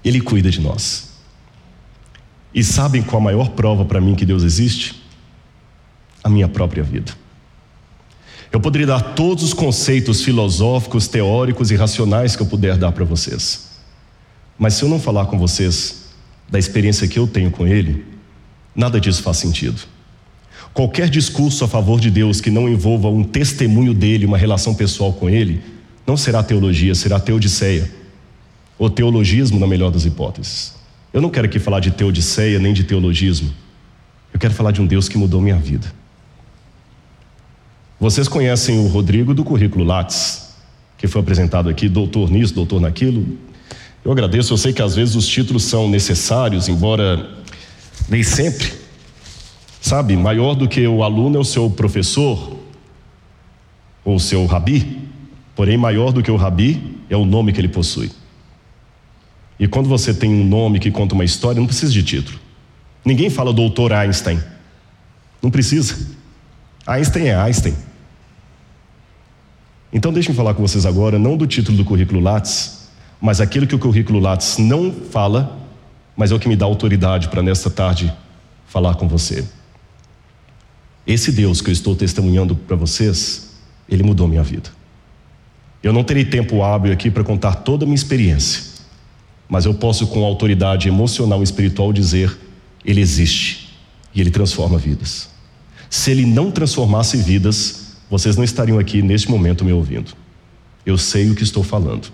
Ele 0.04 0.20
cuida 0.20 0.50
de 0.50 0.60
nós. 0.60 1.10
E 2.54 2.62
sabem 2.62 3.02
qual 3.02 3.20
a 3.20 3.24
maior 3.24 3.50
prova 3.50 3.84
para 3.84 4.00
mim 4.00 4.14
que 4.14 4.24
Deus 4.24 4.42
existe? 4.42 5.02
A 6.22 6.28
minha 6.28 6.48
própria 6.48 6.82
vida. 6.82 7.12
Eu 8.52 8.60
poderia 8.60 8.86
dar 8.86 9.00
todos 9.00 9.44
os 9.44 9.52
conceitos 9.52 10.22
filosóficos, 10.22 11.08
teóricos 11.08 11.70
e 11.70 11.76
racionais 11.76 12.36
que 12.36 12.42
eu 12.42 12.46
puder 12.46 12.76
dar 12.76 12.92
para 12.92 13.04
vocês. 13.04 13.65
Mas 14.58 14.74
se 14.74 14.82
eu 14.82 14.88
não 14.88 14.98
falar 14.98 15.26
com 15.26 15.38
vocês 15.38 16.06
da 16.48 16.58
experiência 16.58 17.08
que 17.08 17.18
eu 17.18 17.26
tenho 17.26 17.50
com 17.50 17.66
Ele, 17.66 18.04
nada 18.74 19.00
disso 19.00 19.22
faz 19.22 19.36
sentido. 19.38 19.80
Qualquer 20.72 21.08
discurso 21.08 21.64
a 21.64 21.68
favor 21.68 21.98
de 22.00 22.10
Deus 22.10 22.40
que 22.40 22.50
não 22.50 22.68
envolva 22.68 23.08
um 23.08 23.24
testemunho 23.24 23.94
dele, 23.94 24.26
uma 24.26 24.36
relação 24.36 24.74
pessoal 24.74 25.12
com 25.12 25.28
Ele, 25.28 25.62
não 26.06 26.16
será 26.16 26.42
teologia, 26.42 26.94
será 26.94 27.18
teodiceia. 27.18 27.90
Ou 28.78 28.90
teologismo, 28.90 29.58
na 29.58 29.66
melhor 29.66 29.90
das 29.90 30.04
hipóteses. 30.04 30.74
Eu 31.12 31.22
não 31.22 31.30
quero 31.30 31.46
aqui 31.46 31.58
falar 31.58 31.80
de 31.80 31.90
teodiceia 31.90 32.58
nem 32.58 32.74
de 32.74 32.84
teologismo. 32.84 33.52
Eu 34.32 34.38
quero 34.38 34.52
falar 34.52 34.70
de 34.70 34.82
um 34.82 34.86
Deus 34.86 35.08
que 35.08 35.16
mudou 35.16 35.40
minha 35.40 35.56
vida. 35.56 35.90
Vocês 37.98 38.28
conhecem 38.28 38.78
o 38.78 38.86
Rodrigo 38.86 39.32
do 39.32 39.42
currículo 39.42 39.82
Lattes, 39.82 40.50
que 40.98 41.06
foi 41.06 41.22
apresentado 41.22 41.70
aqui, 41.70 41.88
doutor 41.88 42.30
nisso, 42.30 42.52
doutor 42.52 42.78
naquilo, 42.80 43.38
eu 44.06 44.12
agradeço, 44.12 44.52
eu 44.52 44.56
sei 44.56 44.72
que 44.72 44.80
às 44.80 44.94
vezes 44.94 45.16
os 45.16 45.26
títulos 45.26 45.64
são 45.64 45.90
necessários, 45.90 46.68
embora 46.68 47.28
nem 48.08 48.22
sempre. 48.22 48.72
Sabe, 49.80 50.16
maior 50.16 50.54
do 50.54 50.68
que 50.68 50.86
o 50.86 51.02
aluno 51.02 51.38
é 51.38 51.40
o 51.40 51.44
seu 51.44 51.68
professor, 51.68 52.56
ou 54.04 54.14
o 54.14 54.20
seu 54.20 54.46
rabi, 54.46 55.02
porém 55.56 55.76
maior 55.76 56.12
do 56.12 56.22
que 56.22 56.30
o 56.30 56.36
rabi 56.36 57.00
é 57.10 57.16
o 57.16 57.24
nome 57.24 57.52
que 57.52 57.60
ele 57.60 57.66
possui. 57.66 58.12
E 59.58 59.66
quando 59.66 59.88
você 59.88 60.14
tem 60.14 60.30
um 60.30 60.44
nome 60.44 60.78
que 60.78 60.92
conta 60.92 61.16
uma 61.16 61.24
história, 61.24 61.58
não 61.58 61.66
precisa 61.66 61.92
de 61.92 62.04
título. 62.04 62.38
Ninguém 63.04 63.28
fala 63.28 63.52
doutor 63.52 63.92
Einstein. 63.92 64.40
Não 65.42 65.50
precisa. 65.50 66.14
Einstein 66.86 67.26
é 67.26 67.34
Einstein. 67.34 67.74
Então 69.92 70.12
deixem-me 70.12 70.36
falar 70.36 70.54
com 70.54 70.62
vocês 70.62 70.86
agora, 70.86 71.18
não 71.18 71.36
do 71.36 71.44
título 71.44 71.76
do 71.76 71.84
currículo 71.84 72.20
Lattes, 72.20 72.75
mas 73.20 73.40
aquilo 73.40 73.66
que 73.66 73.74
o 73.74 73.78
currículo 73.78 74.20
Lattes 74.20 74.58
não 74.58 74.92
fala, 74.92 75.58
mas 76.16 76.30
é 76.30 76.34
o 76.34 76.38
que 76.38 76.48
me 76.48 76.56
dá 76.56 76.66
autoridade 76.66 77.28
para 77.28 77.42
nesta 77.42 77.70
tarde 77.70 78.12
falar 78.66 78.94
com 78.94 79.08
você. 79.08 79.44
Esse 81.06 81.30
Deus 81.30 81.60
que 81.60 81.70
eu 81.70 81.72
estou 81.72 81.94
testemunhando 81.94 82.54
para 82.54 82.76
vocês, 82.76 83.52
ele 83.88 84.02
mudou 84.02 84.26
minha 84.26 84.42
vida. 84.42 84.70
Eu 85.82 85.92
não 85.92 86.02
terei 86.02 86.24
tempo 86.24 86.62
hábil 86.62 86.92
aqui 86.92 87.10
para 87.10 87.22
contar 87.22 87.54
toda 87.56 87.84
a 87.84 87.86
minha 87.86 87.94
experiência, 87.94 88.64
mas 89.48 89.64
eu 89.64 89.74
posso, 89.74 90.08
com 90.08 90.24
autoridade 90.24 90.88
emocional 90.88 91.40
e 91.40 91.44
espiritual, 91.44 91.92
dizer: 91.92 92.36
Ele 92.84 93.00
existe 93.00 93.78
e 94.12 94.20
Ele 94.20 94.30
transforma 94.30 94.78
vidas. 94.78 95.28
Se 95.88 96.10
Ele 96.10 96.26
não 96.26 96.50
transformasse 96.50 97.16
vidas, 97.16 97.98
vocês 98.10 98.36
não 98.36 98.42
estariam 98.42 98.78
aqui 98.78 99.00
neste 99.02 99.30
momento 99.30 99.64
me 99.64 99.72
ouvindo. 99.72 100.12
Eu 100.84 100.98
sei 100.98 101.30
o 101.30 101.34
que 101.34 101.44
estou 101.44 101.62
falando. 101.62 102.08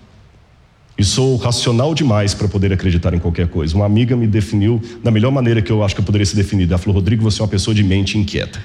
E 0.97 1.05
sou 1.05 1.37
racional 1.37 1.95
demais 1.95 2.35
para 2.35 2.47
poder 2.47 2.73
acreditar 2.73 3.15
em 3.15 3.19
qualquer 3.19 3.49
coisa. 3.49 3.75
Uma 3.75 3.87
amiga 3.87 4.15
me 4.15 4.27
definiu 4.27 4.81
da 5.03 5.11
melhor 5.11 5.31
maneira 5.31 5.63
que 5.63 5.73
eu 5.73 5.83
acho 5.83 5.95
que 5.95 6.01
eu 6.01 6.05
poderia 6.05 6.27
ser 6.27 6.37
definido. 6.37 6.73
Ela 6.73 6.79
falou: 6.79 6.97
Rodrigo, 6.97 7.23
você 7.23 7.41
é 7.41 7.43
uma 7.43 7.49
pessoa 7.49 7.75
de 7.75 7.83
mente 7.83 8.19
inquieta. 8.19 8.63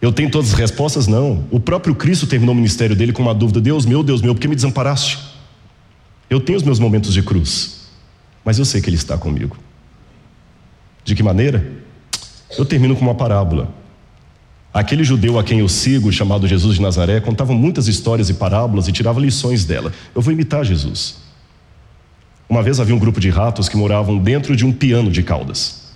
Eu 0.00 0.12
tenho 0.12 0.30
todas 0.30 0.52
as 0.52 0.54
respostas? 0.54 1.08
Não. 1.08 1.44
O 1.50 1.58
próprio 1.58 1.94
Cristo 1.94 2.26
terminou 2.26 2.52
o 2.52 2.56
ministério 2.56 2.94
dele 2.94 3.12
com 3.12 3.22
uma 3.22 3.34
dúvida: 3.34 3.60
Deus 3.60 3.84
meu, 3.84 4.02
Deus 4.02 4.22
meu, 4.22 4.34
por 4.34 4.40
que 4.40 4.48
me 4.48 4.54
desamparaste? 4.54 5.18
Eu 6.30 6.38
tenho 6.40 6.58
os 6.58 6.62
meus 6.62 6.78
momentos 6.78 7.12
de 7.12 7.22
cruz, 7.22 7.88
mas 8.44 8.58
eu 8.58 8.64
sei 8.64 8.80
que 8.80 8.88
Ele 8.88 8.96
está 8.96 9.18
comigo. 9.18 9.56
De 11.04 11.14
que 11.14 11.22
maneira? 11.22 11.66
Eu 12.56 12.64
termino 12.64 12.94
com 12.94 13.02
uma 13.02 13.14
parábola. 13.14 13.74
Aquele 14.78 15.02
judeu 15.02 15.40
a 15.40 15.42
quem 15.42 15.58
eu 15.58 15.68
sigo, 15.68 16.12
chamado 16.12 16.46
Jesus 16.46 16.76
de 16.76 16.82
Nazaré, 16.82 17.18
contava 17.18 17.52
muitas 17.52 17.88
histórias 17.88 18.30
e 18.30 18.34
parábolas 18.34 18.86
e 18.86 18.92
tirava 18.92 19.18
lições 19.18 19.64
dela. 19.64 19.92
Eu 20.14 20.22
vou 20.22 20.32
imitar 20.32 20.64
Jesus. 20.64 21.16
Uma 22.48 22.62
vez 22.62 22.78
havia 22.78 22.94
um 22.94 22.98
grupo 22.98 23.18
de 23.18 23.28
ratos 23.28 23.68
que 23.68 23.76
moravam 23.76 24.18
dentro 24.18 24.54
de 24.54 24.64
um 24.64 24.70
piano 24.70 25.10
de 25.10 25.20
caudas. 25.24 25.88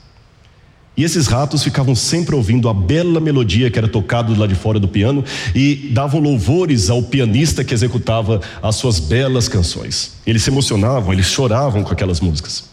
E 0.96 1.04
esses 1.04 1.28
ratos 1.28 1.62
ficavam 1.62 1.94
sempre 1.94 2.34
ouvindo 2.34 2.68
a 2.68 2.74
bela 2.74 3.20
melodia 3.20 3.70
que 3.70 3.78
era 3.78 3.86
tocada 3.86 4.36
lá 4.36 4.48
de 4.48 4.56
fora 4.56 4.80
do 4.80 4.88
piano 4.88 5.24
e 5.54 5.88
davam 5.92 6.18
louvores 6.18 6.90
ao 6.90 7.04
pianista 7.04 7.62
que 7.62 7.72
executava 7.72 8.40
as 8.60 8.74
suas 8.74 8.98
belas 8.98 9.46
canções. 9.46 10.14
Eles 10.26 10.42
se 10.42 10.50
emocionavam, 10.50 11.12
eles 11.12 11.26
choravam 11.26 11.84
com 11.84 11.92
aquelas 11.92 12.18
músicas. 12.18 12.71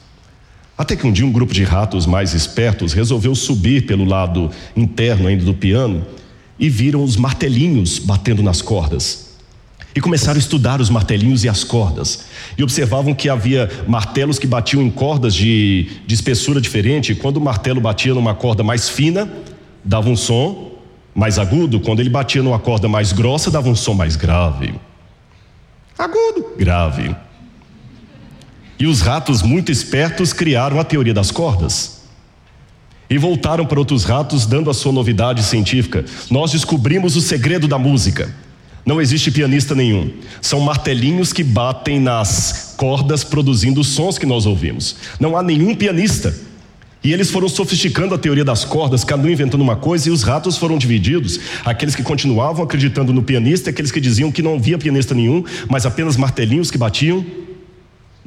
Até 0.80 0.96
que 0.96 1.06
um 1.06 1.12
dia 1.12 1.26
um 1.26 1.32
grupo 1.32 1.54
de 1.54 1.62
ratos 1.66 2.06
mais 2.06 2.34
espertos 2.34 2.94
resolveu 2.94 3.36
subir 3.36 3.86
pelo 3.86 4.06
lado 4.06 4.50
interno 4.78 5.28
ainda 5.28 5.44
do 5.44 5.54
piano 5.54 6.06
e 6.58 6.70
viram 6.70 7.04
os 7.04 7.18
martelinhos 7.18 8.00
batendo 8.00 8.42
nas 8.42 8.62
cordas. 8.62 9.36
E 9.94 10.00
começaram 10.00 10.38
a 10.38 10.40
estudar 10.40 10.80
os 10.80 10.90
martelinhos 10.90 11.44
e 11.44 11.50
as 11.50 11.66
cordas. 11.66 12.28
E 12.58 12.64
observavam 12.64 13.14
que 13.14 13.28
havia 13.28 13.70
martelos 13.90 14.40
que 14.40 14.48
batiam 14.48 14.82
em 14.82 14.90
cordas 14.90 15.36
de, 15.36 15.90
de 16.08 16.16
espessura 16.16 16.62
diferente. 16.62 17.14
Quando 17.14 17.36
o 17.36 17.42
martelo 17.42 17.82
batia 17.82 18.14
numa 18.14 18.34
corda 18.34 18.64
mais 18.64 18.88
fina, 18.88 19.30
dava 19.84 20.10
um 20.10 20.16
som 20.16 20.72
mais 21.14 21.38
agudo. 21.38 21.82
Quando 21.82 22.00
ele 22.00 22.10
batia 22.10 22.42
numa 22.42 22.58
corda 22.58 22.88
mais 22.88 23.12
grossa, 23.12 23.52
dava 23.52 23.68
um 23.68 23.76
som 23.76 23.96
mais 23.96 24.16
grave. 24.16 24.74
Agudo, 25.98 26.56
grave. 26.58 27.14
E 28.80 28.88
os 28.88 29.02
ratos, 29.02 29.42
muito 29.42 29.74
espertos, 29.74 30.32
criaram 30.32 30.80
a 30.80 30.86
teoria 30.86 31.14
das 31.14 31.32
cordas. 31.32 32.00
E 33.10 33.18
voltaram 33.18 33.66
para 33.66 33.78
outros 33.78 34.06
ratos, 34.06 34.46
dando 34.46 34.70
a 34.70 34.74
sua 34.74 34.94
novidade 34.94 35.44
científica. 35.44 36.06
Nós 36.32 36.54
descobrimos 36.54 37.18
o 37.18 37.22
segredo 37.22 37.68
da 37.68 37.78
música. 37.78 38.34
Não 38.86 39.02
existe 39.02 39.32
pianista 39.32 39.76
nenhum. 39.76 40.12
São 40.42 40.62
martelinhos 40.62 41.34
que 41.34 41.44
batem 41.44 42.00
nas 42.00 42.76
cordas, 42.78 43.24
produzindo 43.24 43.82
os 43.82 43.88
sons 43.88 44.18
que 44.18 44.26
nós 44.26 44.46
ouvimos. 44.46 44.96
Não 45.20 45.36
há 45.36 45.44
nenhum 45.44 45.76
pianista. 45.76 46.34
E 47.04 47.12
eles 47.12 47.30
foram 47.32 47.50
sofisticando 47.50 48.16
a 48.16 48.18
teoria 48.18 48.46
das 48.46 48.64
cordas, 48.64 49.04
cada 49.04 49.28
um 49.28 49.30
inventando 49.30 49.62
uma 49.62 49.76
coisa, 49.76 50.08
e 50.08 50.12
os 50.12 50.24
ratos 50.24 50.58
foram 50.58 50.78
divididos. 50.78 51.40
Aqueles 51.66 51.96
que 51.96 52.04
continuavam 52.04 52.64
acreditando 52.64 53.12
no 53.12 53.24
pianista, 53.24 53.72
aqueles 53.72 53.92
que 53.92 54.00
diziam 54.00 54.32
que 54.32 54.42
não 54.42 54.56
havia 54.56 54.78
pianista 54.78 55.14
nenhum, 55.14 55.44
mas 55.70 55.86
apenas 55.86 56.16
martelinhos 56.16 56.72
que 56.72 56.78
batiam 56.78 57.26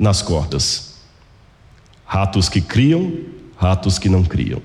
nas 0.02 0.20
cordas. 0.20 0.96
Ratos 2.04 2.48
que 2.48 2.60
criam, 2.60 3.14
ratos 3.56 4.00
que 4.00 4.08
não 4.08 4.24
criam. 4.24 4.60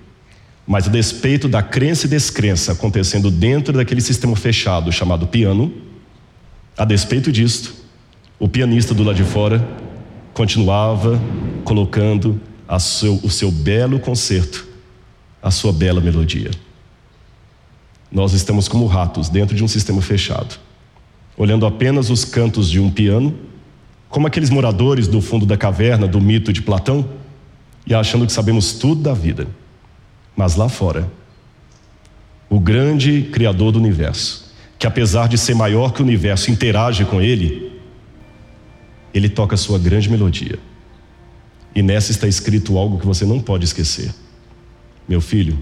Mas 0.66 0.88
a 0.88 0.90
despeito 0.90 1.48
da 1.48 1.62
crença 1.62 2.08
e 2.08 2.10
descrença 2.10 2.72
acontecendo 2.72 3.30
dentro 3.30 3.72
daquele 3.72 4.02
sistema 4.02 4.36
fechado 4.36 4.92
chamado 4.92 5.28
piano, 5.28 5.72
a 6.76 6.84
despeito 6.84 7.32
disto, 7.32 7.76
o 8.40 8.50
pianista 8.50 8.96
do 8.96 9.04
lado 9.04 9.16
de 9.16 9.24
fora 9.24 9.66
continuava 10.34 11.22
colocando 11.64 12.42
seu, 12.80 13.20
o 13.24 13.30
seu 13.30 13.52
belo 13.52 14.00
concerto, 14.00 14.68
a 15.42 15.52
sua 15.52 15.72
bela 15.72 16.02
melodia. 16.02 16.50
Nós 18.12 18.34
estamos 18.34 18.68
como 18.68 18.88
ratos 18.88 19.30
dentro 19.30 19.56
de 19.56 19.64
um 19.64 19.68
sistema 19.68 20.02
fechado, 20.02 20.60
olhando 21.38 21.66
apenas 21.66 22.10
os 22.10 22.26
cantos 22.26 22.70
de 22.70 22.80
um 22.80 22.90
piano 22.90 23.48
como 24.10 24.28
aqueles 24.28 24.50
moradores 24.50 25.08
do 25.08 25.22
fundo 25.22 25.46
da 25.46 25.58
caverna 25.58 26.08
do 26.08 26.22
mito 26.22 26.54
de 26.54 26.62
Platão, 26.62 27.08
e 27.86 27.94
achando 27.94 28.26
que 28.26 28.32
sabemos 28.32 28.74
tudo 28.74 29.02
da 29.02 29.14
vida. 29.14 29.48
Mas 30.36 30.56
lá 30.56 30.68
fora, 30.68 31.10
o 32.50 32.60
grande 32.60 33.24
Criador 33.32 33.72
do 33.72 33.80
universo, 33.80 34.54
que 34.78 34.86
apesar 34.86 35.28
de 35.28 35.38
ser 35.38 35.56
maior 35.56 35.94
que 35.94 36.02
o 36.02 36.06
universo, 36.06 36.52
interage 36.52 37.06
com 37.06 37.22
ele, 37.22 37.72
ele 39.14 39.30
toca 39.30 39.56
a 39.56 39.58
sua 39.58 39.80
grande 39.80 40.10
melodia. 40.10 40.60
E 41.74 41.82
nessa 41.82 42.12
está 42.12 42.28
escrito 42.28 42.78
algo 42.78 43.00
que 43.00 43.06
você 43.06 43.26
não 43.26 43.40
pode 43.40 43.66
esquecer. 43.66 44.14
Meu 45.08 45.22
filho, 45.22 45.58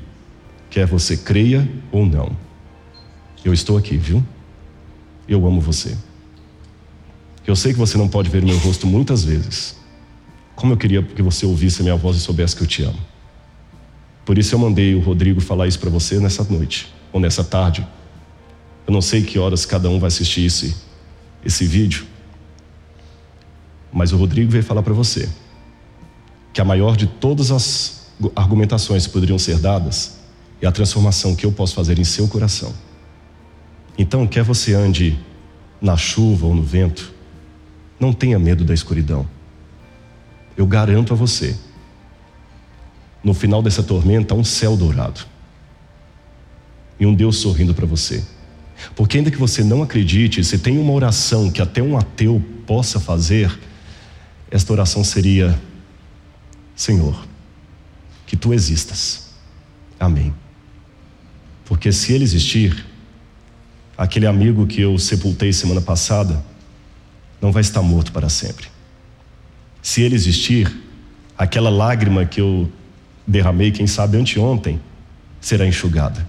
quer 0.70 0.88
você 0.88 1.16
creia 1.16 1.70
ou 1.92 2.06
não, 2.06 2.36
eu 3.44 3.54
estou 3.54 3.78
aqui, 3.78 3.96
viu? 3.96 4.24
Eu 5.28 5.46
amo 5.46 5.62
você. 5.62 5.96
Eu 7.46 7.56
sei 7.56 7.74
que 7.74 7.80
você 7.80 7.98
não 7.98 8.08
pode 8.08 8.30
ver 8.30 8.44
meu 8.44 8.58
rosto 8.58 8.88
muitas 8.88 9.24
vezes. 9.24 9.76
Como 10.56 10.74
eu 10.74 10.78
queria 10.78 11.04
que 11.04 11.22
você 11.22 11.46
ouvisse 11.46 11.82
a 11.82 11.84
minha 11.84 11.96
voz 11.96 12.18
e 12.18 12.20
soubesse 12.20 12.56
que 12.56 12.64
eu 12.64 12.68
te 12.68 12.84
amo. 12.84 13.00
Por 14.26 14.38
isso 14.38 14.56
eu 14.56 14.60
mandei 14.60 14.96
o 14.96 15.00
Rodrigo 15.00 15.40
falar 15.40 15.68
isso 15.68 15.80
para 15.80 15.90
você 15.90 16.20
nessa 16.20 16.44
noite, 16.44 16.92
ou 17.14 17.20
nessa 17.20 17.44
tarde. 17.44 17.86
Eu 18.88 18.94
não 18.94 19.02
sei 19.02 19.22
que 19.22 19.38
horas 19.38 19.66
cada 19.66 19.90
um 19.90 20.00
vai 20.00 20.08
assistir 20.08 20.46
esse, 20.46 20.76
esse 21.46 21.66
vídeo. 21.66 22.06
Mas 23.94 24.12
o 24.12 24.18
Rodrigo 24.18 24.52
veio 24.52 24.64
falar 24.64 24.82
para 24.82 24.94
você 24.94 25.30
que 26.52 26.60
a 26.60 26.66
maior 26.66 26.96
de 26.98 27.06
todas 27.06 27.52
as 27.52 28.12
argumentações 28.36 29.06
que 29.06 29.14
poderiam 29.14 29.38
ser 29.38 29.60
dadas 29.60 30.18
é 30.62 30.66
a 30.66 30.72
transformação 30.72 31.36
que 31.36 31.46
eu 31.46 31.52
posso 31.52 31.76
fazer 31.76 32.00
em 32.00 32.04
seu 32.04 32.28
coração. 32.28 32.74
Então, 33.98 34.26
quer 34.26 34.44
você 34.44 34.74
ande 34.74 35.20
na 35.82 35.96
chuva 35.96 36.48
ou 36.48 36.56
no 36.56 36.64
vento, 36.64 37.14
não 38.06 38.14
tenha 38.14 38.38
medo 38.38 38.64
da 38.64 38.74
escuridão. 38.74 39.28
Eu 40.56 40.66
garanto 40.66 41.14
a 41.14 41.16
você, 41.16 41.56
no 43.24 43.34
final 43.34 43.62
dessa 43.62 43.82
tormenta, 43.82 44.34
há 44.34 44.38
um 44.38 44.44
céu 44.44 44.78
dourado 44.78 45.22
e 47.00 47.06
um 47.06 47.14
Deus 47.14 47.38
sorrindo 47.38 47.74
para 47.74 47.86
você. 47.86 48.24
Porque, 48.96 49.18
ainda 49.18 49.32
que 49.32 49.38
você 49.38 49.64
não 49.64 49.82
acredite, 49.82 50.44
se 50.44 50.60
tem 50.60 50.78
uma 50.78 50.94
oração 50.94 51.50
que 51.50 51.62
até 51.62 51.82
um 51.82 51.98
ateu 51.98 52.42
possa 52.68 53.00
fazer, 53.00 53.58
esta 54.52 54.72
oração 54.72 55.04
seria: 55.04 55.60
Senhor, 56.76 57.26
que 58.28 58.36
tu 58.36 58.54
existas. 58.54 59.30
Amém. 60.00 60.34
Porque 61.66 61.92
se 61.92 62.14
ele 62.14 62.24
existir, 62.24 62.86
aquele 63.98 64.28
amigo 64.28 64.68
que 64.68 64.82
eu 64.82 65.00
sepultei 65.00 65.52
semana 65.52 65.82
passada 65.82 66.44
não 67.46 67.52
vai 67.52 67.62
estar 67.62 67.84
morto 67.84 68.12
para 68.12 68.28
sempre. 68.28 68.66
Se 69.80 70.02
ele 70.02 70.16
existir, 70.16 70.68
aquela 71.38 71.70
lágrima 71.70 72.26
que 72.26 72.42
eu 72.42 72.68
derramei, 73.28 73.72
quem 73.72 73.86
sabe 73.86 74.18
anteontem, 74.18 74.82
será 75.40 75.68
enxugada. 75.68 76.28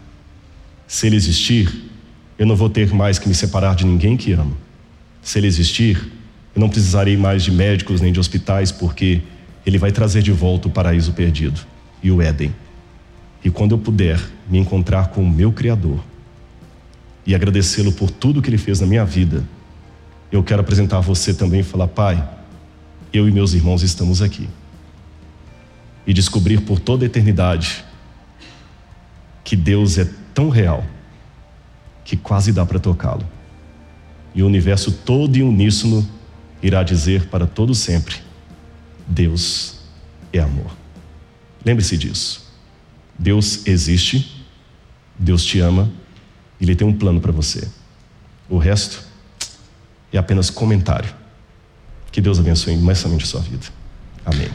Se 0.86 1.06
ele 1.06 1.16
existir, 1.16 1.90
eu 2.38 2.44
não 2.44 2.54
vou 2.54 2.68
ter 2.68 2.92
mais 2.92 3.18
que 3.18 3.26
me 3.26 3.34
separar 3.34 3.74
de 3.74 3.86
ninguém 3.86 4.14
que 4.14 4.32
amo. 4.32 4.54
Se 5.22 5.38
ele 5.38 5.46
existir, 5.46 5.96
eu 6.54 6.60
não 6.60 6.68
precisarei 6.68 7.16
mais 7.16 7.42
de 7.42 7.50
médicos 7.50 8.02
nem 8.02 8.12
de 8.12 8.20
hospitais, 8.20 8.70
porque 8.70 9.22
ele 9.64 9.78
vai 9.78 9.90
trazer 9.90 10.20
de 10.20 10.32
volta 10.32 10.68
o 10.68 10.70
paraíso 10.70 11.14
perdido 11.14 11.62
e 12.02 12.10
o 12.10 12.20
Éden. 12.20 12.54
E 13.42 13.48
quando 13.48 13.72
eu 13.72 13.78
puder 13.78 14.20
me 14.50 14.58
encontrar 14.58 15.08
com 15.08 15.22
o 15.22 15.30
meu 15.30 15.50
Criador 15.50 15.98
e 17.26 17.34
agradecê-lo 17.34 17.90
por 17.90 18.10
tudo 18.10 18.42
que 18.42 18.50
ele 18.50 18.58
fez 18.58 18.80
na 18.80 18.86
minha 18.86 19.04
vida, 19.04 19.42
eu 20.30 20.42
quero 20.42 20.60
apresentar 20.60 20.98
a 20.98 21.00
você 21.00 21.32
também 21.32 21.60
e 21.60 21.64
falar: 21.64 21.88
Pai, 21.88 22.28
eu 23.12 23.28
e 23.28 23.32
meus 23.32 23.54
irmãos 23.54 23.82
estamos 23.82 24.20
aqui. 24.20 24.48
E 26.06 26.12
descobrir 26.12 26.60
por 26.60 26.78
toda 26.78 27.04
a 27.04 27.06
eternidade 27.06 27.84
que 29.42 29.56
Deus 29.56 29.98
é 29.98 30.08
tão 30.34 30.48
real 30.48 30.84
que 32.04 32.16
quase 32.16 32.52
dá 32.52 32.64
para 32.64 32.78
tocá-lo. 32.78 33.26
E 34.34 34.42
o 34.42 34.46
universo 34.46 34.92
todo 34.92 35.36
em 35.36 35.42
uníssono 35.42 36.06
irá 36.62 36.82
dizer 36.82 37.28
para 37.28 37.46
todo 37.46 37.74
sempre: 37.74 38.16
Deus 39.06 39.80
é 40.32 40.40
amor. 40.40 40.70
Lembre-se 41.64 41.96
disso. 41.96 42.44
Deus 43.18 43.66
existe, 43.66 44.44
Deus 45.18 45.42
te 45.44 45.58
ama, 45.58 45.90
Ele 46.60 46.76
tem 46.76 46.86
um 46.86 46.92
plano 46.92 47.20
para 47.20 47.32
você. 47.32 47.66
O 48.48 48.58
resto 48.58 49.05
é 50.16 50.20
apenas 50.20 50.50
comentário. 50.50 51.12
Que 52.10 52.20
Deus 52.20 52.38
abençoe 52.38 52.72
imensamente 52.72 53.24
a 53.24 53.26
sua 53.26 53.40
vida. 53.40 53.66
Amém. 54.24 54.48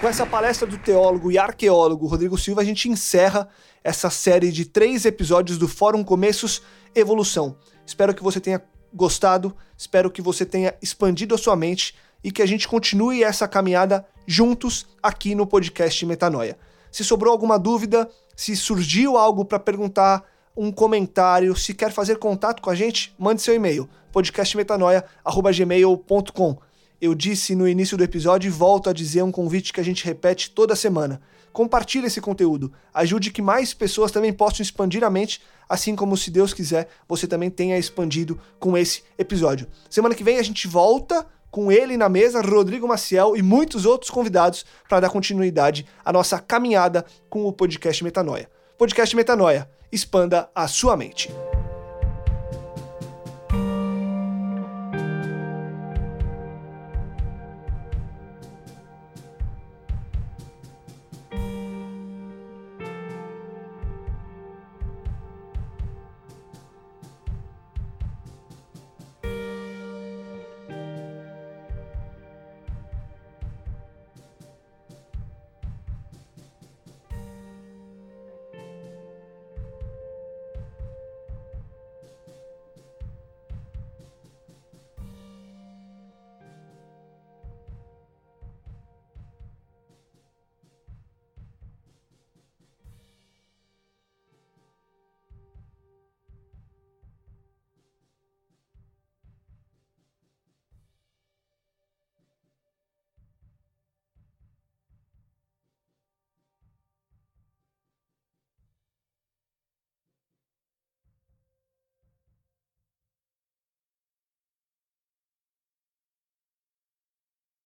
Com 0.00 0.08
essa 0.08 0.24
palestra 0.24 0.66
do 0.66 0.78
teólogo 0.78 1.32
e 1.32 1.38
arqueólogo 1.38 2.06
Rodrigo 2.06 2.38
Silva, 2.38 2.60
a 2.60 2.64
gente 2.64 2.88
encerra 2.88 3.48
essa 3.82 4.08
série 4.08 4.52
de 4.52 4.64
três 4.64 5.04
episódios 5.04 5.58
do 5.58 5.66
Fórum 5.66 6.04
Começos 6.04 6.62
Evolução. 6.94 7.56
Espero 7.84 8.14
que 8.14 8.22
você 8.22 8.38
tenha 8.38 8.62
gostado, 8.94 9.56
espero 9.76 10.10
que 10.10 10.22
você 10.22 10.46
tenha 10.46 10.74
expandido 10.80 11.34
a 11.34 11.38
sua 11.38 11.56
mente 11.56 11.94
e 12.22 12.30
que 12.30 12.42
a 12.42 12.46
gente 12.46 12.66
continue 12.66 13.22
essa 13.22 13.46
caminhada 13.46 14.06
juntos 14.26 14.86
aqui 15.02 15.34
no 15.34 15.46
podcast 15.46 16.04
Metanoia. 16.04 16.58
Se 16.90 17.04
sobrou 17.04 17.32
alguma 17.32 17.58
dúvida, 17.58 18.08
se 18.36 18.56
surgiu 18.56 19.16
algo 19.16 19.44
para 19.44 19.58
perguntar, 19.58 20.24
um 20.56 20.72
comentário, 20.72 21.54
se 21.54 21.74
quer 21.74 21.92
fazer 21.92 22.18
contato 22.18 22.62
com 22.62 22.70
a 22.70 22.74
gente, 22.74 23.14
mande 23.18 23.42
seu 23.42 23.54
e-mail 23.54 23.88
podcastmetanoia@gmail.com. 24.10 26.58
Eu 26.98 27.14
disse 27.14 27.54
no 27.54 27.68
início 27.68 27.98
do 27.98 28.04
episódio 28.04 28.48
e 28.48 28.50
volto 28.50 28.88
a 28.88 28.92
dizer 28.94 29.22
um 29.22 29.30
convite 29.30 29.72
que 29.72 29.80
a 29.80 29.84
gente 29.84 30.04
repete 30.04 30.50
toda 30.50 30.74
semana. 30.74 31.20
Compartilhe 31.52 32.06
esse 32.06 32.20
conteúdo, 32.20 32.72
ajude 32.92 33.30
que 33.30 33.42
mais 33.42 33.74
pessoas 33.74 34.10
também 34.10 34.32
possam 34.32 34.62
expandir 34.62 35.04
a 35.04 35.10
mente, 35.10 35.40
assim 35.68 35.94
como, 35.94 36.16
se 36.16 36.30
Deus 36.30 36.54
quiser, 36.54 36.88
você 37.08 37.26
também 37.26 37.50
tenha 37.50 37.78
expandido 37.78 38.40
com 38.58 38.76
esse 38.76 39.02
episódio. 39.18 39.66
Semana 39.90 40.14
que 40.14 40.24
vem 40.24 40.38
a 40.38 40.42
gente 40.42 40.66
volta 40.66 41.26
com 41.56 41.72
ele 41.72 41.96
na 41.96 42.06
mesa, 42.06 42.42
Rodrigo 42.42 42.86
Maciel 42.86 43.34
e 43.34 43.40
muitos 43.40 43.86
outros 43.86 44.10
convidados 44.10 44.66
para 44.90 45.00
dar 45.00 45.08
continuidade 45.08 45.86
à 46.04 46.12
nossa 46.12 46.38
caminhada 46.38 47.02
com 47.30 47.46
o 47.46 47.52
podcast 47.52 48.04
Metanoia. 48.04 48.46
Podcast 48.76 49.16
Metanoia, 49.16 49.66
expanda 49.90 50.50
a 50.54 50.68
sua 50.68 50.98
mente. 50.98 51.30